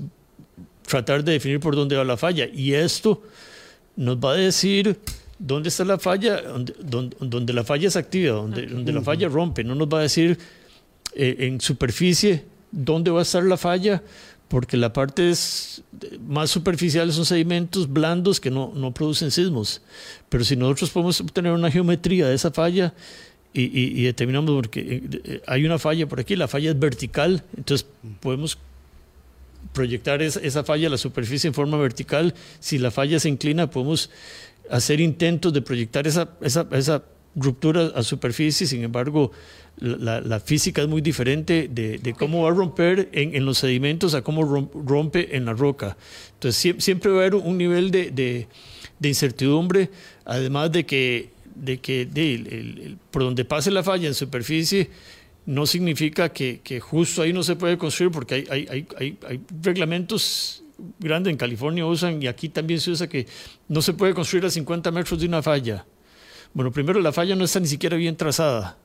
tratar 0.89 1.23
de 1.23 1.33
definir 1.33 1.59
por 1.59 1.75
dónde 1.75 1.95
va 1.95 2.03
la 2.03 2.17
falla. 2.17 2.47
Y 2.51 2.73
esto 2.73 3.23
nos 3.95 4.17
va 4.17 4.31
a 4.31 4.35
decir 4.35 4.97
dónde 5.37 5.69
está 5.69 5.85
la 5.85 5.99
falla, 5.99 6.41
donde, 6.41 6.73
donde, 7.19 7.53
la 7.53 7.63
falla 7.63 7.87
es 7.87 7.95
activa, 7.95 8.35
donde, 8.35 8.65
donde, 8.65 8.91
la 8.91 9.01
falla 9.01 9.29
rompe. 9.29 9.63
No 9.63 9.75
nos 9.75 9.87
va 9.87 9.99
a 9.99 10.01
decir 10.01 10.37
eh, 11.13 11.35
en 11.39 11.61
superficie 11.61 12.43
dónde 12.71 13.11
va 13.11 13.19
a 13.19 13.21
estar 13.21 13.43
la 13.43 13.55
falla, 13.55 14.01
porque 14.47 14.77
la 14.77 14.91
parte 14.91 15.29
es 15.29 15.83
más 16.27 16.49
superficial 16.49 17.13
son 17.13 17.25
sedimentos 17.25 17.87
blandos 17.91 18.39
que 18.39 18.49
no, 18.49 18.73
no, 18.75 18.91
producen 18.91 19.31
sismos. 19.31 19.81
Pero 20.27 20.43
si 20.43 20.55
nosotros 20.55 20.89
podemos 20.89 21.21
obtener 21.21 21.51
una 21.51 21.69
geometría 21.69 22.27
de 22.27 22.35
esa 22.35 22.51
falla 22.51 22.93
y, 23.53 23.61
y, 23.63 24.03
determinamos, 24.03 24.55
porque 24.55 24.79
eh, 24.79 25.21
eh, 25.23 25.41
hay 25.45 25.65
una 25.65 25.77
falla 25.77 26.07
por 26.07 26.19
aquí, 26.19 26.35
la 26.35 26.47
falla 26.47 26.71
es 26.71 26.79
vertical, 26.79 27.43
entonces 27.55 27.87
podemos 28.19 28.57
proyectar 29.73 30.21
esa, 30.21 30.63
falla 30.63 30.87
a 30.87 30.91
la 30.91 30.97
superficie 30.97 31.47
en 31.47 31.53
forma 31.53 31.77
vertical. 31.77 32.33
Si 32.59 32.77
la 32.77 32.91
falla 32.91 33.19
se 33.19 33.29
inclina, 33.29 33.69
podemos 33.69 34.09
hacer 34.69 34.99
intentos 34.99 35.53
de 35.53 35.61
proyectar 35.61 36.07
esa, 36.07 36.29
esa, 36.41 36.67
esa 36.71 37.03
ruptura 37.35 37.91
a 37.95 38.03
superficie, 38.03 38.67
sin 38.67 38.83
embargo, 38.83 39.31
la, 39.77 40.19
la, 40.19 40.39
física 40.39 40.81
es 40.81 40.87
muy 40.87 41.01
diferente 41.01 41.69
de, 41.71 42.13
cómo 42.17 42.43
va 42.43 42.49
a 42.49 42.53
romper 42.53 43.09
en, 43.13 43.33
en, 43.33 43.45
los 43.45 43.59
sedimentos 43.59 44.13
a 44.13 44.21
cómo 44.21 44.43
rompe 44.43 45.35
en 45.37 45.45
la 45.45 45.53
roca. 45.53 45.95
Entonces, 46.33 46.75
siempre 46.83 47.11
va 47.11 47.17
a 47.17 47.19
haber 47.21 47.35
un 47.35 47.57
nivel 47.57 47.91
de, 47.91 48.11
de, 48.11 49.07
incertidumbre, 49.07 49.89
además 50.25 50.71
de 50.71 50.85
que, 50.85 51.29
de 51.55 51.77
que 51.77 52.01
el, 52.01 52.97
por 53.11 53.23
donde 53.23 53.45
pase 53.45 53.71
la 53.71 53.83
falla 53.83 54.07
en 54.07 54.13
superficie, 54.13 54.89
no 55.49 55.65
significa 55.65 56.29
que, 56.29 56.61
que, 56.63 56.79
justo 56.79 57.21
ahí 57.21 57.33
no 57.33 57.43
se 57.43 57.55
puede 57.55 57.77
construir, 57.77 58.11
porque 58.11 58.35
hay, 58.35 58.45
hay, 58.49 58.87
hay, 58.97 59.17
hay 59.27 59.41
reglamentos 59.61 60.63
grandes 60.97 61.31
en 61.31 61.37
California 61.37 61.85
usan, 61.85 62.21
y 62.21 62.27
aquí 62.27 62.49
también 62.49 62.79
se 62.79 62.91
usa 62.91 63.07
que 63.07 63.27
no 63.67 63.81
se 63.81 63.93
puede 63.93 64.13
construir 64.13 64.45
a 64.45 64.49
50 64.49 64.91
metros 64.91 65.19
de 65.19 65.25
una 65.27 65.41
falla. 65.41 65.85
Bueno, 66.53 66.71
primero 66.71 66.99
la 66.99 67.11
falla 67.11 67.35
no 67.35 67.43
está 67.43 67.59
ni 67.59 67.67
siquiera 67.67 67.97
bien 67.97 68.15
trazada 68.15 68.77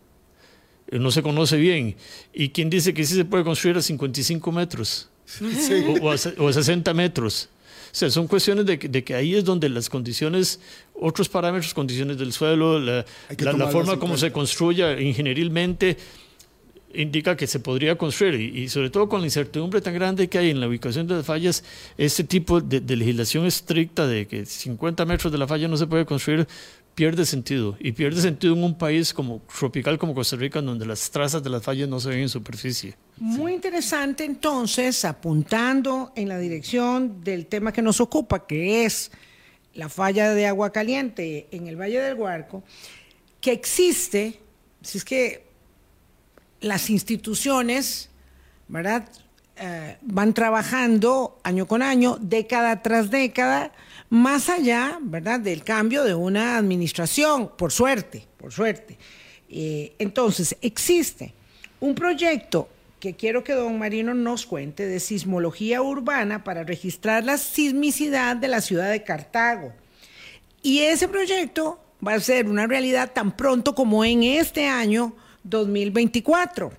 no 0.92 1.10
se 1.10 1.22
conoce 1.22 1.56
bien. 1.56 1.96
¿Y 2.32 2.50
quién 2.50 2.70
dice 2.70 2.94
que 2.94 3.04
sí 3.04 3.14
se 3.14 3.24
puede 3.24 3.44
construir 3.44 3.76
a 3.76 3.82
55 3.82 4.52
metros? 4.52 5.08
Sí. 5.26 5.84
O, 6.00 6.10
a, 6.10 6.16
o, 6.38 6.48
a, 6.48 6.52
60 6.52 6.94
metros. 6.94 7.48
O 7.92 7.96
sea, 7.96 8.10
son 8.10 8.26
cuestiones 8.26 8.66
de 8.66 8.78
que, 8.78 8.88
de 8.88 9.04
que, 9.04 9.14
ahí 9.14 9.34
es 9.34 9.44
donde 9.44 9.68
las 9.68 9.88
condiciones, 9.88 10.60
otros 10.94 11.28
parámetros, 11.28 11.72
condiciones 11.72 12.18
del 12.18 12.32
suelo, 12.32 12.78
la, 12.78 13.04
la, 13.38 13.52
la 13.52 13.68
forma 13.68 13.98
como 13.98 14.16
se 14.16 14.32
construya 14.32 15.00
ingenierilmente, 15.00 15.96
indica 16.94 17.36
que 17.36 17.46
se 17.46 17.60
podría 17.60 17.96
construir. 17.96 18.40
Y, 18.40 18.62
y, 18.62 18.68
sobre 18.68 18.90
todo 18.90 19.08
con 19.08 19.20
la 19.20 19.26
incertidumbre 19.26 19.80
tan 19.80 19.94
grande 19.94 20.28
que 20.28 20.38
hay 20.38 20.50
en 20.50 20.60
la 20.60 20.68
ubicación 20.68 21.06
de 21.06 21.16
las 21.16 21.26
fallas, 21.26 21.64
este 21.98 22.24
tipo 22.24 22.60
de, 22.60 22.80
de 22.80 22.96
legislación 22.96 23.46
estricta 23.46 24.06
de 24.06 24.26
que 24.26 24.46
50 24.46 25.04
metros 25.04 25.32
de 25.32 25.38
la 25.38 25.46
falla 25.46 25.68
no 25.68 25.76
se 25.76 25.86
puede 25.86 26.04
construir, 26.04 26.46
pierde 26.94 27.26
sentido. 27.26 27.76
Y 27.80 27.92
pierde 27.92 28.20
sentido 28.20 28.54
en 28.54 28.62
un 28.64 28.78
país 28.78 29.12
como 29.12 29.42
tropical 29.58 29.98
como 29.98 30.14
Costa 30.14 30.36
Rica, 30.36 30.60
donde 30.60 30.86
las 30.86 31.10
trazas 31.10 31.42
de 31.42 31.50
las 31.50 31.62
fallas 31.62 31.88
no 31.88 32.00
se 32.00 32.08
ven 32.10 32.20
en 32.20 32.28
superficie. 32.28 32.96
Muy 33.16 33.52
interesante 33.54 34.24
entonces, 34.24 35.04
apuntando 35.04 36.12
en 36.16 36.28
la 36.28 36.38
dirección 36.38 37.22
del 37.22 37.46
tema 37.46 37.72
que 37.72 37.82
nos 37.82 38.00
ocupa, 38.00 38.46
que 38.46 38.84
es 38.84 39.10
la 39.74 39.88
falla 39.88 40.32
de 40.34 40.46
agua 40.46 40.70
caliente 40.70 41.48
en 41.50 41.66
el 41.66 41.76
Valle 41.76 42.00
del 42.00 42.14
Huarco, 42.14 42.62
que 43.40 43.52
existe, 43.52 44.40
si 44.82 44.98
es 44.98 45.04
que 45.04 45.43
las 46.64 46.90
instituciones, 46.90 48.08
¿verdad? 48.68 49.08
Eh, 49.56 49.96
van 50.02 50.34
trabajando 50.34 51.38
año 51.44 51.66
con 51.66 51.82
año, 51.82 52.18
década 52.20 52.82
tras 52.82 53.10
década, 53.10 53.72
más 54.08 54.48
allá, 54.48 54.98
¿verdad?, 55.00 55.40
del 55.40 55.62
cambio 55.62 56.04
de 56.04 56.14
una 56.14 56.56
administración, 56.56 57.50
por 57.56 57.70
suerte, 57.70 58.26
por 58.38 58.52
suerte. 58.52 58.96
Eh, 59.48 59.94
entonces, 59.98 60.56
existe 60.60 61.34
un 61.80 61.94
proyecto 61.94 62.68
que 62.98 63.14
quiero 63.14 63.44
que 63.44 63.52
don 63.52 63.78
Marino 63.78 64.14
nos 64.14 64.46
cuente 64.46 64.86
de 64.86 64.98
sismología 64.98 65.82
urbana 65.82 66.42
para 66.42 66.64
registrar 66.64 67.24
la 67.24 67.36
sismicidad 67.36 68.36
de 68.36 68.48
la 68.48 68.62
ciudad 68.62 68.90
de 68.90 69.04
Cartago. 69.04 69.72
Y 70.62 70.80
ese 70.80 71.08
proyecto 71.08 71.78
va 72.04 72.14
a 72.14 72.20
ser 72.20 72.48
una 72.48 72.66
realidad 72.66 73.12
tan 73.12 73.36
pronto 73.36 73.74
como 73.74 74.04
en 74.04 74.22
este 74.22 74.66
año 74.66 75.14
2024, 75.44 76.72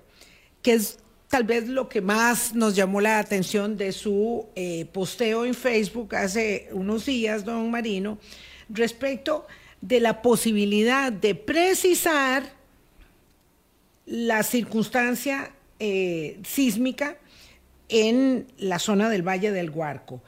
que 0.62 0.74
es 0.74 0.98
tal 1.28 1.44
vez 1.44 1.68
lo 1.68 1.88
que 1.88 2.00
más 2.00 2.54
nos 2.54 2.76
llamó 2.76 3.00
la 3.00 3.18
atención 3.18 3.76
de 3.76 3.92
su 3.92 4.46
eh, 4.54 4.86
posteo 4.92 5.44
en 5.44 5.54
Facebook 5.54 6.14
hace 6.14 6.68
unos 6.72 7.06
días, 7.06 7.44
don 7.44 7.70
Marino, 7.70 8.18
respecto 8.68 9.46
de 9.80 10.00
la 10.00 10.22
posibilidad 10.22 11.12
de 11.12 11.34
precisar 11.34 12.52
la 14.06 14.42
circunstancia 14.42 15.52
eh, 15.78 16.38
sísmica 16.44 17.18
en 17.88 18.46
la 18.58 18.78
zona 18.78 19.08
del 19.10 19.26
Valle 19.26 19.52
del 19.52 19.70
Huarco. 19.70 20.22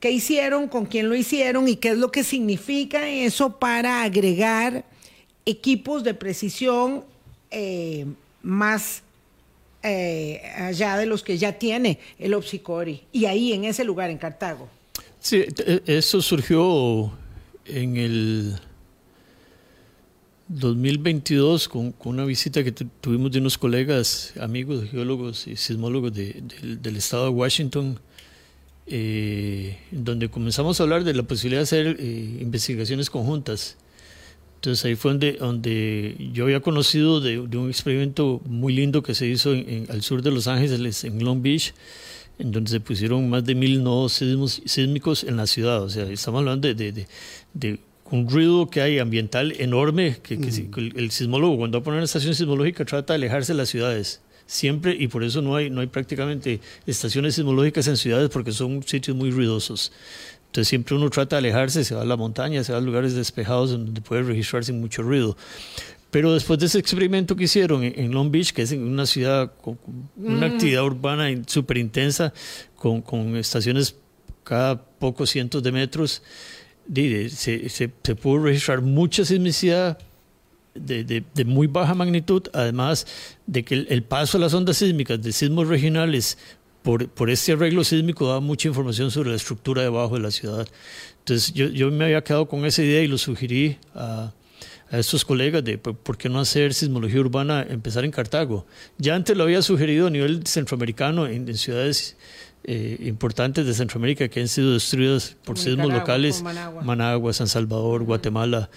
¿Qué 0.00 0.10
hicieron? 0.10 0.68
¿Con 0.68 0.86
quién 0.86 1.08
lo 1.08 1.14
hicieron? 1.14 1.68
¿Y 1.68 1.76
qué 1.76 1.90
es 1.90 1.98
lo 1.98 2.10
que 2.10 2.24
significa 2.24 3.08
eso 3.08 3.58
para 3.58 4.02
agregar 4.02 4.84
equipos 5.44 6.04
de 6.04 6.14
precisión 6.14 7.04
eh, 7.50 8.06
más 8.42 9.02
eh, 9.82 10.42
allá 10.56 10.96
de 10.96 11.06
los 11.06 11.22
que 11.22 11.38
ya 11.38 11.58
tiene 11.58 11.98
el 12.18 12.34
Opsicori, 12.34 13.02
y 13.12 13.24
ahí 13.24 13.52
en 13.52 13.64
ese 13.64 13.84
lugar, 13.84 14.10
en 14.10 14.18
Cartago. 14.18 14.68
Sí, 15.20 15.44
e, 15.66 15.82
eso 15.86 16.20
surgió 16.22 17.12
en 17.64 17.96
el 17.96 18.60
2022 20.48 21.68
con, 21.68 21.94
una 22.04 22.24
visita 22.24 22.62
que 22.62 22.72
tuvimos 22.72 23.32
de 23.32 23.38
unos 23.38 23.56
colegas, 23.56 24.32
amigos, 24.40 24.90
geólogos 24.90 25.46
y 25.46 25.56
sismólogos 25.56 26.12
de, 26.12 26.42
de, 26.42 26.76
del 26.76 26.96
estado 26.96 27.24
de 27.24 27.30
Washington, 27.30 28.00
eh, 28.86 29.78
donde 29.92 30.28
comenzamos 30.28 30.80
a 30.80 30.82
hablar 30.82 31.04
de 31.04 31.14
la 31.14 31.22
posibilidad 31.22 31.60
de 31.60 31.62
hacer 31.62 32.00
investigaciones 32.00 33.08
conjuntas. 33.08 33.76
Entonces 34.60 34.84
ahí 34.84 34.94
fue 34.94 35.12
donde, 35.12 35.32
donde 35.32 36.28
yo 36.34 36.44
había 36.44 36.60
conocido 36.60 37.22
de, 37.22 37.46
de, 37.46 37.56
un 37.56 37.70
experimento 37.70 38.42
muy 38.44 38.74
lindo 38.74 39.02
que 39.02 39.14
se 39.14 39.26
hizo 39.26 39.54
en, 39.54 39.66
en, 39.66 39.90
al 39.90 40.02
sur 40.02 40.20
de 40.20 40.30
Los 40.30 40.48
Ángeles, 40.48 41.02
en 41.04 41.24
Long 41.24 41.40
Beach, 41.40 41.72
en 42.38 42.52
donde 42.52 42.70
se 42.70 42.78
pusieron 42.78 43.30
más 43.30 43.42
de 43.42 43.54
mil 43.54 43.82
nodos 43.82 44.12
sísmos, 44.12 44.60
sísmicos 44.66 45.24
en 45.24 45.38
la 45.38 45.46
ciudad. 45.46 45.82
O 45.82 45.88
sea, 45.88 46.04
estamos 46.10 46.40
hablando 46.40 46.68
de, 46.68 46.92
de, 46.92 47.06
de 47.54 47.78
un 48.10 48.28
ruido 48.28 48.68
que 48.68 48.82
hay 48.82 48.98
ambiental 48.98 49.54
enorme, 49.58 50.18
que, 50.22 50.38
que, 50.38 50.50
mm. 50.50 50.98
el, 50.98 51.10
sismólogo 51.10 51.56
cuando 51.56 51.78
va 51.78 51.80
a 51.80 51.84
poner 51.84 51.96
una 51.96 52.04
estación 52.04 52.34
sismológica 52.34 52.84
trata 52.84 53.14
de 53.14 53.16
alejarse 53.16 53.54
de 53.54 53.56
las 53.56 53.70
ciudades 53.70 54.20
siempre 54.44 54.96
y 54.98 55.06
por 55.06 55.22
eso 55.22 55.40
no 55.40 55.54
hay, 55.54 55.70
no 55.70 55.80
hay 55.80 55.86
prácticamente 55.86 56.60
estaciones 56.84 57.36
sismológicas 57.36 57.86
en 57.86 57.96
ciudades 57.96 58.28
porque 58.30 58.52
son 58.52 58.82
sitios 58.82 59.16
muy 59.16 59.30
ruidosos. 59.30 59.92
Entonces 60.50 60.66
siempre 60.66 60.96
uno 60.96 61.08
trata 61.10 61.36
de 61.36 61.38
alejarse, 61.38 61.84
se 61.84 61.94
va 61.94 62.02
a 62.02 62.04
la 62.04 62.16
montaña, 62.16 62.64
se 62.64 62.72
va 62.72 62.78
a 62.78 62.80
lugares 62.80 63.14
despejados 63.14 63.70
donde 63.70 64.00
puede 64.00 64.24
registrar 64.24 64.64
sin 64.64 64.80
mucho 64.80 65.00
ruido. 65.00 65.36
Pero 66.10 66.34
después 66.34 66.58
de 66.58 66.66
ese 66.66 66.80
experimento 66.80 67.36
que 67.36 67.44
hicieron 67.44 67.84
en 67.84 68.10
Long 68.10 68.32
Beach, 68.32 68.52
que 68.52 68.62
es 68.62 68.72
una 68.72 69.06
ciudad 69.06 69.52
con 69.62 69.78
una 70.16 70.48
mm. 70.48 70.52
actividad 70.52 70.84
urbana 70.84 71.28
súper 71.46 71.78
intensa, 71.78 72.32
con, 72.74 73.00
con, 73.00 73.36
estaciones 73.36 73.94
cada 74.42 74.82
pocos 74.82 75.30
cientos 75.30 75.62
de 75.62 75.70
metros, 75.70 76.20
se, 76.92 77.68
se, 77.68 77.92
se 78.02 78.14
pudo 78.16 78.42
registrar 78.42 78.80
mucha 78.80 79.24
sismicidad 79.24 79.98
de, 80.74 81.04
de, 81.04 81.22
de, 81.32 81.44
muy 81.44 81.68
baja 81.68 81.94
magnitud, 81.94 82.42
además 82.52 83.06
de 83.46 83.64
que 83.64 83.74
el, 83.74 83.86
el, 83.88 84.02
paso 84.02 84.36
a 84.36 84.40
las 84.40 84.52
ondas 84.52 84.78
sísmicas 84.78 85.22
de 85.22 85.30
sismos 85.30 85.68
regionales 85.68 86.38
por, 86.82 87.08
por 87.08 87.30
este 87.30 87.52
arreglo 87.52 87.84
sísmico 87.84 88.26
daba 88.26 88.40
mucha 88.40 88.68
información 88.68 89.10
sobre 89.10 89.30
la 89.30 89.36
estructura 89.36 89.82
debajo 89.82 90.14
de 90.14 90.20
la 90.20 90.30
ciudad. 90.30 90.66
Entonces 91.18 91.52
yo, 91.52 91.66
yo 91.68 91.90
me 91.90 92.06
había 92.06 92.22
quedado 92.22 92.46
con 92.46 92.64
esa 92.64 92.82
idea 92.82 93.02
y 93.02 93.08
lo 93.08 93.18
sugerí 93.18 93.78
a, 93.94 94.32
a 94.90 94.98
estos 94.98 95.24
colegas 95.24 95.62
de 95.62 95.78
por 95.78 96.18
qué 96.18 96.28
no 96.28 96.40
hacer 96.40 96.74
sismología 96.74 97.20
urbana, 97.20 97.64
empezar 97.68 98.04
en 98.04 98.10
Cartago. 98.10 98.66
Ya 98.98 99.14
antes 99.14 99.36
lo 99.36 99.44
había 99.44 99.62
sugerido 99.62 100.08
a 100.08 100.10
nivel 100.10 100.46
centroamericano 100.46 101.26
en, 101.26 101.54
ciudades 101.56 102.16
eh, 102.64 102.96
importantes 103.00 103.66
de 103.66 103.74
Centroamérica 103.74 104.28
que 104.28 104.40
han 104.40 104.48
sido 104.48 104.72
destruidas 104.72 105.36
por 105.44 105.58
sismos 105.58 105.92
locales, 105.92 106.42
Managua. 106.82 107.32
San 107.32 107.46
Salvador, 107.46 108.02
Guatemala, 108.02 108.68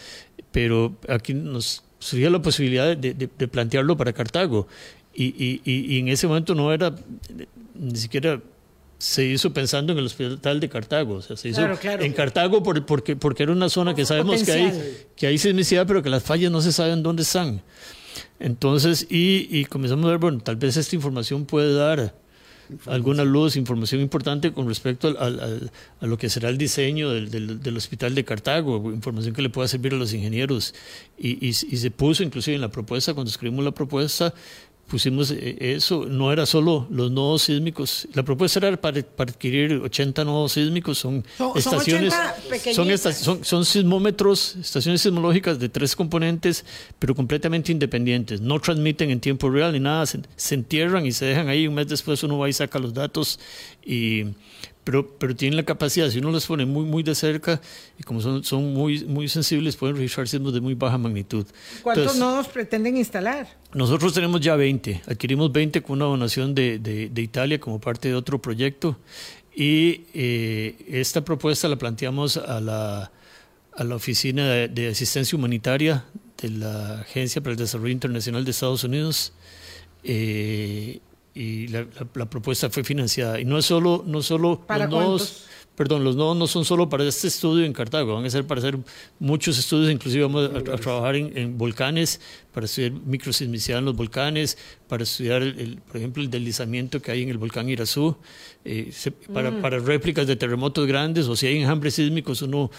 pero 0.52 0.96
aquí 1.10 1.34
nos 1.34 1.84
surgía 1.98 2.30
la 2.30 2.42
posibilidad 2.42 2.96
de, 2.96 3.14
de, 3.14 3.48
plantearlo 3.48 3.98
para 3.98 4.14
Cartago. 4.14 4.68
Y, 5.14 5.26
y, 5.26 5.62
y, 5.64 6.00
en 6.00 6.08
ese 6.08 6.28
momento 6.28 6.56
no 6.56 6.74
era 6.74 6.96
ni 7.76 7.96
siquiera 7.96 8.42
se 8.98 9.26
hizo 9.26 9.54
pensando 9.54 9.92
en 9.92 10.00
el 10.00 10.06
hospital 10.06 10.60
de 10.60 10.70
Cartago. 10.70 11.16
O 11.16 11.22
sea, 11.22 11.36
se 11.36 11.50
hizo 11.50 11.62
en 11.62 12.14
Cartago 12.14 12.64
por, 12.64 12.86
porque, 12.86 13.16
porque 13.16 13.44
era 13.44 13.52
una 13.52 13.70
zona 13.70 13.94
que 13.94 14.06
sabemos 14.06 14.44
que 14.44 14.52
hay, 14.52 14.98
que 15.16 15.28
hay 15.28 15.38
sismicidad, 15.38 15.86
pero 15.86 16.02
que 16.02 16.10
las 16.10 16.24
fallas 16.24 16.52
no 16.52 16.62
se 16.62 16.72
saben 16.72 17.04
dónde 17.04 17.24
están. 17.24 17.62
Entonces, 18.40 19.06
y, 19.10 19.48
y 19.52 19.66
comenzamos 19.66 20.06
a 20.06 20.10
ver, 20.10 20.20
bueno, 20.20 20.40
tal 20.40 20.56
vez 20.56 20.78
esta 20.78 20.96
información 20.96 21.46
puede 21.46 21.74
dar 21.76 22.14
alguna 22.86 23.24
luz, 23.24 23.56
información 23.56 24.02
importante 24.02 24.54
con 24.54 24.68
respecto 24.68 25.10
al, 25.20 25.72
a 26.00 26.06
lo 26.06 26.18
que 26.18 26.30
será 26.30 26.50
el 26.50 26.58
diseño 26.58 27.10
del, 27.10 27.30
del, 27.30 27.62
del, 27.62 27.78
hospital 27.78 28.16
de 28.16 28.24
Cartago, 28.24 28.92
información 28.92 29.36
que 29.36 29.42
le 29.42 29.50
pueda 29.50 29.68
servir 29.68 29.94
a 29.94 29.98
los 29.98 30.14
ingenieros. 30.14 30.74
Y, 31.18 31.46
y, 31.46 31.50
y, 31.50 31.78
se 31.78 31.92
puso 31.92 32.24
inclusive 32.24 32.56
en 32.56 32.62
la 32.62 32.72
propuesta, 32.72 33.14
cuando 33.14 33.30
escribimos 33.30 33.66
la 33.66 33.72
propuesta, 33.72 34.34
pusimos 34.94 35.32
eh, 35.32 35.56
eso, 35.60 36.06
no 36.06 36.32
era 36.32 36.46
solo 36.46 36.86
los 36.92 37.10
nodos 37.10 37.42
sísmicos, 37.42 38.08
la 38.14 38.22
propuesta 38.22 38.60
era 38.60 38.80
para, 38.80 39.00
adquirir 39.00 39.82
80 39.84 40.24
nodos 40.24 40.52
sísmicos, 40.52 41.00
son, 41.00 41.24
estaciones, 41.56 42.14
son, 42.76 42.96
son, 43.00 43.44
son, 43.44 43.66
sismómetros, 43.66 44.56
estaciones 44.58 45.02
sismológicas 45.02 45.58
de 45.58 45.68
tres 45.68 45.96
componentes, 45.96 46.64
pero 47.00 47.16
completamente 47.16 47.72
independientes, 47.72 48.40
no 48.40 48.60
transmiten 48.60 49.10
en 49.10 49.20
tiempo 49.20 49.50
real 49.50 49.74
ni 49.74 49.80
nada, 49.80 50.06
se, 50.06 50.20
se 50.36 50.54
entierran 50.54 51.08
y 51.08 51.12
se 51.12 51.26
dejan 51.26 51.48
ahí, 51.48 51.66
un 51.66 51.74
mes 51.74 51.88
después 51.88 52.22
uno 52.22 52.38
va 52.38 52.48
y 52.48 52.54
saca 52.54 52.78
los 52.78 52.94
datos 52.94 53.40
y 53.84 54.26
pero, 54.84 55.08
pero 55.18 55.36
tienen 55.36 55.58
la 55.58 55.64
capacidad, 55.64 56.10
si 56.10 56.20
uno 56.20 56.32
los 56.32 56.46
pone 56.46 56.66
muy, 56.66 56.86
muy 56.86 57.04
de 57.04 57.16
cerca 57.16 57.62
y 58.00 58.04
como 58.04 58.22
son, 58.22 58.44
son 58.44 58.74
muy, 58.74 59.04
muy 59.06 59.28
sensibles, 59.28 59.76
pueden 59.76 59.96
registrar 59.96 60.28
sismos 60.28 60.54
de 60.54 60.62
muy 60.62 60.74
baja 60.74 60.98
magnitud. 60.98 61.46
¿Cuántos 61.82 62.18
nodos 62.18 62.48
pretenden 62.48 62.98
instalar? 62.98 63.48
Nosotros 63.74 64.14
tenemos 64.14 64.42
ya 64.42 64.56
20, 64.56 65.04
adquirimos 65.08 65.52
20 65.52 65.82
con 65.82 65.98
una 65.98 66.06
donación 66.06 66.54
de, 66.54 66.80
de, 66.80 67.10
de 67.10 67.22
Italia 67.22 67.60
como 67.60 67.80
parte 67.80 68.10
de 68.10 68.16
otro 68.16 68.42
proyecto 68.42 68.98
y 69.56 70.06
eh, 70.14 70.76
esta 70.88 71.24
propuesta 71.24 71.68
la 71.68 71.78
planteamos 71.78 72.38
a 72.38 72.60
la, 72.60 73.12
a 73.76 73.84
la 73.84 73.96
Oficina 73.96 74.48
de, 74.48 74.68
de 74.68 74.88
Asistencia 74.90 75.38
Humanitaria 75.38 76.06
de 76.42 76.50
la 76.50 77.00
Agencia 77.02 77.42
para 77.42 77.52
el 77.52 77.58
Desarrollo 77.58 77.92
Internacional 77.92 78.44
de 78.44 78.52
Estados 78.52 78.84
Unidos. 78.84 79.34
Eh, 80.04 81.00
y 81.36 81.68
la, 81.68 81.86
propuesta 81.86 82.70
fue 82.70 82.84
financiada. 82.84 83.40
Y 83.40 83.46
no 83.46 83.58
es 83.58 83.66
solo, 83.66 84.04
no 84.06 84.22
solo 84.22 84.62
¿Para 84.68 84.86
los 84.86 84.92
nodos, 84.92 85.46
perdón, 85.76 86.04
los 86.04 86.16
nodos 86.16 86.38
no 86.38 86.48
son 86.48 86.64
solo 86.64 86.90
para 86.90 87.04
este 87.06 87.28
estudio 87.28 87.66
en 87.66 87.74
Cartago, 87.74 88.14
van 88.14 88.26
a 88.26 88.30
ser 88.30 88.46
para 88.46 88.60
hacer 88.60 88.78
muchos 89.20 89.58
estudios, 89.58 89.92
inclusive 89.92 90.24
vamos 90.24 90.52
a, 90.54 90.62
trabajar 90.78 91.16
en, 91.16 91.58
volcanes, 91.58 92.22
para 92.54 92.68
estudiar 92.68 92.92
microsismicidad 92.92 93.80
en 93.80 93.86
los 93.86 93.96
volcanes, 93.96 94.58
para 94.88 95.04
estudiar, 95.04 95.42
el, 95.42 95.82
por 95.88 95.98
ejemplo, 95.98 96.22
el 96.22 96.30
deslizamiento 96.30 97.02
que 97.02 97.12
hay 97.12 97.24
en 97.24 97.30
el 97.30 97.40
volcán 97.40 97.68
Irazú, 97.68 98.16
eh, 98.64 98.92
para, 99.34 99.50
mm. 99.50 99.62
para 99.62 99.80
réplicas 99.80 100.28
de 100.28 100.36
terremotos 100.36 100.86
grandes, 100.86 101.28
o 101.28 101.36
si 101.36 101.48
hay 101.48 101.58
enjambres 101.58 101.96
sísmicos, 101.96 102.44
uno 102.44 102.70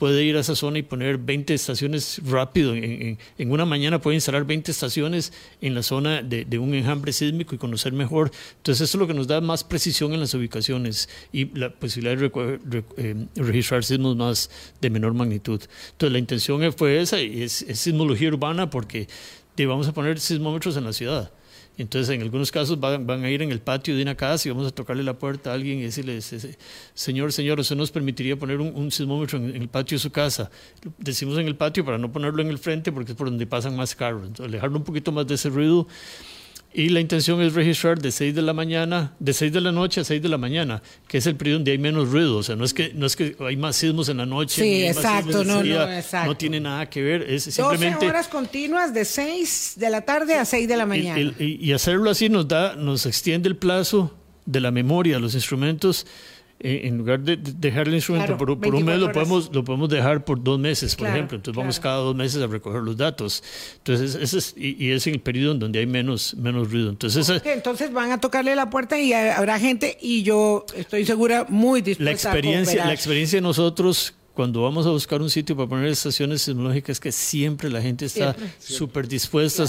puede 0.00 0.24
ir 0.24 0.34
a 0.38 0.40
esa 0.40 0.56
zona 0.56 0.78
y 0.78 0.82
poner 0.82 1.18
20 1.18 1.52
estaciones 1.52 2.22
rápido. 2.24 2.74
En, 2.74 3.18
una 3.38 3.66
mañana 3.66 4.00
puede 4.00 4.14
instalar 4.14 4.46
20 4.46 4.70
estaciones 4.70 5.30
en 5.60 5.74
la 5.74 5.82
zona 5.82 6.22
de, 6.22 6.58
un 6.58 6.74
enjambre 6.74 7.12
sísmico 7.12 7.54
y 7.54 7.58
conocer 7.58 7.92
mejor. 7.92 8.30
Entonces, 8.56 8.88
eso 8.88 8.96
es 8.96 9.00
lo 9.00 9.06
que 9.06 9.12
nos 9.12 9.26
da 9.26 9.42
más 9.42 9.62
precisión 9.62 10.14
en 10.14 10.20
las 10.20 10.32
ubicaciones 10.32 11.10
y 11.32 11.54
la 11.56 11.68
posibilidad 11.68 12.16
de 12.16 12.82
eh, 12.96 13.26
registrar 13.36 13.84
sismos 13.84 14.16
más 14.16 14.50
de 14.80 14.88
menor 14.88 15.12
magnitud. 15.12 15.60
Entonces, 15.92 16.12
la 16.12 16.18
intención 16.18 16.72
fue 16.72 17.02
esa 17.02 17.20
y 17.20 17.42
es, 17.42 17.60
es 17.60 17.78
sismología 17.78 18.28
urbana 18.28 18.70
porque 18.70 19.06
vamos 19.66 19.86
a 19.88 19.92
poner 19.92 20.18
sismómetros 20.18 20.76
en 20.76 20.84
la 20.84 20.92
ciudad. 20.92 21.30
Entonces, 21.80 22.14
en 22.14 22.20
algunos 22.20 22.52
casos 22.52 22.78
van, 22.78 23.06
van, 23.06 23.24
a 23.24 23.30
ir 23.30 23.40
en 23.40 23.50
el 23.50 23.60
patio 23.60 23.96
de 23.96 24.02
una 24.02 24.14
casa 24.14 24.48
y 24.48 24.50
vamos 24.52 24.66
a 24.66 24.70
tocarle 24.70 25.02
la 25.02 25.18
puerta 25.18 25.50
a 25.50 25.54
alguien 25.54 25.78
y 25.78 25.82
decirle, 25.82 26.20
señor, 26.20 27.32
señor, 27.32 27.58
¿usted 27.58 27.74
nos 27.74 27.90
permitiría 27.90 28.36
poner 28.36 28.60
un, 28.60 28.90
sismómetro 28.90 29.38
en, 29.38 29.56
el 29.56 29.68
patio 29.68 29.96
de 29.96 30.00
su 30.00 30.10
casa? 30.10 30.50
Decimos 30.98 31.38
en 31.38 31.46
el 31.46 31.56
patio 31.56 31.84
para 31.84 31.96
no 31.96 32.12
ponerlo 32.12 32.42
en 32.42 32.48
el 32.48 32.58
frente 32.58 32.92
porque 32.92 33.12
es 33.12 33.16
por 33.16 33.30
donde 33.30 33.46
pasan 33.46 33.76
más 33.76 33.94
carros. 33.94 34.26
Entonces, 34.26 34.46
alejarlo 34.46 34.76
un 34.76 34.84
poquito 34.84 35.10
más 35.10 35.26
de 35.26 35.36
ese 35.36 35.48
ruido 35.48 35.86
y 36.72 36.88
la 36.90 37.00
intención 37.00 37.40
es 37.42 37.54
registrar 37.54 38.00
de 38.00 38.12
6 38.12 38.34
de 38.34 38.42
la 38.42 38.52
mañana, 38.52 39.14
de 39.18 39.32
6 39.32 39.52
de 39.52 39.60
la 39.60 39.72
noche 39.72 40.00
a 40.00 40.04
6 40.04 40.22
de 40.22 40.28
la 40.28 40.38
mañana, 40.38 40.82
que 41.08 41.18
es 41.18 41.26
el 41.26 41.34
periodo 41.34 41.58
donde 41.58 41.72
hay 41.72 41.78
menos 41.78 42.10
ruido. 42.10 42.36
O 42.36 42.42
sea, 42.44 42.54
no 42.54 42.64
es 42.64 42.72
que, 42.74 42.92
no 42.94 43.06
es 43.06 43.16
que 43.16 43.36
hay 43.40 43.56
más 43.56 43.74
sismos 43.74 44.08
en 44.08 44.18
la 44.18 44.26
noche. 44.26 44.62
Sí, 44.62 44.86
exacto, 44.86 45.42
no, 45.42 45.64
no, 45.64 45.92
exacto. 45.92 46.28
No 46.28 46.36
tiene 46.36 46.60
nada 46.60 46.88
que 46.88 47.02
ver. 47.02 47.22
Es 47.22 47.44
simplemente. 47.44 47.94
12 47.94 48.08
horas 48.08 48.28
continuas 48.28 48.94
de 48.94 49.04
6 49.04 49.74
de 49.76 49.90
la 49.90 50.02
tarde 50.02 50.36
a 50.36 50.44
6 50.44 50.68
de 50.68 50.76
la 50.76 50.86
mañana. 50.86 51.34
y 51.38 51.72
hacerlo 51.72 52.10
así 52.10 52.28
nos 52.28 52.46
da, 52.46 52.76
nos 52.76 53.04
extiende 53.04 53.48
el 53.48 53.56
plazo 53.56 54.16
de 54.46 54.60
la 54.60 54.70
memoria, 54.70 55.18
los 55.18 55.34
instrumentos 55.34 56.06
eh, 56.62 56.82
en 56.84 56.98
lugar 56.98 57.20
de 57.20 57.38
dejar 57.38 57.88
el 57.88 57.94
instrumento 57.94 58.36
por, 58.36 58.50
un 58.50 58.84
mes, 58.84 58.98
lo 58.98 59.10
podemos, 59.12 59.50
lo 59.50 59.64
podemos 59.64 59.88
dejar 59.88 60.24
por 60.26 60.42
dos 60.42 60.58
meses, 60.58 60.94
por 60.94 61.08
ejemplo. 61.08 61.36
Entonces 61.36 61.56
vamos 61.56 61.80
cada 61.80 61.96
dos 61.96 62.14
meses 62.14 62.42
a 62.42 62.46
recoger 62.46 62.82
los 62.82 62.98
datos. 62.98 63.42
Entonces, 63.78 64.14
ese 64.14 64.38
es, 64.38 64.54
y, 64.58 64.90
es 64.90 65.06
en 65.06 65.14
el 65.14 65.20
periodo 65.20 65.52
en 65.52 65.58
donde 65.58 65.78
hay 65.78 65.86
menos, 65.86 66.34
menos 66.34 66.70
ruido. 66.70 66.90
Entonces, 66.90 67.30
entonces 67.46 67.92
van 67.92 68.12
a 68.12 68.20
tocarle 68.20 68.54
la 68.54 68.68
puerta 68.68 69.00
y 69.00 69.14
habrá 69.14 69.58
gente, 69.58 69.96
y 70.02 70.22
yo 70.22 70.66
estoy 70.76 71.06
segura, 71.06 71.46
muy 71.48 71.80
dispuesta 71.80 72.04
la 72.04 72.12
experiencia, 72.12 72.84
La 72.84 72.92
experiencia 72.92 73.38
de 73.38 73.42
nosotros 73.42 74.14
cuando 74.34 74.62
vamos 74.62 74.86
a 74.86 74.90
buscar 74.90 75.20
un 75.20 75.28
sitio 75.28 75.56
para 75.56 75.68
poner 75.68 75.88
estaciones 75.88 76.42
sismológicas, 76.42 77.00
que 77.00 77.12
siempre 77.12 77.68
la 77.68 77.82
gente 77.82 78.06
está 78.06 78.36
súper 78.58 79.08
dispuesta 79.08 79.64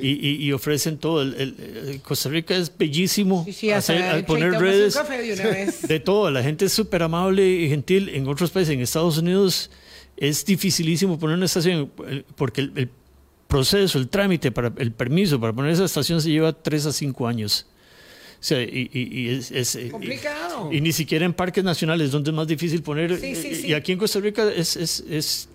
y, 0.00 0.52
ofrecen 0.52 0.98
todo. 0.98 1.22
El, 1.22 2.00
Costa 2.02 2.28
Rica 2.28 2.54
es 2.56 2.76
bellísimo 2.76 3.46
hacer, 3.74 4.24
poner 4.26 4.52
redes 4.52 4.94
de, 4.94 5.72
de, 5.88 6.00
todo. 6.00 6.30
La 6.30 6.42
gente 6.42 6.64
es 6.66 6.72
súper 6.72 7.02
amable 7.02 7.48
y 7.48 7.68
gentil. 7.68 8.08
En 8.08 8.28
otros 8.28 8.50
países, 8.50 8.74
en 8.74 8.80
Estados 8.80 9.18
Unidos, 9.18 9.70
es 10.16 10.44
dificilísimo 10.44 11.18
poner 11.18 11.36
una 11.36 11.46
estación 11.46 11.90
porque 12.36 12.60
el, 12.60 12.90
proceso, 13.48 13.98
el 13.98 14.08
trámite 14.08 14.50
para 14.50 14.72
el 14.78 14.92
permiso 14.92 15.38
para 15.38 15.52
poner 15.52 15.72
esa 15.72 15.84
estación 15.84 16.22
se 16.22 16.30
lleva 16.30 16.52
tres 16.52 16.86
a 16.86 16.92
cinco 16.92 17.26
años. 17.26 17.66
O 18.42 18.44
sea, 18.44 18.60
y, 18.60 19.40
es, 19.52 19.76
eh, 19.76 19.88
complicado. 19.88 20.72
Y, 20.72 20.80
ni 20.80 20.90
siquiera 20.90 21.24
en 21.24 21.32
parques 21.32 21.62
nacionales, 21.62 22.10
donde 22.10 22.32
es 22.32 22.34
más 22.34 22.48
difícil 22.48 22.82
poner. 22.82 23.12
Eh, 23.12 23.62
y 23.68 23.72
aquí 23.72 23.92
en 23.92 23.98
Costa 23.98 24.18
Rica 24.18 24.50
es, 24.52 24.74
es, 24.76 25.48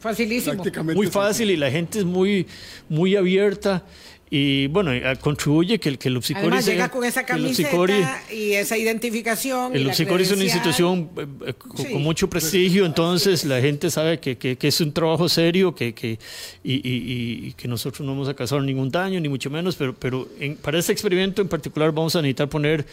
facilísimo. 0.00 0.64
Muy 0.94 1.08
fácil 1.08 1.50
y 1.50 1.56
la 1.58 1.70
gente 1.70 1.98
es 1.98 2.06
muy, 2.06 2.46
muy 2.88 3.14
abierta. 3.14 3.84
Y 4.30 4.66
bueno, 4.66 4.92
eh, 4.92 5.16
contribuye 5.20 5.78
que, 5.78 5.96
que 5.96 6.08
el 6.08 6.16
Upsicori 6.18 6.46
Además, 6.46 6.66
llega 6.66 6.90
con 6.90 7.04
esa 7.04 7.24
camiseta 7.24 8.22
y 8.30 8.52
esa 8.52 8.76
identificación. 8.76 9.74
El 9.74 9.86
Upsicori 9.86 10.22
es 10.22 10.32
una 10.32 10.44
institución 10.44 11.10
eh, 11.16 11.26
eh, 11.46 11.54
con, 11.54 12.02
mucho 12.02 12.28
prestigio, 12.28 12.84
entonces 12.84 13.44
la 13.44 13.60
gente 13.60 13.90
sabe 13.90 14.20
que, 14.20 14.36
que, 14.36 14.56
es 14.60 14.80
un 14.80 14.92
trabajo 14.92 15.28
serio 15.28 15.74
que, 15.74 15.94
que, 15.94 16.18
y, 16.62 16.80
y, 16.84 17.52
que 17.54 17.68
nosotros 17.68 18.06
no 18.06 18.12
vamos 18.12 18.28
a 18.28 18.34
causar 18.34 18.62
ningún 18.62 18.90
daño, 18.90 19.18
ni 19.18 19.28
mucho 19.28 19.48
menos, 19.48 19.76
pero, 19.76 19.94
pero 19.94 20.28
para 20.62 20.78
este 20.78 20.92
experimento 20.92 21.40
en 21.40 21.48
particular 21.48 21.90
vamos 21.92 22.14
a 22.16 22.20
necesitar 22.20 22.48
poner 22.48 22.84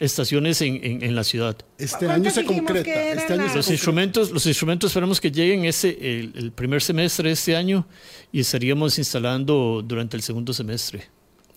estaciones 0.00 0.62
en, 0.62 1.02
en, 1.02 1.14
la 1.14 1.22
ciudad. 1.22 1.56
Este 1.78 2.08
año 2.08 2.30
se 2.30 2.44
concreta. 2.44 2.90
Este 3.12 3.34
año 3.34 3.54
los, 3.54 3.70
instrumentos, 3.70 4.30
los 4.30 4.46
instrumentos 4.46 4.90
esperamos 4.90 5.20
que 5.20 5.30
lleguen 5.30 5.66
ese, 5.66 5.90
el, 6.00 6.52
primer 6.52 6.80
semestre 6.80 7.28
de 7.28 7.34
este 7.34 7.54
año 7.54 7.86
y 8.32 8.40
estaríamos 8.40 8.98
instalando 8.98 9.84
durante 9.86 10.16
el 10.16 10.22
segundo 10.22 10.54
semestre. 10.54 11.04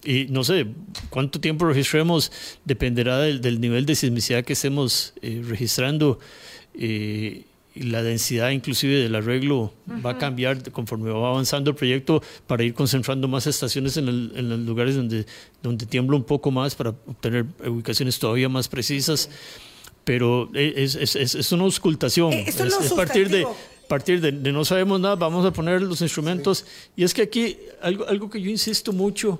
Y 0.03 0.25
no 0.25 0.43
sé 0.43 0.67
cuánto 1.09 1.39
tiempo 1.39 1.65
registremos, 1.65 2.31
dependerá 2.65 3.19
del, 3.19 3.39
del 3.39 3.61
nivel 3.61 3.85
de 3.85 3.95
sismicidad 3.95 4.43
que 4.43 4.53
estemos 4.53 5.13
eh, 5.21 5.41
registrando. 5.47 6.19
Eh, 6.73 7.45
y 7.75 7.83
la 7.83 8.03
densidad 8.03 8.51
inclusive 8.51 8.99
del 8.99 9.15
arreglo 9.15 9.73
va 10.05 10.11
a 10.11 10.17
cambiar 10.17 10.71
conforme 10.71 11.09
va 11.09 11.29
avanzando 11.29 11.71
el 11.71 11.75
proyecto 11.75 12.21
para 12.45 12.63
ir 12.63 12.73
concentrando 12.73 13.27
más 13.27 13.47
estaciones 13.47 13.97
en, 13.97 14.05
los 14.49 14.59
lugares 14.59 14.95
donde, 14.95 15.25
donde 15.61 15.85
tiembla 15.85 16.15
un 16.15 16.23
poco 16.23 16.51
más 16.51 16.75
para 16.75 16.91
obtener 16.91 17.45
ubicaciones 17.65 18.19
todavía 18.19 18.47
más 18.47 18.67
precisas. 18.67 19.29
Pero 20.03 20.49
es, 20.53 20.95
es, 20.95 21.15
es 21.15 21.51
una 21.53 21.63
auscultación. 21.63 22.33
Eh, 22.33 22.45
es, 22.47 22.93
partir 22.93 23.29
de 23.29 23.47
partir 23.87 24.21
de, 24.21 24.31
no 24.31 24.65
sabemos 24.65 24.99
nada, 24.99 25.15
vamos 25.15 25.45
a 25.45 25.53
poner 25.53 25.81
los 25.81 26.01
instrumentos. 26.01 26.65
Y 26.95 27.03
es 27.03 27.13
que 27.13 27.21
aquí 27.21 27.57
algo, 27.81 28.07
algo 28.07 28.29
que 28.29 28.41
yo 28.41 28.49
insisto 28.49 28.91
mucho 28.91 29.39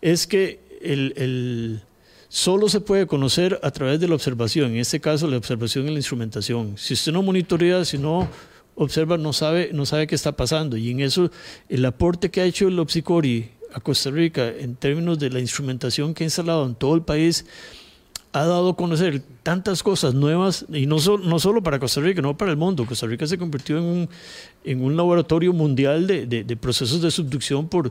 es 0.00 0.26
que 0.26 0.60
el, 0.80 1.12
el 1.16 1.82
solo 2.28 2.68
se 2.68 2.80
puede 2.80 3.06
conocer 3.06 3.58
a 3.62 3.70
través 3.70 4.00
de 4.00 4.08
la 4.08 4.14
observación, 4.14 4.72
en 4.72 4.78
este 4.78 5.00
caso 5.00 5.26
la 5.28 5.36
observación 5.36 5.86
y 5.86 5.90
la 5.90 5.96
instrumentación. 5.96 6.74
Si 6.76 6.94
usted 6.94 7.12
no 7.12 7.22
monitorea, 7.22 7.84
si 7.84 7.98
no 7.98 8.28
observa 8.74 9.18
no 9.18 9.32
sabe, 9.32 9.70
no 9.72 9.84
sabe 9.86 10.06
qué 10.06 10.14
está 10.14 10.32
pasando. 10.32 10.76
Y 10.76 10.90
en 10.90 11.00
eso, 11.00 11.30
el 11.68 11.84
aporte 11.84 12.30
que 12.30 12.40
ha 12.40 12.44
hecho 12.44 12.68
el 12.68 12.78
Opsicori 12.78 13.50
a 13.74 13.80
Costa 13.80 14.10
Rica 14.10 14.48
en 14.48 14.76
términos 14.76 15.18
de 15.18 15.30
la 15.30 15.40
instrumentación 15.40 16.14
que 16.14 16.24
ha 16.24 16.26
instalado 16.26 16.64
en 16.64 16.74
todo 16.74 16.94
el 16.94 17.02
país, 17.02 17.44
ha 18.32 18.44
dado 18.44 18.70
a 18.70 18.76
conocer 18.76 19.22
tantas 19.42 19.82
cosas 19.82 20.14
nuevas, 20.14 20.66
y 20.72 20.86
no, 20.86 20.96
no 21.18 21.38
solo 21.38 21.62
para 21.62 21.78
Costa 21.78 22.00
Rica, 22.00 22.22
no 22.22 22.36
para 22.36 22.50
el 22.50 22.56
mundo. 22.56 22.86
Costa 22.86 23.06
Rica 23.06 23.26
se 23.26 23.38
convirtió 23.38 23.78
en 23.78 23.84
un, 23.84 24.08
en 24.64 24.84
un 24.84 24.96
laboratorio 24.96 25.52
mundial 25.52 26.06
de, 26.06 26.26
de, 26.26 26.56
procesos 26.56 27.00
de 27.00 27.10
subducción 27.10 27.68
por, 27.68 27.90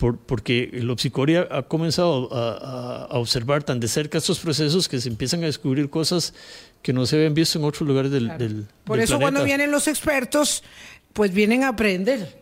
por, 0.00 0.16
porque 0.16 0.70
el 0.72 0.88
Opsicoria 0.88 1.46
ha 1.50 1.64
comenzado 1.64 2.32
a, 2.32 3.04
a, 3.10 3.18
observar 3.18 3.62
tan 3.62 3.80
de 3.80 3.86
cerca 3.86 4.16
estos 4.16 4.40
procesos 4.40 4.88
que 4.88 4.98
se 4.98 5.10
empiezan 5.10 5.42
a 5.42 5.46
descubrir 5.46 5.90
cosas 5.90 6.32
que 6.80 6.94
no 6.94 7.04
se 7.04 7.16
habían 7.16 7.34
visto 7.34 7.58
en 7.58 7.66
otros 7.66 7.86
lugares 7.86 8.10
del, 8.10 8.38
del 8.38 8.66
Por 8.84 8.98
eso 8.98 9.20
cuando 9.20 9.44
vienen 9.44 9.70
los 9.70 9.86
expertos, 9.88 10.64
pues 11.12 11.34
vienen 11.34 11.64
a 11.64 11.68
aprender. 11.68 12.40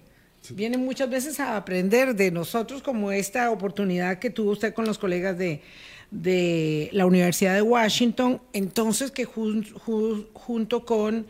Vienen 0.50 0.84
muchas 0.84 1.10
veces 1.10 1.40
a 1.40 1.56
aprender 1.56 2.14
de 2.14 2.30
nosotros 2.30 2.80
como 2.80 3.10
esta 3.10 3.50
oportunidad 3.50 4.20
que 4.20 4.30
tuvo 4.30 4.52
usted 4.52 4.72
con 4.72 4.86
los 4.86 4.96
colegas 4.96 5.36
de, 5.36 5.60
de 6.12 6.90
la 6.92 7.06
Universidad 7.06 7.54
de 7.54 7.62
Washington, 7.62 8.40
entonces 8.52 9.10
que 9.10 9.24
junto 9.24 10.84
con 10.84 11.26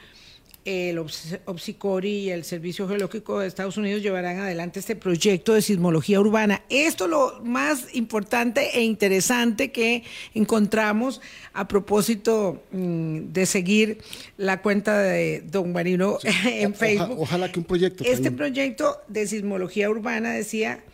el 0.64 0.98
OPSICORI 0.98 2.08
y 2.08 2.30
el 2.30 2.44
Servicio 2.44 2.86
Geológico 2.86 3.40
de 3.40 3.46
Estados 3.46 3.76
Unidos 3.76 4.02
llevarán 4.02 4.38
adelante 4.38 4.80
este 4.80 4.96
proyecto 4.96 5.54
de 5.54 5.62
sismología 5.62 6.20
urbana. 6.20 6.62
Esto 6.68 7.04
es 7.04 7.10
lo 7.10 7.40
más 7.42 7.94
importante 7.94 8.76
e 8.78 8.82
interesante 8.82 9.72
que 9.72 10.04
encontramos 10.34 11.20
a 11.52 11.68
propósito 11.68 12.62
mm, 12.72 13.32
de 13.32 13.46
seguir 13.46 13.98
la 14.36 14.60
cuenta 14.60 14.98
de 14.98 15.42
don 15.42 15.72
Marino 15.72 16.18
en 16.44 16.74
Facebook. 16.74 17.20
ojalá 17.20 17.50
que 17.50 17.60
un 17.60 17.64
proyecto. 17.64 18.04
Este 18.04 18.30
proyecto 18.30 18.98
de 19.08 19.26
sismología 19.26 19.88
urbana 19.88 20.32
decía 20.32 20.84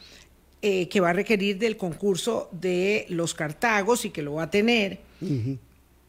eh, 0.62 0.89
que 0.89 1.01
va 1.01 1.11
a 1.11 1.12
requerir 1.12 1.59
del 1.59 1.77
concurso 1.77 2.49
de 2.53 3.07
los 3.09 3.35
Cartagos 3.35 4.05
y 4.05 4.11
que 4.11 4.23
lo 4.23 4.35
va 4.35 4.45
a 4.45 4.51
tener 4.51 5.01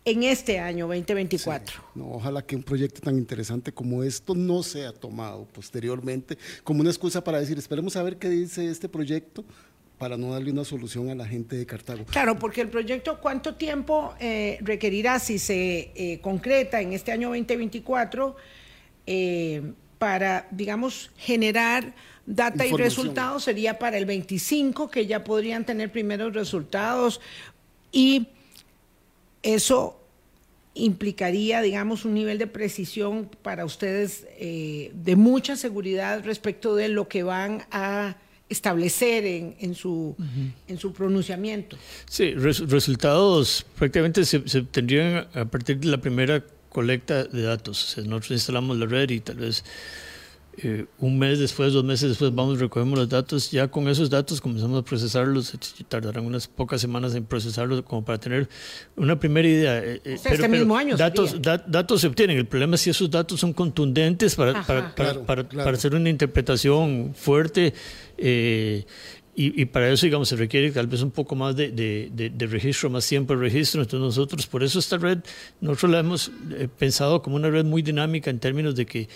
en 0.06 0.24
este 0.24 0.60
año 0.60 0.86
2024. 0.88 1.82
no, 1.95 2.12
ojalá 2.12 2.43
que 2.43 2.56
un 2.56 2.64
proyecto 2.64 3.01
tan 3.01 3.18
interesante 3.18 3.72
como 3.72 4.03
esto 4.03 4.36
no 4.36 4.62
sea 4.62 4.93
tomado 4.93 5.45
posteriormente 5.45 6.38
como 6.64 6.82
una 6.82 6.91
excusa 6.91 7.24
para 7.24 7.39
decir, 7.39 7.58
esperemos 7.58 7.95
a 7.95 8.03
ver 8.03 8.18
qué 8.18 8.30
dice 8.30 8.70
este 8.70 8.88
proyecto 8.88 9.43
para 9.97 10.16
no 10.18 10.32
darle 10.32 10.51
una 10.51 10.64
solución 10.64 11.10
a 11.10 11.16
la 11.16 11.26
gente 11.26 11.56
de 11.56 11.66
Cartago. 11.66 12.03
Claro, 12.06 12.38
porque 12.38 12.62
el 12.62 12.70
proyecto, 12.70 13.20
¿cuánto 13.22 13.56
tiempo 13.56 14.14
eh, 14.20 14.58
requerirá 14.62 15.20
si 15.20 15.39
se 15.39 15.91
eh, 15.95 16.20
concreta 16.22 16.82
en 16.82 16.93
este 16.93 17.12
año 17.12 17.30
2024 17.30 18.36
para, 19.97 20.47
digamos, 20.51 21.12
generar 21.16 21.93
data 22.26 22.66
y 22.66 22.72
resultados 22.74 23.43
sería 23.43 23.80
para 23.80 23.97
el 23.97 24.06
25, 24.06 24.89
que 24.89 25.06
ya 25.06 25.24
podrían 25.24 25.66
tener 25.66 25.91
primeros 25.91 26.34
resultados 26.34 27.22
y 27.91 28.28
eso 29.46 30.02
implicaría, 30.74 31.62
digamos, 31.62 32.04
un 32.04 32.14
nivel 32.14 32.38
de 32.38 32.48
precisión 32.48 33.30
para 33.41 33.64
ustedes 33.64 34.28
eh, 34.38 34.91
de 34.93 35.16
mucha 35.16 35.56
seguridad 35.56 36.24
respecto 36.26 36.76
de 36.76 36.89
lo 36.89 37.08
que 37.08 37.24
van 37.24 37.66
a 37.72 38.18
establecer 38.50 39.26
en, 39.26 39.74
su, 39.74 40.16
en 40.68 40.78
su 40.78 40.93
pronunciamiento. 40.93 41.78
Sí, 42.08 42.34
resultados 42.34 43.66
prácticamente 43.78 44.26
se, 44.26 44.48
se 44.48 44.60
obtendrían 44.60 45.28
a 45.34 45.46
partir 45.46 45.80
de 45.80 45.88
la 45.88 45.98
primera 45.98 46.43
colecta 46.70 47.24
de 47.24 47.41
datos. 47.41 47.96
nosotros 47.98 48.32
instalamos 48.32 48.78
la 48.78 48.86
red 48.86 49.10
y 49.10 49.22
tal 49.22 49.38
vez 49.38 49.64
eh, 50.58 50.86
un 50.99 51.20
mes 51.20 51.39
después, 51.39 51.74
dos 51.74 51.84
meses 51.84 52.10
después, 52.10 52.34
vamos, 52.34 52.60
recogemos 52.60 52.97
los 52.97 53.10
datos. 53.10 53.51
Ya 53.51 53.68
con 53.68 53.88
esos 53.88 54.10
datos 54.10 54.39
comenzamos 54.39 54.82
a 54.82 54.86
procesarlos. 54.86 55.53
Tardarán 55.89 56.26
unas 56.26 56.47
pocas 56.47 56.80
semanas 56.80 57.14
en 57.16 57.26
procesarlos 57.26 57.82
como 57.82 58.06
para 58.06 58.18
tener 58.20 58.47
una 58.95 59.20
primera 59.20 59.47
idea. 59.47 59.80
Eh, 59.80 60.01
eh, 60.06 60.18
este 60.24 60.47
mismo 60.47 60.78
año. 60.78 60.95
Datos, 60.95 61.41
datos 61.41 62.01
se 62.01 62.08
obtienen. 62.08 62.38
El 62.38 62.45
problema 62.45 62.76
es 62.76 62.82
si 62.82 62.89
esos 62.89 63.10
datos 63.12 63.39
son 63.39 63.53
contundentes 63.53 64.36
para, 64.36 64.66
para, 64.66 64.95
para, 64.95 65.47
para, 65.47 65.72
hacer 65.72 65.93
una 65.93 66.10
interpretación 66.10 67.14
fuerte. 67.16 67.74
y, 68.18 68.86
y, 69.36 69.66
para 69.66 69.89
eso, 69.89 70.06
digamos, 70.06 70.30
se 70.30 70.38
requiere 70.38 70.72
tal 70.72 70.88
vez 70.88 71.01
un 71.01 71.12
poco 71.12 71.36
más 71.36 71.56
de, 71.58 71.72
de, 71.72 72.30
de, 72.30 72.47
registro, 72.47 72.89
más 72.89 73.06
tiempo 73.06 73.36
de 73.36 73.41
registro. 73.41 73.82
Entonces 73.82 73.99
nosotros, 73.99 74.47
por 74.47 74.64
eso 74.64 74.80
esta 74.80 74.97
red, 74.97 75.20
nosotros 75.60 75.91
la 75.91 75.99
hemos 75.99 76.32
pensado 76.80 77.22
como 77.22 77.36
una 77.36 77.49
red 77.49 77.66
muy 77.66 77.82
dinámica 77.82 78.30
en 78.30 78.39
términos 78.39 78.74
de 78.76 78.86
que 78.86 79.10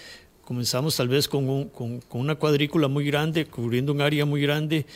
Comenzamos 0.49 0.97
tal 0.97 1.07
vez 1.07 1.27
con, 1.27 1.65
con, 1.69 2.01
una 2.09 2.33
cuadrícula 2.33 2.87
muy 2.87 3.05
grande, 3.05 3.45
cubriendo 3.45 3.93
un 3.93 4.01
área 4.01 4.25
muy 4.25 4.41
grande, 4.41 4.87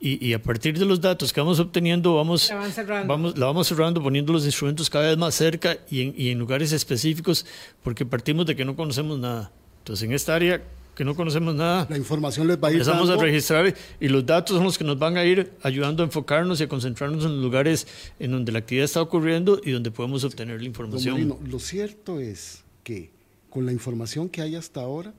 y, 0.00 0.32
a 0.32 0.40
partir 0.40 0.78
de 0.78 0.84
los 0.84 1.00
datos 1.00 1.32
que 1.32 1.40
vamos 1.40 1.58
obteniendo, 1.58 2.14
vamos 2.14 2.48
la, 2.48 3.02
vamos, 3.02 3.36
la 3.36 3.46
vamos 3.46 3.66
cerrando, 3.66 4.00
poniendo 4.00 4.32
los 4.32 4.44
instrumentos 4.44 4.88
cada 4.88 5.08
vez 5.08 5.18
más 5.18 5.34
cerca 5.34 5.76
y 5.90 6.02
en, 6.02 6.14
y 6.16 6.28
en 6.28 6.38
lugares 6.38 6.70
específicos, 6.70 7.44
porque 7.82 8.06
partimos 8.06 8.46
de 8.46 8.54
que 8.54 8.64
no 8.64 8.76
conocemos 8.76 9.18
nada. 9.18 9.50
Entonces, 9.78 10.08
en 10.08 10.12
esta 10.12 10.36
área 10.36 10.62
que 10.94 11.04
no 11.04 11.16
conocemos 11.16 11.52
nada. 11.52 11.88
La 11.90 11.98
información 11.98 12.46
les 12.46 12.62
va 12.62 12.68
a 12.68 12.70
ir 12.70 12.76
Empezamos 12.76 13.10
a 13.10 13.16
registrar 13.16 13.74
y 13.98 14.06
los 14.06 14.24
datos 14.24 14.54
son 14.54 14.62
los 14.62 14.78
que 14.78 14.84
nos 14.84 15.00
van 15.00 15.16
a 15.16 15.24
ir 15.24 15.50
ayudando 15.64 16.04
a 16.04 16.06
enfocarnos 16.06 16.60
y 16.60 16.62
a 16.62 16.68
concentrarnos 16.68 17.24
en 17.24 17.34
los 17.34 17.42
lugares 17.42 17.88
en 18.20 18.30
donde 18.30 18.52
la 18.52 18.60
actividad 18.60 18.84
está 18.84 19.02
ocurriendo 19.02 19.60
y 19.64 19.72
donde 19.72 19.90
podemos 19.90 20.22
obtener 20.22 20.60
la 20.60 20.66
información. 20.68 21.38
lo 21.44 21.58
cierto 21.58 22.20
es 22.20 22.62
que 22.84 23.10
con 23.52 23.66
la 23.66 23.72
información 23.72 24.30
que 24.30 24.40
hay 24.40 24.56
hasta 24.56 24.80
ahora, 24.80 25.12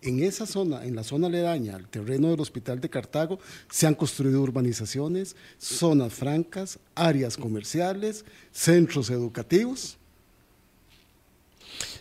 en 0.00 0.22
esa 0.22 0.46
zona, 0.46 0.84
en 0.86 0.96
la 0.96 1.04
zona 1.04 1.26
aledaña 1.26 1.76
al 1.76 1.86
terreno 1.88 2.30
del 2.30 2.40
Hospital 2.40 2.80
de 2.80 2.88
Cartago, 2.88 3.38
se 3.70 3.86
han 3.86 3.94
construido 3.94 4.40
urbanizaciones, 4.40 5.36
zonas 5.58 6.14
francas, 6.14 6.78
áreas 6.94 7.36
comerciales, 7.36 8.24
centros 8.52 9.10
educativos. 9.10 9.98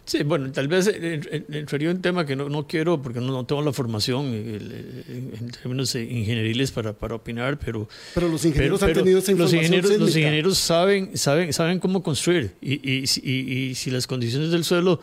Sí, 0.05 0.21
bueno, 0.23 0.51
tal 0.51 0.67
vez 0.67 0.87
entraría 0.87 1.89
un 1.89 2.01
tema 2.01 2.25
que 2.25 2.35
no, 2.35 2.49
no 2.49 2.67
quiero, 2.67 3.01
porque 3.01 3.21
no, 3.21 3.45
tengo 3.45 3.61
la 3.61 3.71
formación 3.71 4.25
en 4.33 5.51
términos 5.61 5.95
ingenieriles 5.95 6.71
para, 6.71 6.91
para 6.91 7.15
opinar, 7.15 7.57
pero... 7.57 7.87
Pero 8.13 8.27
los 8.27 8.43
ingenieros 8.43 8.83
han 8.83 8.91
tenido 8.93 9.19
esa 9.19 9.31
información 9.31 9.61
los 9.61 9.71
ingenieros, 9.71 9.99
los 9.99 10.15
ingenieros 10.15 10.57
saben, 10.57 11.17
saben, 11.17 11.53
saben 11.53 11.79
cómo 11.79 12.03
construir 12.03 12.51
y, 12.61 12.73
y, 12.73 13.05
y, 13.23 13.69
y 13.69 13.75
si 13.75 13.91
las 13.91 14.05
condiciones 14.05 14.51
del 14.51 14.65
suelo 14.65 14.99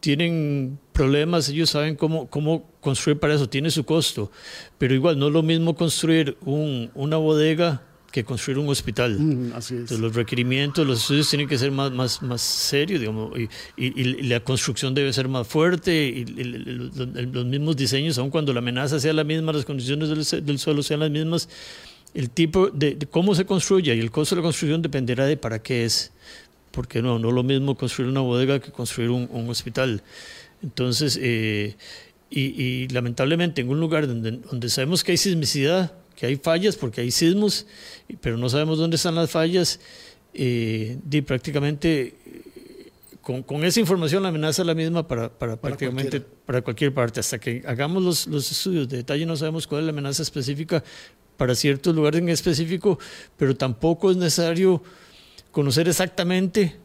tienen 0.00 0.78
problemas, 0.92 1.48
ellos 1.48 1.70
saben 1.70 1.96
cómo, 1.96 2.28
cómo 2.28 2.70
construir 2.80 3.18
para 3.18 3.34
eso, 3.34 3.48
tiene 3.48 3.70
su 3.70 3.84
costo, 3.84 4.30
pero 4.78 4.94
igual 4.94 5.18
no 5.18 5.28
es 5.28 5.32
lo 5.32 5.42
mismo 5.42 5.74
construir 5.74 6.36
un, 6.44 6.90
una 6.94 7.16
bodega 7.16 7.82
que 8.10 8.24
construir 8.24 8.58
un 8.58 8.68
hospital. 8.68 9.18
Mm, 9.18 9.52
así 9.54 9.76
es. 9.76 9.90
los 9.92 10.14
requerimientos, 10.14 10.86
los 10.86 11.00
estudios 11.02 11.28
tienen 11.28 11.46
que 11.46 11.58
ser 11.58 11.70
más, 11.70 11.92
más, 11.92 12.22
más 12.22 12.40
serios, 12.40 13.00
digamos, 13.00 13.38
y, 13.38 13.48
y, 13.76 14.22
la 14.22 14.40
construcción 14.40 14.94
debe 14.94 15.12
ser 15.12 15.28
más 15.28 15.46
fuerte, 15.46 16.06
y, 16.06 16.24
los 16.24 17.44
mismos 17.44 17.76
diseños, 17.76 18.16
aun 18.18 18.30
cuando 18.30 18.52
la 18.52 18.60
amenaza 18.60 18.98
sea 18.98 19.12
la 19.12 19.24
misma, 19.24 19.52
las 19.52 19.64
condiciones 19.64 20.08
del, 20.08 20.46
del 20.46 20.58
suelo 20.58 20.82
sean 20.82 21.00
las 21.00 21.10
mismas, 21.10 21.48
el 22.14 22.30
tipo 22.30 22.68
de, 22.68 22.94
de, 22.94 23.06
cómo 23.06 23.34
se 23.34 23.44
construye 23.44 23.94
y 23.94 24.00
el 24.00 24.10
costo 24.10 24.34
de 24.34 24.40
la 24.40 24.46
construcción 24.46 24.80
dependerá 24.80 25.26
de 25.26 25.36
para 25.36 25.62
qué 25.62 25.84
es 25.84 26.10
porque 26.78 27.02
no, 27.02 27.18
no 27.18 27.30
es 27.30 27.34
lo 27.34 27.42
mismo 27.42 27.76
construir 27.76 28.08
una 28.08 28.20
bodega 28.20 28.60
que 28.60 28.70
construir 28.70 29.10
un, 29.10 29.50
hospital. 29.50 30.00
Entonces, 30.62 31.18
eh, 31.20 31.74
y, 32.30 32.86
lamentablemente 32.86 33.62
en 33.62 33.68
un 33.68 33.80
lugar 33.80 34.06
donde, 34.06 34.30
donde 34.30 34.68
sabemos 34.68 35.02
que 35.02 35.10
hay 35.10 35.18
sismicidad, 35.18 35.92
que 36.14 36.26
hay 36.26 36.36
fallas 36.36 36.76
porque 36.76 37.00
hay 37.00 37.10
sismos, 37.10 37.66
pero 38.20 38.36
no 38.36 38.48
sabemos 38.48 38.78
dónde 38.78 38.94
están 38.94 39.16
las 39.16 39.28
fallas, 39.28 39.80
eh, 40.34 40.98
prácticamente 41.26 42.14
con, 43.22 43.42
con, 43.42 43.64
esa 43.64 43.80
información 43.80 44.22
la 44.22 44.28
amenaza 44.28 44.62
es 44.62 44.66
la 44.66 44.74
misma 44.76 45.08
para, 45.08 45.30
para, 45.36 45.56
prácticamente 45.56 46.20
para 46.20 46.62
cualquier 46.62 46.94
parte. 46.94 47.18
Hasta 47.18 47.40
que 47.40 47.64
hagamos 47.66 48.04
los, 48.04 48.28
los, 48.28 48.52
estudios 48.52 48.88
de 48.88 48.98
detalle 48.98 49.26
no 49.26 49.36
sabemos 49.36 49.66
cuál 49.66 49.80
es 49.80 49.86
la 49.86 49.90
amenaza 49.90 50.22
específica 50.22 50.84
para 51.36 51.56
ciertos 51.56 51.92
lugares 51.92 52.20
en 52.20 52.28
específico, 52.28 53.00
pero 53.36 53.56
tampoco 53.56 54.12
es 54.12 54.16
necesario 54.16 54.80
conocer 55.58 55.88
exactamente 55.88 56.76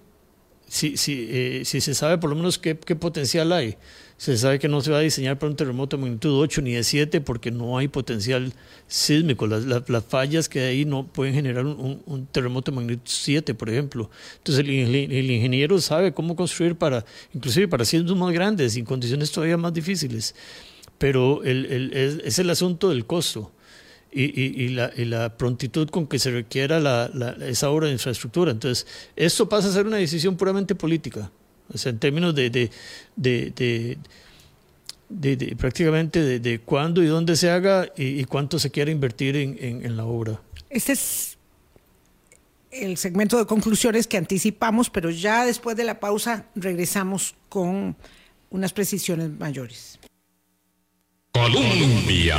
si, 0.67 0.97
si, 0.97 1.27
eh, 1.29 1.61
si 1.63 1.79
se 1.79 1.93
sabe 1.93 2.17
por 2.17 2.31
lo 2.31 2.35
menos 2.35 2.57
qué, 2.57 2.75
qué, 2.75 2.95
potencial 2.95 3.53
hay. 3.53 3.77
Se 4.17 4.35
sabe 4.35 4.57
que 4.57 4.67
no 4.67 4.81
se 4.81 4.89
va 4.89 4.97
a 4.97 5.01
diseñar 5.01 5.37
para 5.37 5.51
un 5.51 5.55
terremoto 5.55 5.95
de 5.95 6.01
magnitud 6.01 6.41
8 6.41 6.63
ni 6.63 6.71
de 6.71 6.83
7 6.83 7.21
porque 7.21 7.51
no 7.51 7.77
hay 7.77 7.87
potencial 7.87 8.51
sísmico. 8.87 9.45
Las, 9.45 9.65
las, 9.87 10.03
fallas 10.05 10.49
que 10.49 10.61
hay 10.61 10.65
ahí 10.79 10.85
no 10.85 11.05
pueden 11.05 11.35
generar 11.35 11.67
un, 11.67 12.01
un, 12.03 12.25
terremoto 12.25 12.71
de 12.71 12.77
magnitud 12.77 13.03
7, 13.05 13.53
por 13.53 13.69
ejemplo. 13.69 14.09
Entonces 14.37 14.65
el, 14.65 14.71
el, 14.71 15.29
ingeniero 15.29 15.79
sabe 15.79 16.11
cómo 16.11 16.35
construir 16.35 16.75
para, 16.75 17.05
inclusive 17.31 17.67
para 17.67 17.85
sismos 17.85 18.17
más 18.17 18.33
grandes 18.33 18.75
y 18.75 18.81
condiciones 18.81 19.31
todavía 19.31 19.57
más 19.57 19.75
difíciles. 19.75 20.33
Pero 20.97 21.43
el, 21.43 21.67
el, 21.67 21.93
es, 21.93 22.21
es 22.25 22.39
el 22.39 22.49
asunto 22.49 22.89
del 22.89 23.05
costo 23.05 23.51
y, 24.13 24.69
la, 24.69 24.91
la, 24.95 25.37
prontitud 25.37 25.89
con 25.89 26.07
que 26.07 26.19
se 26.19 26.31
requiera 26.31 26.79
la, 26.79 27.09
esa 27.47 27.69
obra 27.69 27.87
de 27.87 27.93
infraestructura. 27.93 28.51
Entonces, 28.51 28.85
esto 29.15 29.49
pasa 29.49 29.69
a 29.69 29.71
ser 29.71 29.87
una 29.87 29.97
decisión 29.97 30.37
puramente 30.37 30.75
política, 30.75 31.31
o 31.73 31.77
sea, 31.77 31.91
en 31.91 31.99
términos 31.99 32.35
de, 32.35 32.49
de, 32.49 32.69
de, 33.15 33.97
de, 35.09 35.55
prácticamente 35.55 36.39
de, 36.39 36.59
cuándo 36.59 37.01
y 37.03 37.07
dónde 37.07 37.35
se 37.35 37.49
haga 37.49 37.87
y, 37.97 38.23
cuánto 38.25 38.59
se 38.59 38.71
quiere 38.71 38.91
invertir 38.91 39.35
en, 39.35 39.57
en, 39.59 39.97
la 39.97 40.05
obra. 40.05 40.39
Este 40.69 40.93
es 40.93 41.37
el 42.71 42.97
segmento 42.97 43.37
de 43.37 43.45
conclusiones 43.45 44.07
que 44.07 44.17
anticipamos, 44.17 44.89
pero 44.89 45.09
ya 45.09 45.45
después 45.45 45.75
de 45.77 45.83
la 45.83 45.99
pausa 45.99 46.47
regresamos 46.55 47.35
con 47.49 47.95
unas 48.49 48.73
precisiones 48.73 49.29
mayores. 49.31 49.99
Colombia. 51.31 52.37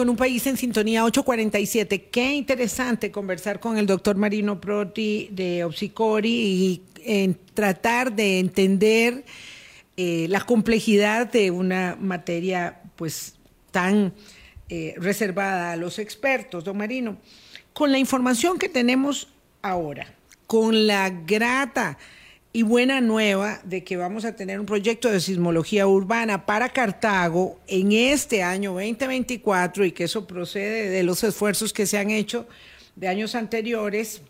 Con 0.00 0.08
un 0.08 0.16
país 0.16 0.46
en 0.46 0.56
sintonía 0.56 1.04
847. 1.04 2.04
Qué 2.04 2.32
interesante 2.32 3.10
conversar 3.10 3.60
con 3.60 3.76
el 3.76 3.84
doctor 3.84 4.16
Marino 4.16 4.58
Proti 4.58 5.28
de 5.30 5.62
Opsicori 5.62 6.82
y 7.04 7.36
tratar 7.52 8.10
de 8.10 8.38
entender 8.38 9.26
eh, 9.98 10.24
la 10.30 10.40
complejidad 10.40 11.30
de 11.30 11.50
una 11.50 11.98
materia 12.00 12.80
pues 12.96 13.34
tan 13.72 14.14
eh, 14.70 14.94
reservada 14.96 15.72
a 15.72 15.76
los 15.76 15.98
expertos, 15.98 16.64
don 16.64 16.78
Marino. 16.78 17.18
Con 17.74 17.92
la 17.92 17.98
información 17.98 18.58
que 18.58 18.70
tenemos 18.70 19.28
ahora, 19.60 20.14
con 20.46 20.86
la 20.86 21.10
grata 21.10 21.98
y 22.52 22.62
buena 22.62 23.00
nueva 23.00 23.60
de 23.64 23.84
que 23.84 23.96
vamos 23.96 24.24
a 24.24 24.34
tener 24.34 24.58
un 24.58 24.66
proyecto 24.66 25.10
de 25.10 25.20
sismología 25.20 25.86
urbana 25.86 26.46
para 26.46 26.68
Cartago 26.68 27.60
en 27.68 27.92
este 27.92 28.42
año 28.42 28.72
2024 28.72 29.84
y 29.84 29.92
que 29.92 30.04
eso 30.04 30.26
procede 30.26 30.88
de 30.88 31.02
los 31.04 31.22
esfuerzos 31.22 31.72
que 31.72 31.86
se 31.86 31.98
han 31.98 32.10
hecho 32.10 32.48
de 32.96 33.06
años 33.06 33.36
anteriores 33.36 34.22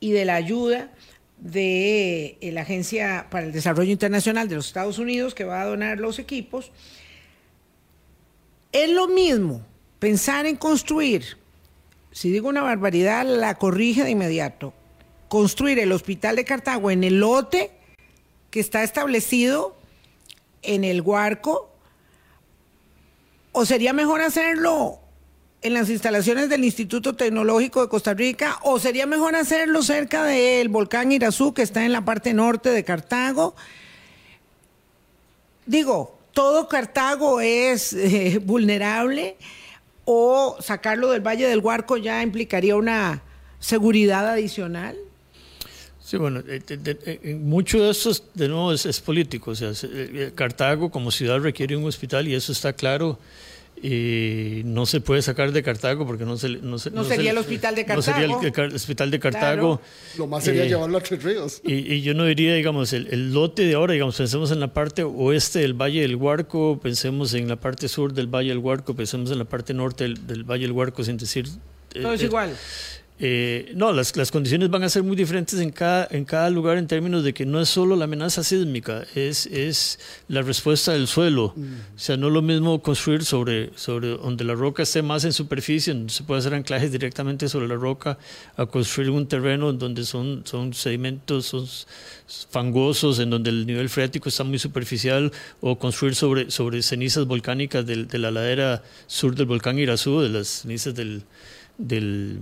y 0.00 0.12
de 0.12 0.24
la 0.24 0.36
ayuda 0.36 0.90
de 1.36 2.38
eh, 2.40 2.52
la 2.52 2.62
Agencia 2.62 3.26
para 3.30 3.44
el 3.44 3.52
Desarrollo 3.52 3.92
Internacional 3.92 4.48
de 4.48 4.56
los 4.56 4.68
Estados 4.68 4.98
Unidos 4.98 5.34
que 5.34 5.44
va 5.44 5.60
a 5.60 5.66
donar 5.66 5.98
los 5.98 6.18
equipos. 6.18 6.72
Es 8.72 8.88
lo 8.88 9.08
mismo 9.08 9.60
pensar 9.98 10.46
en 10.46 10.56
construir, 10.56 11.36
si 12.10 12.30
digo 12.30 12.48
una 12.48 12.62
barbaridad, 12.62 13.26
la 13.26 13.54
corrige 13.56 14.02
de 14.02 14.10
inmediato, 14.10 14.72
construir 15.28 15.78
el 15.78 15.92
hospital 15.92 16.36
de 16.36 16.44
Cartago 16.44 16.90
en 16.90 17.04
el 17.04 17.20
lote 17.20 17.70
que 18.50 18.60
está 18.60 18.82
establecido 18.82 19.76
en 20.62 20.84
el 20.84 21.00
Huarco, 21.00 21.70
o 23.52 23.64
sería 23.64 23.92
mejor 23.92 24.20
hacerlo 24.20 25.00
en 25.62 25.74
las 25.74 25.88
instalaciones 25.88 26.48
del 26.48 26.64
Instituto 26.64 27.16
Tecnológico 27.16 27.80
de 27.80 27.88
Costa 27.88 28.14
Rica 28.14 28.58
o 28.62 28.78
sería 28.78 29.06
mejor 29.06 29.34
hacerlo 29.34 29.82
cerca 29.82 30.24
del 30.24 30.68
volcán 30.68 31.10
Irazú 31.10 31.54
que 31.54 31.62
está 31.62 31.84
en 31.84 31.92
la 31.92 32.04
parte 32.04 32.34
norte 32.34 32.70
de 32.70 32.84
Cartago. 32.84 33.56
Digo, 35.64 36.16
todo 36.32 36.68
Cartago 36.68 37.40
es 37.40 37.92
eh, 37.94 38.38
vulnerable 38.44 39.36
o 40.04 40.56
sacarlo 40.60 41.10
del 41.10 41.26
Valle 41.26 41.48
del 41.48 41.60
Huarco 41.60 41.96
ya 41.96 42.22
implicaría 42.22 42.76
una 42.76 43.22
seguridad 43.58 44.28
adicional. 44.28 44.96
Sí, 46.06 46.16
bueno, 46.18 46.40
eh, 46.46 46.62
eh, 46.68 47.34
mucho 47.34 47.82
de 47.82 47.90
eso, 47.90 48.12
de 48.34 48.46
nuevo, 48.46 48.72
es, 48.72 49.00
político. 49.00 49.50
O 49.50 49.54
sea, 49.56 49.72
Cartago 50.36 50.88
como 50.90 51.10
ciudad 51.10 51.40
requiere 51.40 51.76
un 51.76 51.84
hospital 51.84 52.28
y 52.28 52.34
eso 52.34 52.52
está 52.52 52.72
claro 52.72 53.18
y 53.82 54.62
no 54.64 54.86
se 54.86 55.00
puede 55.00 55.20
sacar 55.20 55.52
de 55.52 55.62
Cartago 55.62 56.06
porque 56.06 56.24
no 56.24 56.36
se 56.36 56.48
no, 56.48 56.78
sería 56.78 57.32
el 57.32 57.38
hospital 57.38 57.74
de 57.74 57.84
Cartago 57.84 57.96
no 57.96 58.40
sería 58.40 58.64
el, 58.64 58.74
hospital 58.74 59.10
de 59.10 59.20
Cartago. 59.20 59.80
Lo 60.16 60.26
más 60.26 60.44
sería 60.44 60.64
eh, 60.64 60.68
llevarlo 60.68 60.96
a 60.96 61.00
Tres 61.02 61.22
Ríos. 61.22 61.60
y, 61.62 62.00
yo 62.00 62.14
no 62.14 62.24
diría 62.24 62.54
digamos 62.54 62.92
el, 62.92 63.32
lote 63.34 63.64
de 63.64 63.74
ahora 63.74 63.92
digamos 63.92 64.16
pensemos 64.16 64.50
en 64.50 64.60
la 64.60 64.72
parte 64.72 65.02
oeste 65.02 65.58
del 65.58 65.74
Valle 65.74 66.00
del 66.00 66.16
Huarco 66.16 66.80
pensemos 66.82 67.34
en 67.34 67.48
la 67.48 67.56
parte 67.56 67.88
sur 67.88 68.14
del 68.14 68.28
Valle 68.28 68.48
del 68.48 68.58
Huarco 68.58 68.94
pensemos 68.94 69.30
en 69.30 69.38
la 69.38 69.44
parte 69.44 69.74
norte 69.74 70.04
del, 70.04 70.44
Valle 70.44 70.62
del 70.62 70.72
Huarco 70.72 71.04
sin 71.04 71.18
decir 71.18 71.46
todo 71.90 72.12
es 72.12 72.22
eh, 72.22 72.26
igual. 72.26 72.50
eh, 72.50 72.95
no, 73.18 73.92
las, 73.92 74.14
las, 74.16 74.30
condiciones 74.30 74.68
van 74.68 74.82
a 74.82 74.88
ser 74.90 75.02
muy 75.02 75.16
diferentes 75.16 75.58
en 75.58 75.70
cada, 75.70 76.06
en 76.10 76.24
cada 76.24 76.50
lugar 76.50 76.76
en 76.76 76.86
términos 76.86 77.24
de 77.24 77.32
que 77.32 77.46
no 77.46 77.60
es 77.60 77.68
solo 77.68 77.96
la 77.96 78.04
amenaza 78.04 78.44
sísmica, 78.44 79.06
es, 79.14 79.46
es 79.46 79.98
la 80.28 80.42
respuesta 80.42 80.92
del 80.92 81.06
suelo. 81.06 81.54
Mm. 81.56 81.74
O 81.96 81.98
sea, 81.98 82.16
no 82.16 82.26
es 82.28 82.32
lo 82.34 82.42
mismo 82.42 82.82
construir 82.82 83.24
sobre, 83.24 83.70
sobre 83.74 84.08
donde 84.08 84.44
la 84.44 84.54
roca 84.54 84.82
esté 84.82 85.00
más 85.02 85.24
en 85.24 85.32
superficie, 85.32 85.94
donde 85.94 86.12
se 86.12 86.24
puede 86.24 86.40
hacer 86.40 86.52
anclajes 86.52 86.92
directamente 86.92 87.48
sobre 87.48 87.68
la 87.68 87.76
roca, 87.76 88.18
a 88.56 88.66
construir 88.66 89.10
un 89.10 89.26
terreno 89.26 89.72
donde 89.72 90.04
son, 90.04 90.42
son 90.44 90.74
sedimentos, 90.74 91.46
son 91.46 91.66
fangosos, 92.50 93.18
en 93.18 93.30
donde 93.30 93.50
el 93.50 93.66
nivel 93.66 93.88
freático 93.88 94.28
está 94.28 94.44
muy 94.44 94.58
superficial, 94.58 95.32
o 95.60 95.78
construir 95.78 96.14
sobre, 96.14 96.50
sobre 96.50 96.82
cenizas 96.82 97.26
volcánicas 97.26 97.86
de 97.86 98.18
la 98.18 98.30
ladera 98.30 98.82
sur 99.06 99.34
del 99.34 99.46
volcán 99.46 99.78
Irazú, 99.78 100.20
de 100.20 100.28
las 100.28 100.48
cenizas 100.48 100.94
del, 100.94 101.22
del 101.78 102.40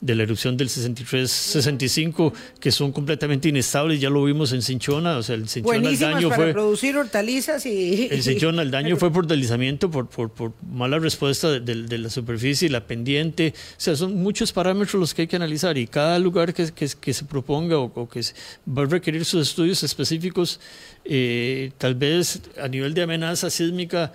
de 0.00 0.14
la 0.14 0.24
erupción 0.24 0.56
del 0.56 0.68
63-65 0.68 2.32
que 2.60 2.70
son 2.70 2.92
completamente 2.92 3.48
inestables, 3.48 4.00
ya 4.00 4.10
lo 4.10 4.22
vimos 4.24 4.52
en 4.52 4.60
Cinchona, 4.60 5.16
o 5.16 5.22
sea, 5.22 5.36
el 5.36 5.48
Cinchona 5.48 5.88
el 5.88 5.98
daño 5.98 6.28
para 6.28 6.52
producir 6.52 6.96
hortalizas 6.96 7.64
y... 7.64 8.08
El 8.10 8.22
Cinchona, 8.22 8.62
el 8.62 8.70
daño 8.70 8.96
fue 8.96 9.10
por 9.12 9.26
deslizamiento, 9.26 9.90
por, 9.90 10.08
por, 10.08 10.30
por 10.30 10.52
mala 10.70 10.98
respuesta 10.98 11.50
de, 11.58 11.98
la 11.98 12.10
superficie, 12.10 12.68
la 12.68 12.86
pendiente, 12.86 13.54
o 13.56 13.80
sea, 13.80 13.96
son 13.96 14.16
muchos 14.16 14.52
parámetros 14.52 15.00
los 15.00 15.14
que 15.14 15.22
hay 15.22 15.28
que 15.28 15.36
analizar 15.36 15.78
y 15.78 15.86
cada 15.86 16.18
lugar 16.18 16.52
que, 16.52 16.70
que, 16.72 17.14
se 17.14 17.24
proponga 17.24 17.78
o, 17.78 18.08
que 18.08 18.20
va 18.68 18.82
a 18.82 18.86
requerir 18.86 19.24
sus 19.24 19.48
estudios 19.48 19.82
específicos, 19.82 20.60
eh, 21.04 21.72
tal 21.78 21.94
vez 21.94 22.42
a 22.60 22.68
nivel 22.68 22.92
de 22.92 23.02
amenaza 23.02 23.48
sísmica, 23.48 24.12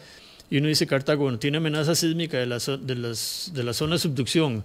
y 0.51 0.57
uno 0.57 0.67
dice 0.67 0.86
Cartago, 0.86 1.23
bueno, 1.23 1.39
tiene 1.39 1.57
amenaza 1.57 1.95
sísmica 1.95 2.38
de 2.38 2.45
la, 2.45 2.59
de, 2.59 2.95
las, 2.95 3.51
de 3.53 3.63
la 3.63 3.73
zona 3.73 3.95
de 3.95 3.99
subducción, 3.99 4.63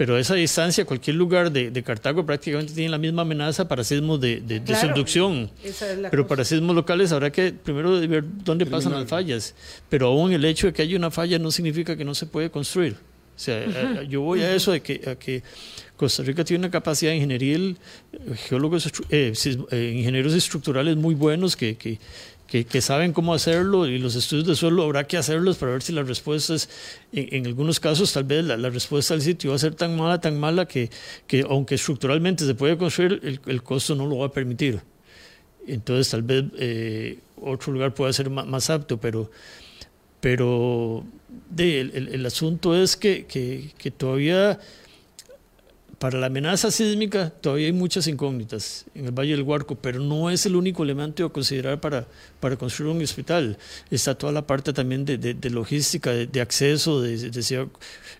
pero 0.00 0.16
a 0.16 0.18
esa 0.18 0.34
distancia, 0.34 0.86
cualquier 0.86 1.16
lugar 1.16 1.52
de, 1.52 1.82
Cartago 1.82 2.24
prácticamente 2.24 2.72
tiene 2.72 2.88
la 2.88 2.96
misma 2.96 3.20
amenaza 3.20 3.68
para 3.68 3.84
sismos 3.84 4.18
de, 4.18 4.40
de, 4.40 4.74
subducción. 4.74 5.50
pero 6.10 6.26
para 6.26 6.42
sismos 6.42 6.74
locales 6.74 7.12
habrá 7.12 7.30
que 7.30 7.52
primero 7.52 8.00
ver 8.08 8.24
dónde 8.42 8.64
pasan 8.64 8.92
las 8.92 9.06
fallas. 9.06 9.54
Pero 9.90 10.06
aún 10.06 10.32
el 10.32 10.42
hecho 10.46 10.68
de 10.68 10.72
que 10.72 10.80
haya 10.80 10.96
una 10.96 11.10
falla 11.10 11.38
no 11.38 11.50
significa 11.50 11.98
que 11.98 12.06
no 12.06 12.14
se 12.14 12.24
puede 12.24 12.50
construir. 12.50 12.94
O 12.94 13.42
sea, 13.42 13.58
eh, 13.58 14.06
yo 14.08 14.22
voy 14.22 14.40
a 14.40 14.54
eso 14.54 14.72
de 14.72 14.80
que, 14.80 15.02
a 15.06 15.16
que 15.16 15.42
Costa 15.98 16.22
Rica 16.22 16.44
tiene 16.44 16.60
una 16.60 16.70
capacidad 16.70 17.12
ingenieril, 17.12 17.76
geólogos, 18.48 18.90
eh, 19.10 19.34
eh, 19.70 19.94
ingenieros 19.98 20.32
estructurales 20.32 20.96
muy 20.96 21.14
buenos 21.14 21.56
que, 21.56 21.76
que, 21.76 21.98
que, 22.50 22.80
saben 22.80 23.12
cómo 23.12 23.32
hacerlo 23.32 23.86
y 23.86 23.98
los 23.98 24.16
estudios 24.16 24.44
de 24.44 24.56
suelo 24.56 24.82
habrá 24.82 25.06
que 25.06 25.16
hacerlos 25.16 25.56
para 25.56 25.70
ver 25.70 25.82
si 25.82 25.92
las 25.92 26.08
respuestas, 26.08 26.68
en, 27.12 27.28
en 27.32 27.46
algunos 27.46 27.78
casos 27.78 28.12
tal 28.12 28.24
vez 28.24 28.44
la, 28.44 28.56
respuesta 28.70 29.14
al 29.14 29.22
sitio 29.22 29.50
va 29.50 29.56
a 29.56 29.60
ser 29.60 29.76
tan 29.76 29.96
mala, 29.96 30.20
tan 30.20 30.38
mala 30.38 30.66
que, 30.66 30.90
que 31.28 31.46
aunque 31.48 31.76
estructuralmente 31.76 32.44
se 32.44 32.54
puede 32.56 32.76
construir, 32.76 33.20
el, 33.22 33.40
el, 33.46 33.62
costo 33.62 33.94
no 33.94 34.04
lo 34.06 34.18
va 34.18 34.26
a 34.26 34.32
permitir. 34.32 34.80
Entonces 35.64 36.10
tal 36.10 36.22
vez 36.22 36.44
eh, 36.58 37.18
otro 37.40 37.72
lugar 37.72 37.94
pueda 37.94 38.12
ser 38.12 38.30
más, 38.30 38.68
apto, 38.68 38.98
pero, 38.98 39.30
pero 40.20 41.04
de, 41.50 41.80
el, 41.82 42.08
el, 42.08 42.26
asunto 42.26 42.74
es 42.74 42.96
que, 42.96 43.26
que, 43.26 43.70
que 43.78 43.92
todavía 43.92 44.58
para 46.00 46.18
la 46.18 46.28
amenaza 46.28 46.70
sísmica 46.70 47.28
todavía 47.28 47.66
hay 47.66 47.74
muchas 47.74 48.06
incógnitas 48.06 48.86
en 48.94 49.04
el 49.04 49.12
Valle 49.12 49.32
del 49.32 49.42
Huarco, 49.42 49.74
pero 49.74 50.00
no 50.00 50.30
es 50.30 50.46
el 50.46 50.56
único 50.56 50.82
elemento 50.82 51.26
a 51.26 51.30
considerar 51.30 51.78
para, 51.78 52.08
para 52.40 52.56
construir 52.56 52.90
un 52.90 53.02
hospital. 53.02 53.58
Está 53.90 54.14
toda 54.14 54.32
la 54.32 54.46
parte 54.46 54.72
también 54.72 55.04
de, 55.04 55.18
de, 55.18 55.50
logística, 55.50 56.10
de, 56.10 56.40
acceso, 56.40 57.02
de, 57.02 57.30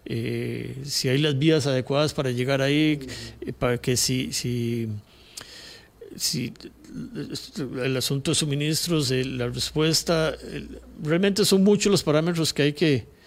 eh, 0.05 0.77
si, 0.85 1.09
hay 1.09 1.17
las 1.17 1.39
vías 1.39 1.67
adecuadas 1.67 2.13
para 2.13 2.31
llegar 2.31 2.61
ahí, 2.61 3.01
eh, 3.41 3.55
para 3.59 3.79
que 3.79 3.97
si, 3.97 4.31
si, 4.35 4.87
si 6.17 6.53
el 7.83 7.97
asunto 7.97 8.33
de 8.33 8.35
suministros, 8.35 9.11
la 9.11 9.49
respuesta, 9.49 10.37
realmente 11.03 11.47
son 11.47 11.65
muchos 11.65 11.91
los 11.91 12.03
parámetros 12.03 12.53
que 12.53 12.61
hay 12.63 12.73
que 12.75 13.20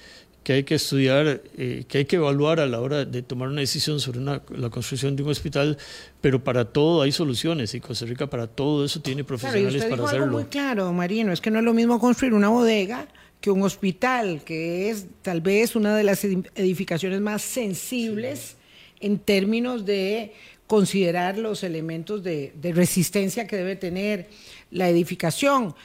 que 0.44 0.54
hay 0.54 0.64
que 0.64 0.76
estudiar, 0.76 1.42
eh, 1.58 1.86
que 1.88 2.00
hay 2.00 2.06
que 2.06 2.18
evaluar 2.18 2.60
a 2.60 2.66
la 2.66 2.82
hora 2.82 3.06
de 3.06 3.22
tomar 3.22 3.48
una 3.48 3.62
decisión 3.62 4.00
sobre 4.00 4.20
la 4.20 4.70
construcción 4.70 5.16
de 5.16 5.24
un 5.24 5.30
hospital, 5.30 5.78
pero 6.20 6.44
para 6.44 6.66
todo 6.66 7.02
hay 7.02 7.12
soluciones 7.12 7.74
y 7.74 7.80
Costa 7.80 8.06
Rica 8.06 8.28
para 8.28 8.48
todo 8.48 8.84
eso 8.84 9.02
tiene 9.02 9.24
profesionales 9.24 9.86
claro, 9.86 9.88
y 9.88 9.98
para 9.98 10.08
hacerlo. 10.10 10.28
muy 10.28 10.46
claro, 10.46 10.92
Marino, 10.92 11.32
es 11.32 11.40
que 11.40 11.50
no 11.50 11.60
es 11.60 11.66
lo 11.66 11.74
mismo 11.74 12.00
construir 12.00 12.34
una 12.34 12.50
bodega 12.50 13.08
que 13.40 13.52
un 13.52 13.64
hospital, 13.64 14.44
que 14.44 14.90
es 14.90 15.06
tal 15.22 15.42
vez 15.42 15.76
una 15.76 15.96
de 15.96 16.04
las 16.04 16.24
edificaciones 16.24 17.22
más 17.22 17.42
sensibles 17.42 18.56
en 19.00 19.20
términos 19.20 19.86
de 19.86 20.34
considerar 20.68 21.38
los 21.38 21.64
elementos 21.64 22.24
de, 22.24 22.54
de 22.62 22.74
resistencia 22.74 23.48
que 23.48 23.58
debe 23.58 23.76
tener 23.76 24.30
la 24.72 24.90
edificación. 24.90 25.76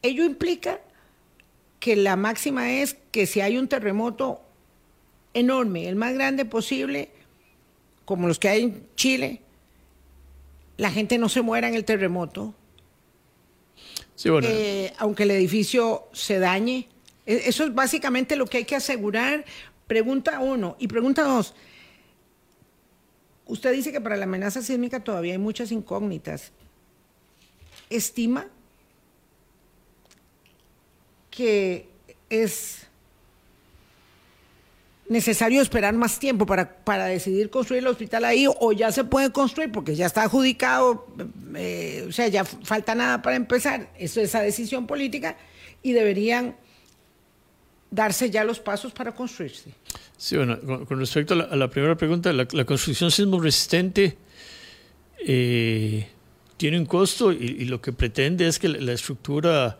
Ello 0.00 0.24
implica 0.24 0.80
que 1.80 1.96
la 1.96 2.16
máxima 2.16 2.72
es 2.72 2.96
que 3.12 3.26
si 3.26 3.40
hay 3.40 3.56
un 3.56 3.68
terremoto 3.68 4.40
enorme, 5.34 5.88
el 5.88 5.96
más 5.96 6.14
grande 6.14 6.44
posible, 6.44 7.10
como 8.04 8.26
los 8.26 8.38
que 8.38 8.48
hay 8.48 8.62
en 8.62 8.86
Chile, 8.96 9.40
la 10.76 10.90
gente 10.90 11.18
no 11.18 11.28
se 11.28 11.42
muera 11.42 11.68
en 11.68 11.74
el 11.74 11.84
terremoto. 11.84 12.54
eh, 14.42 14.92
aunque 14.98 15.24
el 15.24 15.30
edificio 15.30 16.08
se 16.12 16.38
dañe. 16.38 16.88
E, 17.26 17.42
eso 17.46 17.64
es 17.64 17.74
básicamente 17.74 18.36
lo 18.36 18.46
que 18.46 18.58
hay 18.58 18.64
que 18.64 18.76
asegurar. 18.76 19.44
Pregunta 19.86 20.40
uno. 20.40 20.76
Y 20.78 20.88
pregunta 20.88 21.22
dos. 21.22 21.54
Usted 23.46 23.72
dice 23.72 23.92
que 23.92 24.00
para 24.00 24.16
la 24.16 24.24
amenaza 24.24 24.62
sísmica 24.62 25.00
todavía 25.00 25.32
hay 25.32 25.38
muchas 25.38 25.72
incógnitas. 25.72 26.52
¿Estima 27.88 28.46
que 31.38 31.86
es 32.28 32.88
necesario 35.08 35.62
esperar 35.62 35.94
más 35.94 36.18
tiempo 36.18 36.46
para, 36.46 36.68
para 36.84 37.06
decidir 37.06 37.48
construir 37.48 37.84
el 37.84 37.86
hospital 37.86 38.24
ahí 38.24 38.46
o 38.48 38.72
ya 38.72 38.90
se 38.90 39.04
puede 39.04 39.30
construir 39.30 39.70
porque 39.70 39.94
ya 39.94 40.06
está 40.06 40.24
adjudicado, 40.24 41.06
eh, 41.54 42.06
o 42.08 42.10
sea, 42.10 42.26
ya 42.26 42.44
falta 42.44 42.96
nada 42.96 43.22
para 43.22 43.36
empezar, 43.36 43.88
eso 43.96 44.20
es 44.20 44.30
esa 44.30 44.40
decisión 44.40 44.88
política 44.88 45.36
y 45.80 45.92
deberían 45.92 46.56
darse 47.88 48.30
ya 48.30 48.42
los 48.42 48.58
pasos 48.58 48.90
para 48.92 49.14
construirse. 49.14 49.70
Sí, 50.16 50.36
bueno, 50.36 50.58
con, 50.60 50.98
respecto 50.98 51.34
a 51.34 51.54
la, 51.54 51.70
primera 51.70 51.96
pregunta, 51.96 52.32
la, 52.32 52.64
construcción 52.64 53.12
sismo 53.12 53.40
resistente 53.40 54.18
eh, 55.24 56.08
tiene 56.56 56.80
un 56.80 56.86
costo 56.86 57.30
y, 57.30 57.64
lo 57.66 57.80
que 57.80 57.92
pretende 57.92 58.48
es 58.48 58.58
que 58.58 58.68
la 58.68 58.92
estructura 58.92 59.78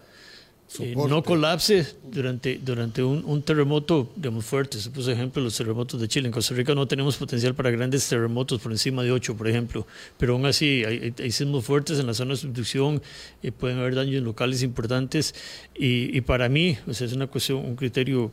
eh, 0.80 0.94
no 0.94 1.22
colapse 1.22 1.96
durante, 2.04 2.58
durante 2.58 3.02
un, 3.02 3.42
terremoto 3.42 4.12
digamos, 4.14 4.44
fuerte. 4.44 4.78
Se 4.78 4.90
puso 4.90 5.10
ejemplo 5.10 5.42
los 5.42 5.56
terremotos 5.56 6.00
de 6.00 6.08
Chile. 6.08 6.28
En 6.28 6.32
Costa 6.32 6.54
Rica 6.54 6.74
no 6.74 6.86
tenemos 6.86 7.16
potencial 7.16 7.54
para 7.54 7.70
grandes 7.70 8.08
terremotos 8.08 8.60
por 8.60 8.72
encima 8.72 9.02
de 9.02 9.10
8, 9.12 9.36
por 9.36 9.48
ejemplo, 9.48 9.86
pero 10.18 10.34
aún 10.34 10.46
así 10.46 10.84
hay, 10.84 11.14
hay 11.18 11.30
sismos 11.30 11.64
fuertes 11.64 11.98
en 11.98 12.06
la 12.06 12.14
zona 12.14 12.32
de 12.32 12.36
subducción, 12.36 13.02
y 13.42 13.50
pueden 13.50 13.78
haber 13.78 13.94
daños 13.94 14.22
locales 14.22 14.62
importantes 14.62 15.34
y, 15.74 16.20
para 16.22 16.48
mí 16.48 16.76
o 16.86 16.94
sea, 16.94 17.06
es 17.06 17.12
una 17.12 17.26
cuestión, 17.26 17.58
un 17.58 17.76
criterio 17.76 18.30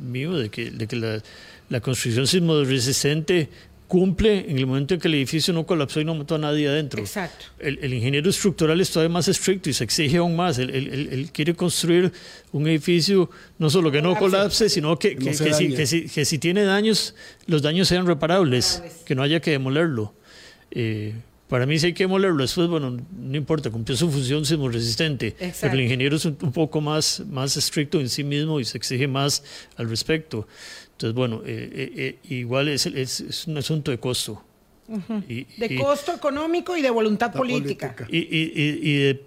mío 0.00 0.36
de 0.36 0.48
que, 0.48 0.70
de 0.70 0.86
que 0.86 0.96
la, 0.96 1.22
la 1.68 1.80
construcción 1.80 2.26
sismo 2.26 2.62
resistente 2.64 3.48
cumple 3.92 4.46
en 4.48 4.56
el 4.56 4.66
momento 4.66 4.94
en 4.94 5.00
que 5.00 5.08
el 5.08 5.16
edificio 5.16 5.52
no 5.52 5.66
colapsó 5.66 6.00
y 6.00 6.04
no 6.06 6.14
mató 6.14 6.36
a 6.36 6.38
nadie 6.38 6.66
adentro. 6.66 7.02
Exacto. 7.02 7.44
El, 7.58 7.92
ingeniero 7.92 8.30
estructural 8.30 8.80
es 8.80 8.90
todavía 8.90 9.12
más 9.12 9.28
estricto 9.28 9.68
y 9.68 9.74
se 9.74 9.84
exige 9.84 10.16
aún 10.16 10.34
más. 10.34 10.56
Él, 10.56 11.28
quiere 11.30 11.54
construir 11.54 12.10
un 12.52 12.66
edificio 12.66 13.28
no 13.58 13.68
solo 13.68 13.92
que 13.92 14.00
no 14.00 14.16
colapse, 14.16 14.70
sino 14.70 14.98
que, 14.98 15.14
que, 15.16 15.34
si, 15.34 16.08
que, 16.08 16.24
si, 16.24 16.38
tiene 16.38 16.64
daños, 16.64 17.14
los 17.46 17.60
daños 17.60 17.86
sean 17.86 18.06
reparables, 18.06 18.82
que 19.04 19.14
no 19.14 19.22
haya 19.22 19.40
que 19.40 19.50
demolerlo. 19.50 20.14
Eh, 20.70 21.12
para 21.52 21.66
mí 21.66 21.78
si 21.78 21.84
hay 21.84 21.92
que 21.92 22.04
demolerlo 22.04 22.40
después, 22.40 22.66
bueno, 22.68 22.96
no 23.14 23.36
importa, 23.36 23.68
cumplió 23.68 23.94
su 23.94 24.10
función 24.10 24.42
resistente. 24.72 25.36
pero 25.60 25.74
el 25.74 25.82
ingeniero 25.82 26.16
es 26.16 26.24
un, 26.24 26.34
poco 26.34 26.80
más, 26.80 27.22
más 27.28 27.58
estricto 27.58 28.00
en 28.00 28.08
sí 28.08 28.24
mismo 28.24 28.58
y 28.58 28.64
se 28.64 28.78
exige 28.78 29.06
más 29.06 29.44
al 29.76 29.90
respecto. 29.90 30.48
Entonces, 31.02 31.16
bueno, 31.16 31.42
eh, 31.44 31.68
eh, 31.72 32.18
eh, 32.22 32.34
igual 32.36 32.68
es, 32.68 32.86
es, 32.86 33.46
un 33.48 33.58
asunto 33.58 33.90
de 33.90 33.98
costo. 33.98 34.40
de 34.86 35.76
costo 35.80 36.14
económico 36.14 36.76
y 36.76 36.82
de 36.82 36.90
voluntad 36.90 37.32
política. 37.32 37.96
Y, 38.08 38.18
y 38.18 39.18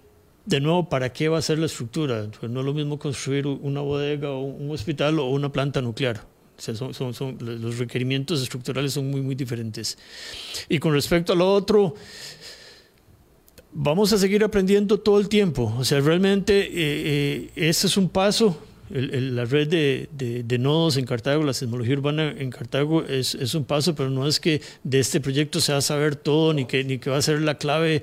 de, 0.46 0.60
nuevo, 0.60 0.88
¿para 0.88 1.12
qué 1.12 1.28
va 1.28 1.36
a 1.36 1.42
ser 1.42 1.58
la 1.58 1.66
estructura? 1.66 2.30
Pues 2.40 2.50
no 2.50 2.60
es 2.60 2.66
lo 2.66 2.72
mismo 2.72 2.98
construir 2.98 3.46
una 3.46 3.82
bodega 3.82 4.30
o 4.30 4.40
un 4.40 4.70
hospital 4.70 5.18
o 5.18 5.26
una 5.26 5.52
planta 5.52 5.82
nuclear. 5.82 6.24
O 6.56 6.60
sea, 6.62 6.74
son, 6.74 6.94
son, 6.94 7.12
son, 7.12 7.36
los 7.40 7.76
requerimientos 7.76 8.40
estructurales 8.40 8.94
son 8.94 9.10
muy, 9.10 9.20
muy 9.20 9.34
diferentes. 9.34 9.98
Y 10.70 10.78
con 10.78 10.94
respecto 10.94 11.34
a 11.34 11.36
lo 11.36 11.52
otro, 11.52 11.94
vamos 13.70 14.14
a 14.14 14.18
seguir 14.18 14.42
aprendiendo 14.42 14.98
todo 14.98 15.20
el 15.20 15.28
tiempo. 15.28 15.74
O 15.76 15.84
sea, 15.84 16.00
realmente 16.00 16.70
eh, 16.72 17.50
ese 17.54 17.86
es 17.86 17.98
un 17.98 18.08
paso 18.08 18.58
la 18.90 19.44
red 19.44 19.68
de, 19.68 20.08
de, 20.44 20.58
nodos 20.58 20.96
en 20.96 21.04
Cartago, 21.04 21.42
la 21.42 21.52
sismología 21.52 21.94
urbana 21.94 22.30
en 22.30 22.50
Cartago 22.50 23.04
es, 23.04 23.34
es, 23.34 23.54
un 23.54 23.64
paso, 23.64 23.94
pero 23.94 24.10
no 24.10 24.26
es 24.26 24.38
que 24.38 24.62
de 24.84 25.00
este 25.00 25.20
proyecto 25.20 25.60
se 25.60 25.72
va 25.72 25.78
a 25.78 25.82
saber 25.82 26.16
todo, 26.16 26.52
ni 26.52 26.66
que, 26.66 26.84
ni 26.84 26.98
que 26.98 27.10
va 27.10 27.16
a 27.16 27.22
ser 27.22 27.40
la 27.40 27.58
clave. 27.58 28.02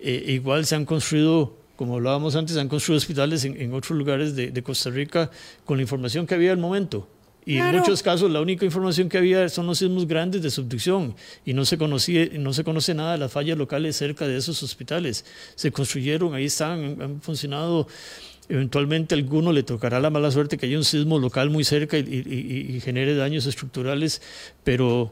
Eh, 0.00 0.24
igual 0.28 0.64
se 0.66 0.74
han 0.74 0.84
construido, 0.84 1.56
como 1.76 1.96
hablábamos 1.96 2.34
antes, 2.34 2.54
se 2.54 2.60
han 2.60 2.68
construido 2.68 2.98
hospitales 2.98 3.44
en, 3.44 3.60
en 3.60 3.74
otros 3.74 3.96
lugares 3.96 4.34
de, 4.34 4.50
de, 4.50 4.62
Costa 4.62 4.90
Rica 4.90 5.30
con 5.64 5.76
la 5.76 5.82
información 5.82 6.26
que 6.26 6.34
había 6.34 6.52
al 6.52 6.58
momento. 6.58 7.08
Y 7.44 7.56
en 7.56 7.76
muchos 7.76 8.02
casos 8.02 8.30
la 8.30 8.40
única 8.40 8.64
información 8.64 9.08
que 9.08 9.18
había 9.18 9.48
son 9.48 9.66
los 9.66 9.78
sismos 9.78 10.06
grandes 10.06 10.42
de 10.42 10.50
subducción 10.50 11.16
y 11.44 11.54
no 11.54 11.64
se, 11.64 11.76
conocía, 11.76 12.28
no 12.38 12.52
se 12.52 12.62
conoce 12.62 12.94
nada 12.94 13.12
de 13.12 13.18
las 13.18 13.32
fallas 13.32 13.58
locales 13.58 13.96
cerca 13.96 14.28
de 14.28 14.36
esos 14.36 14.62
hospitales. 14.62 15.24
Se 15.56 15.72
construyeron, 15.72 16.34
ahí 16.34 16.44
están, 16.44 17.02
han 17.02 17.20
funcionado 17.20 17.88
Eventualmente 18.52 19.14
a 19.14 19.16
alguno 19.16 19.50
le 19.50 19.62
tocará 19.62 19.98
la 19.98 20.10
mala 20.10 20.30
suerte 20.30 20.58
que 20.58 20.66
haya 20.66 20.76
un 20.76 20.84
sismo 20.84 21.18
local 21.18 21.48
muy 21.48 21.64
cerca 21.64 21.96
y, 21.96 22.80
genere 22.84 23.14
daños 23.14 23.46
estructurales, 23.46 24.20
pero, 24.62 25.10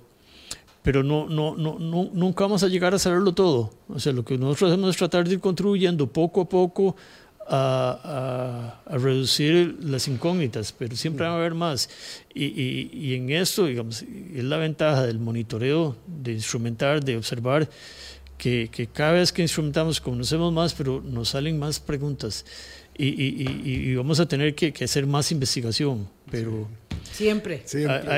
pero 0.83 1.03
no, 1.03 1.27
no, 1.27 1.57
no, 1.57 1.79
no, 1.79 2.11
nunca 2.13 2.45
vamos 2.45 2.65
a 2.65 2.69
llegar 2.69 2.93
a 2.93 2.99
saberlo 2.99 3.33
todo. 3.33 3.73
O 3.89 3.99
sea, 3.99 4.13
lo 4.13 4.27
que 4.27 4.37
nosotros 4.37 4.73
hacemos 4.73 4.91
es 4.91 4.99
tratar 4.99 5.27
de 5.27 5.37
ir 5.37 5.41
contribuyendo 5.41 6.07
poco 6.07 6.43
a 6.43 6.49
poco 6.51 6.97
a, 7.49 8.75
a, 8.87 8.99
reducir 8.99 9.79
las 9.81 10.07
incógnitas, 10.07 10.75
pero 10.79 10.95
siempre 10.95 11.25
va 11.25 11.33
a 11.33 11.37
haber 11.37 11.55
más. 11.55 11.89
Y, 12.35 12.45
y, 12.93 13.15
en 13.15 13.31
esto, 13.31 13.65
digamos, 13.65 14.03
es 14.03 14.45
la 14.45 14.59
ventaja 14.59 15.07
del 15.07 15.19
monitoreo, 15.19 15.97
de 16.07 16.33
instrumentar, 16.33 17.03
de 17.03 17.17
observar, 17.17 17.71
que, 18.37 18.69
que 18.71 18.87
cada 18.87 19.13
vez 19.13 19.33
que 19.33 19.41
instrumentamos 19.41 19.99
conocemos 19.99 20.53
más, 20.53 20.75
pero 20.75 21.01
nos 21.03 21.31
salen 21.31 21.59
más 21.59 21.81
preguntas 21.81 22.45
y, 23.03 23.95
vamos 23.95 24.21
a 24.21 24.27
tener 24.27 24.55
que, 24.55 24.73
hacer 24.85 25.07
más 25.07 25.33
investigación, 25.33 26.09
pero... 26.31 26.69
Siempre. 27.13 27.63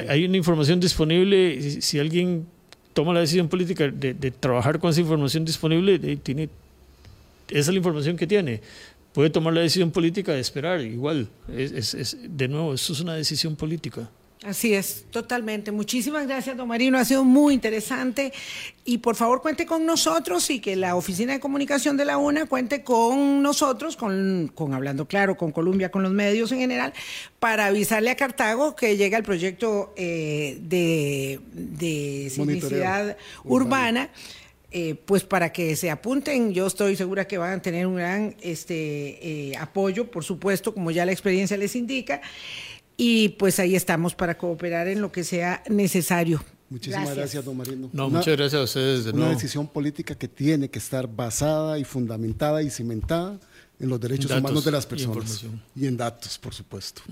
Hay, 0.08 0.24
una 0.24 0.36
información 0.36 0.78
disponible, 0.80 1.80
si 1.80 1.98
alguien 1.98 2.46
toma 2.92 3.12
la 3.14 3.20
decisión 3.20 3.48
política 3.48 3.88
de, 3.88 4.30
trabajar 4.30 4.78
con 4.78 4.90
esa 4.90 5.00
información 5.00 5.44
disponible, 5.44 5.98
tiene, 6.16 6.48
esa 7.48 7.58
es 7.58 7.68
la 7.68 7.76
información 7.76 8.16
que 8.16 8.26
tiene. 8.26 8.60
Puede 9.12 9.30
tomar 9.30 9.52
la 9.54 9.60
decisión 9.60 9.90
política 9.90 10.32
de 10.32 10.40
esperar, 10.40 10.80
igual. 10.80 11.28
es, 11.56 12.16
de 12.22 12.48
nuevo, 12.48 12.74
esto 12.74 12.92
es 12.92 13.00
una 13.00 13.14
decisión 13.14 13.56
política. 13.56 14.10
Así 14.45 14.74
es, 14.74 15.05
totalmente. 15.11 15.70
Muchísimas 15.70 16.26
gracias, 16.26 16.57
don 16.57 16.66
Marino. 16.66 16.99
Ha 16.99 17.05
sido 17.05 17.22
muy 17.22 17.55
interesante. 17.55 18.32
Y 18.84 18.99
por 18.99 19.14
favor, 19.14 19.40
cuente 19.40 19.66
con 19.66 19.86
nosotros 19.86 20.51
y 20.51 20.59
que 20.59 20.74
la 20.74 20.97
Oficina 20.97 21.32
de 21.32 21.38
Comunicación 21.38 21.97
de 21.97 22.05
la 22.05 22.18
UNA 22.18 22.47
cuente 22.47 22.82
con 22.82 23.40
nosotros, 23.40 23.97
con, 23.97 24.53
Hablando 24.72 25.07
Claro, 25.07 25.36
con 25.36 25.53
Colombia, 25.53 25.93
con 25.93 26.03
los 26.03 26.11
medios 26.11 26.51
en 26.51 26.59
general, 26.59 26.93
para 27.38 27.66
avisarle 27.66 28.11
a 28.11 28.16
Cartago 28.16 28.74
que 28.74 28.97
llega 28.97 29.16
el 29.16 29.22
proyecto 29.22 29.95
eh, 29.97 30.59
de, 30.61 31.38
de 31.53 33.16
urbana. 33.45 34.11
Eh, 34.74 34.95
pues 35.05 35.22
para 35.22 35.53
que 35.53 35.76
se 35.76 35.90
apunten, 35.90 36.55
yo 36.55 36.66
estoy 36.66 36.97
segura 36.97 37.26
que 37.26 37.36
van 37.36 37.59
a 37.59 37.62
tener 37.62 37.86
un 37.86 37.97
gran 37.97 38.34
este, 38.40 39.51
eh, 39.51 39.57
apoyo, 39.59 40.11
por 40.11 40.24
supuesto, 40.24 40.72
como 40.72 40.90
ya 40.90 41.05
la 41.05 41.12
experiencia 41.12 41.59
les 41.59 41.76
indica 41.76 42.22
y 42.97 43.30
pues 43.30 43.59
ahí 43.59 43.74
estamos 43.74 44.14
para 44.14 44.36
cooperar 44.36 44.88
en 44.88 45.01
lo 45.01 45.11
que 45.12 45.24
sea 45.24 45.62
necesario. 45.68 46.43
Muchísimas 46.70 47.14
gracias, 47.14 47.45
don 47.45 47.57
Marino. 47.57 47.90
No, 47.93 48.09
muchas 48.09 48.34
gracias 48.36 48.61
a 48.61 48.64
ustedes 48.64 49.05
de 49.05 49.11
Una 49.11 49.28
decisión 49.28 49.66
política 49.66 50.14
que 50.14 50.26
tiene 50.26 50.70
que 50.70 50.78
estar 50.78 51.07
basada 51.07 51.78
y 51.78 51.84
fundamentada 51.84 52.62
y 52.62 52.70
cimentada 52.70 53.38
en 53.78 53.88
los 53.90 54.01
derechos 54.01 54.30
humanos 54.30 54.64
de 54.64 54.70
las 54.70 54.86
personas. 54.86 55.45
Y, 55.76 55.86
en 55.86 55.97
datos, 55.97 56.38
por 56.38 56.55
supuesto. 56.55 57.03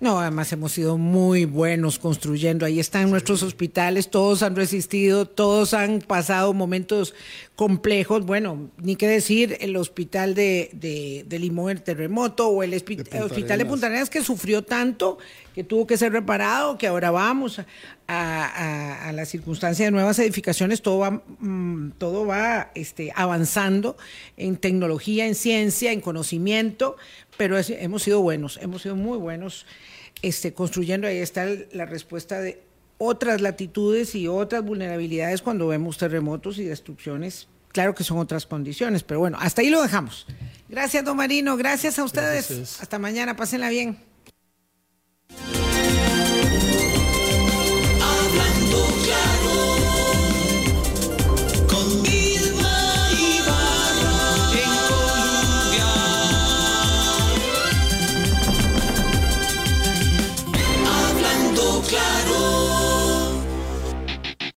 No, 0.00 0.18
además 0.18 0.50
hemos 0.50 0.72
sido 0.72 0.96
muy 0.96 1.44
buenos 1.44 1.98
construyendo. 1.98 2.64
Ahí 2.64 2.80
están 2.80 3.10
nuestros 3.10 3.42
hospitales, 3.42 4.08
todos 4.08 4.42
han 4.42 4.56
resistido, 4.56 5.26
todos 5.26 5.74
han 5.74 6.00
pasado 6.00 6.54
momentos 6.54 7.14
complejos. 7.54 8.24
Bueno, 8.24 8.70
ni 8.78 8.96
qué 8.96 9.06
decir, 9.06 9.58
el 9.60 9.76
hospital 9.76 10.34
de, 10.34 10.70
de, 10.72 11.38
Limón, 11.38 11.72
el 11.72 11.82
terremoto, 11.82 12.48
o 12.48 12.62
el, 12.62 12.72
hospital 12.72 13.58
de 13.58 13.66
Punta 13.66 13.88
Arenas 13.88 14.08
que 14.08 14.22
sufrió 14.22 14.64
tanto, 14.64 15.18
que 15.54 15.64
tuvo 15.64 15.86
que 15.86 15.98
ser 15.98 16.12
reparado, 16.12 16.78
que 16.78 16.86
ahora 16.86 17.10
vamos 17.10 17.60
a, 18.08 19.12
la 19.12 19.26
circunstancia 19.26 19.84
de 19.84 19.90
nuevas 19.90 20.18
edificaciones, 20.18 20.80
todo 20.80 21.00
va, 21.00 21.22
mm, 21.40 21.90
todo 21.98 22.24
va 22.24 22.70
este, 22.74 23.12
avanzando 23.14 23.98
en 24.38 24.56
tecnología, 24.56 25.26
en 25.26 25.34
ciencia, 25.34 25.92
en 25.92 26.00
conocimiento, 26.00 26.96
pero 27.36 27.58
hemos 27.58 28.02
sido 28.02 28.22
buenos, 28.22 28.58
hemos 28.62 28.80
sido 28.80 28.96
muy 28.96 29.18
buenos 29.18 29.66
este, 30.22 30.52
construyendo. 30.52 31.06
Ahí 31.06 31.18
está 31.18 31.46
la 31.72 31.86
respuesta 31.86 32.40
de 32.40 32.62
otras 32.98 33.40
latitudes 33.40 34.14
y 34.14 34.28
otras 34.28 34.62
vulnerabilidades 34.62 35.42
cuando 35.42 35.66
vemos 35.68 35.98
terremotos 35.98 36.58
y 36.58 36.64
destrucciones. 36.64 37.48
Claro 37.72 37.94
que 37.94 38.04
son 38.04 38.18
otras 38.18 38.46
condiciones, 38.46 39.04
pero 39.04 39.20
bueno, 39.20 39.38
hasta 39.40 39.62
ahí 39.62 39.70
lo 39.70 39.80
dejamos. 39.80 40.26
Gracias, 40.68 41.04
don 41.04 41.16
Marino. 41.16 41.56
Gracias 41.56 41.98
a 41.98 42.04
ustedes. 42.04 42.80
Hasta 42.80 42.98
mañana. 42.98 43.36
Pásenla 43.36 43.70
bien. 43.70 44.09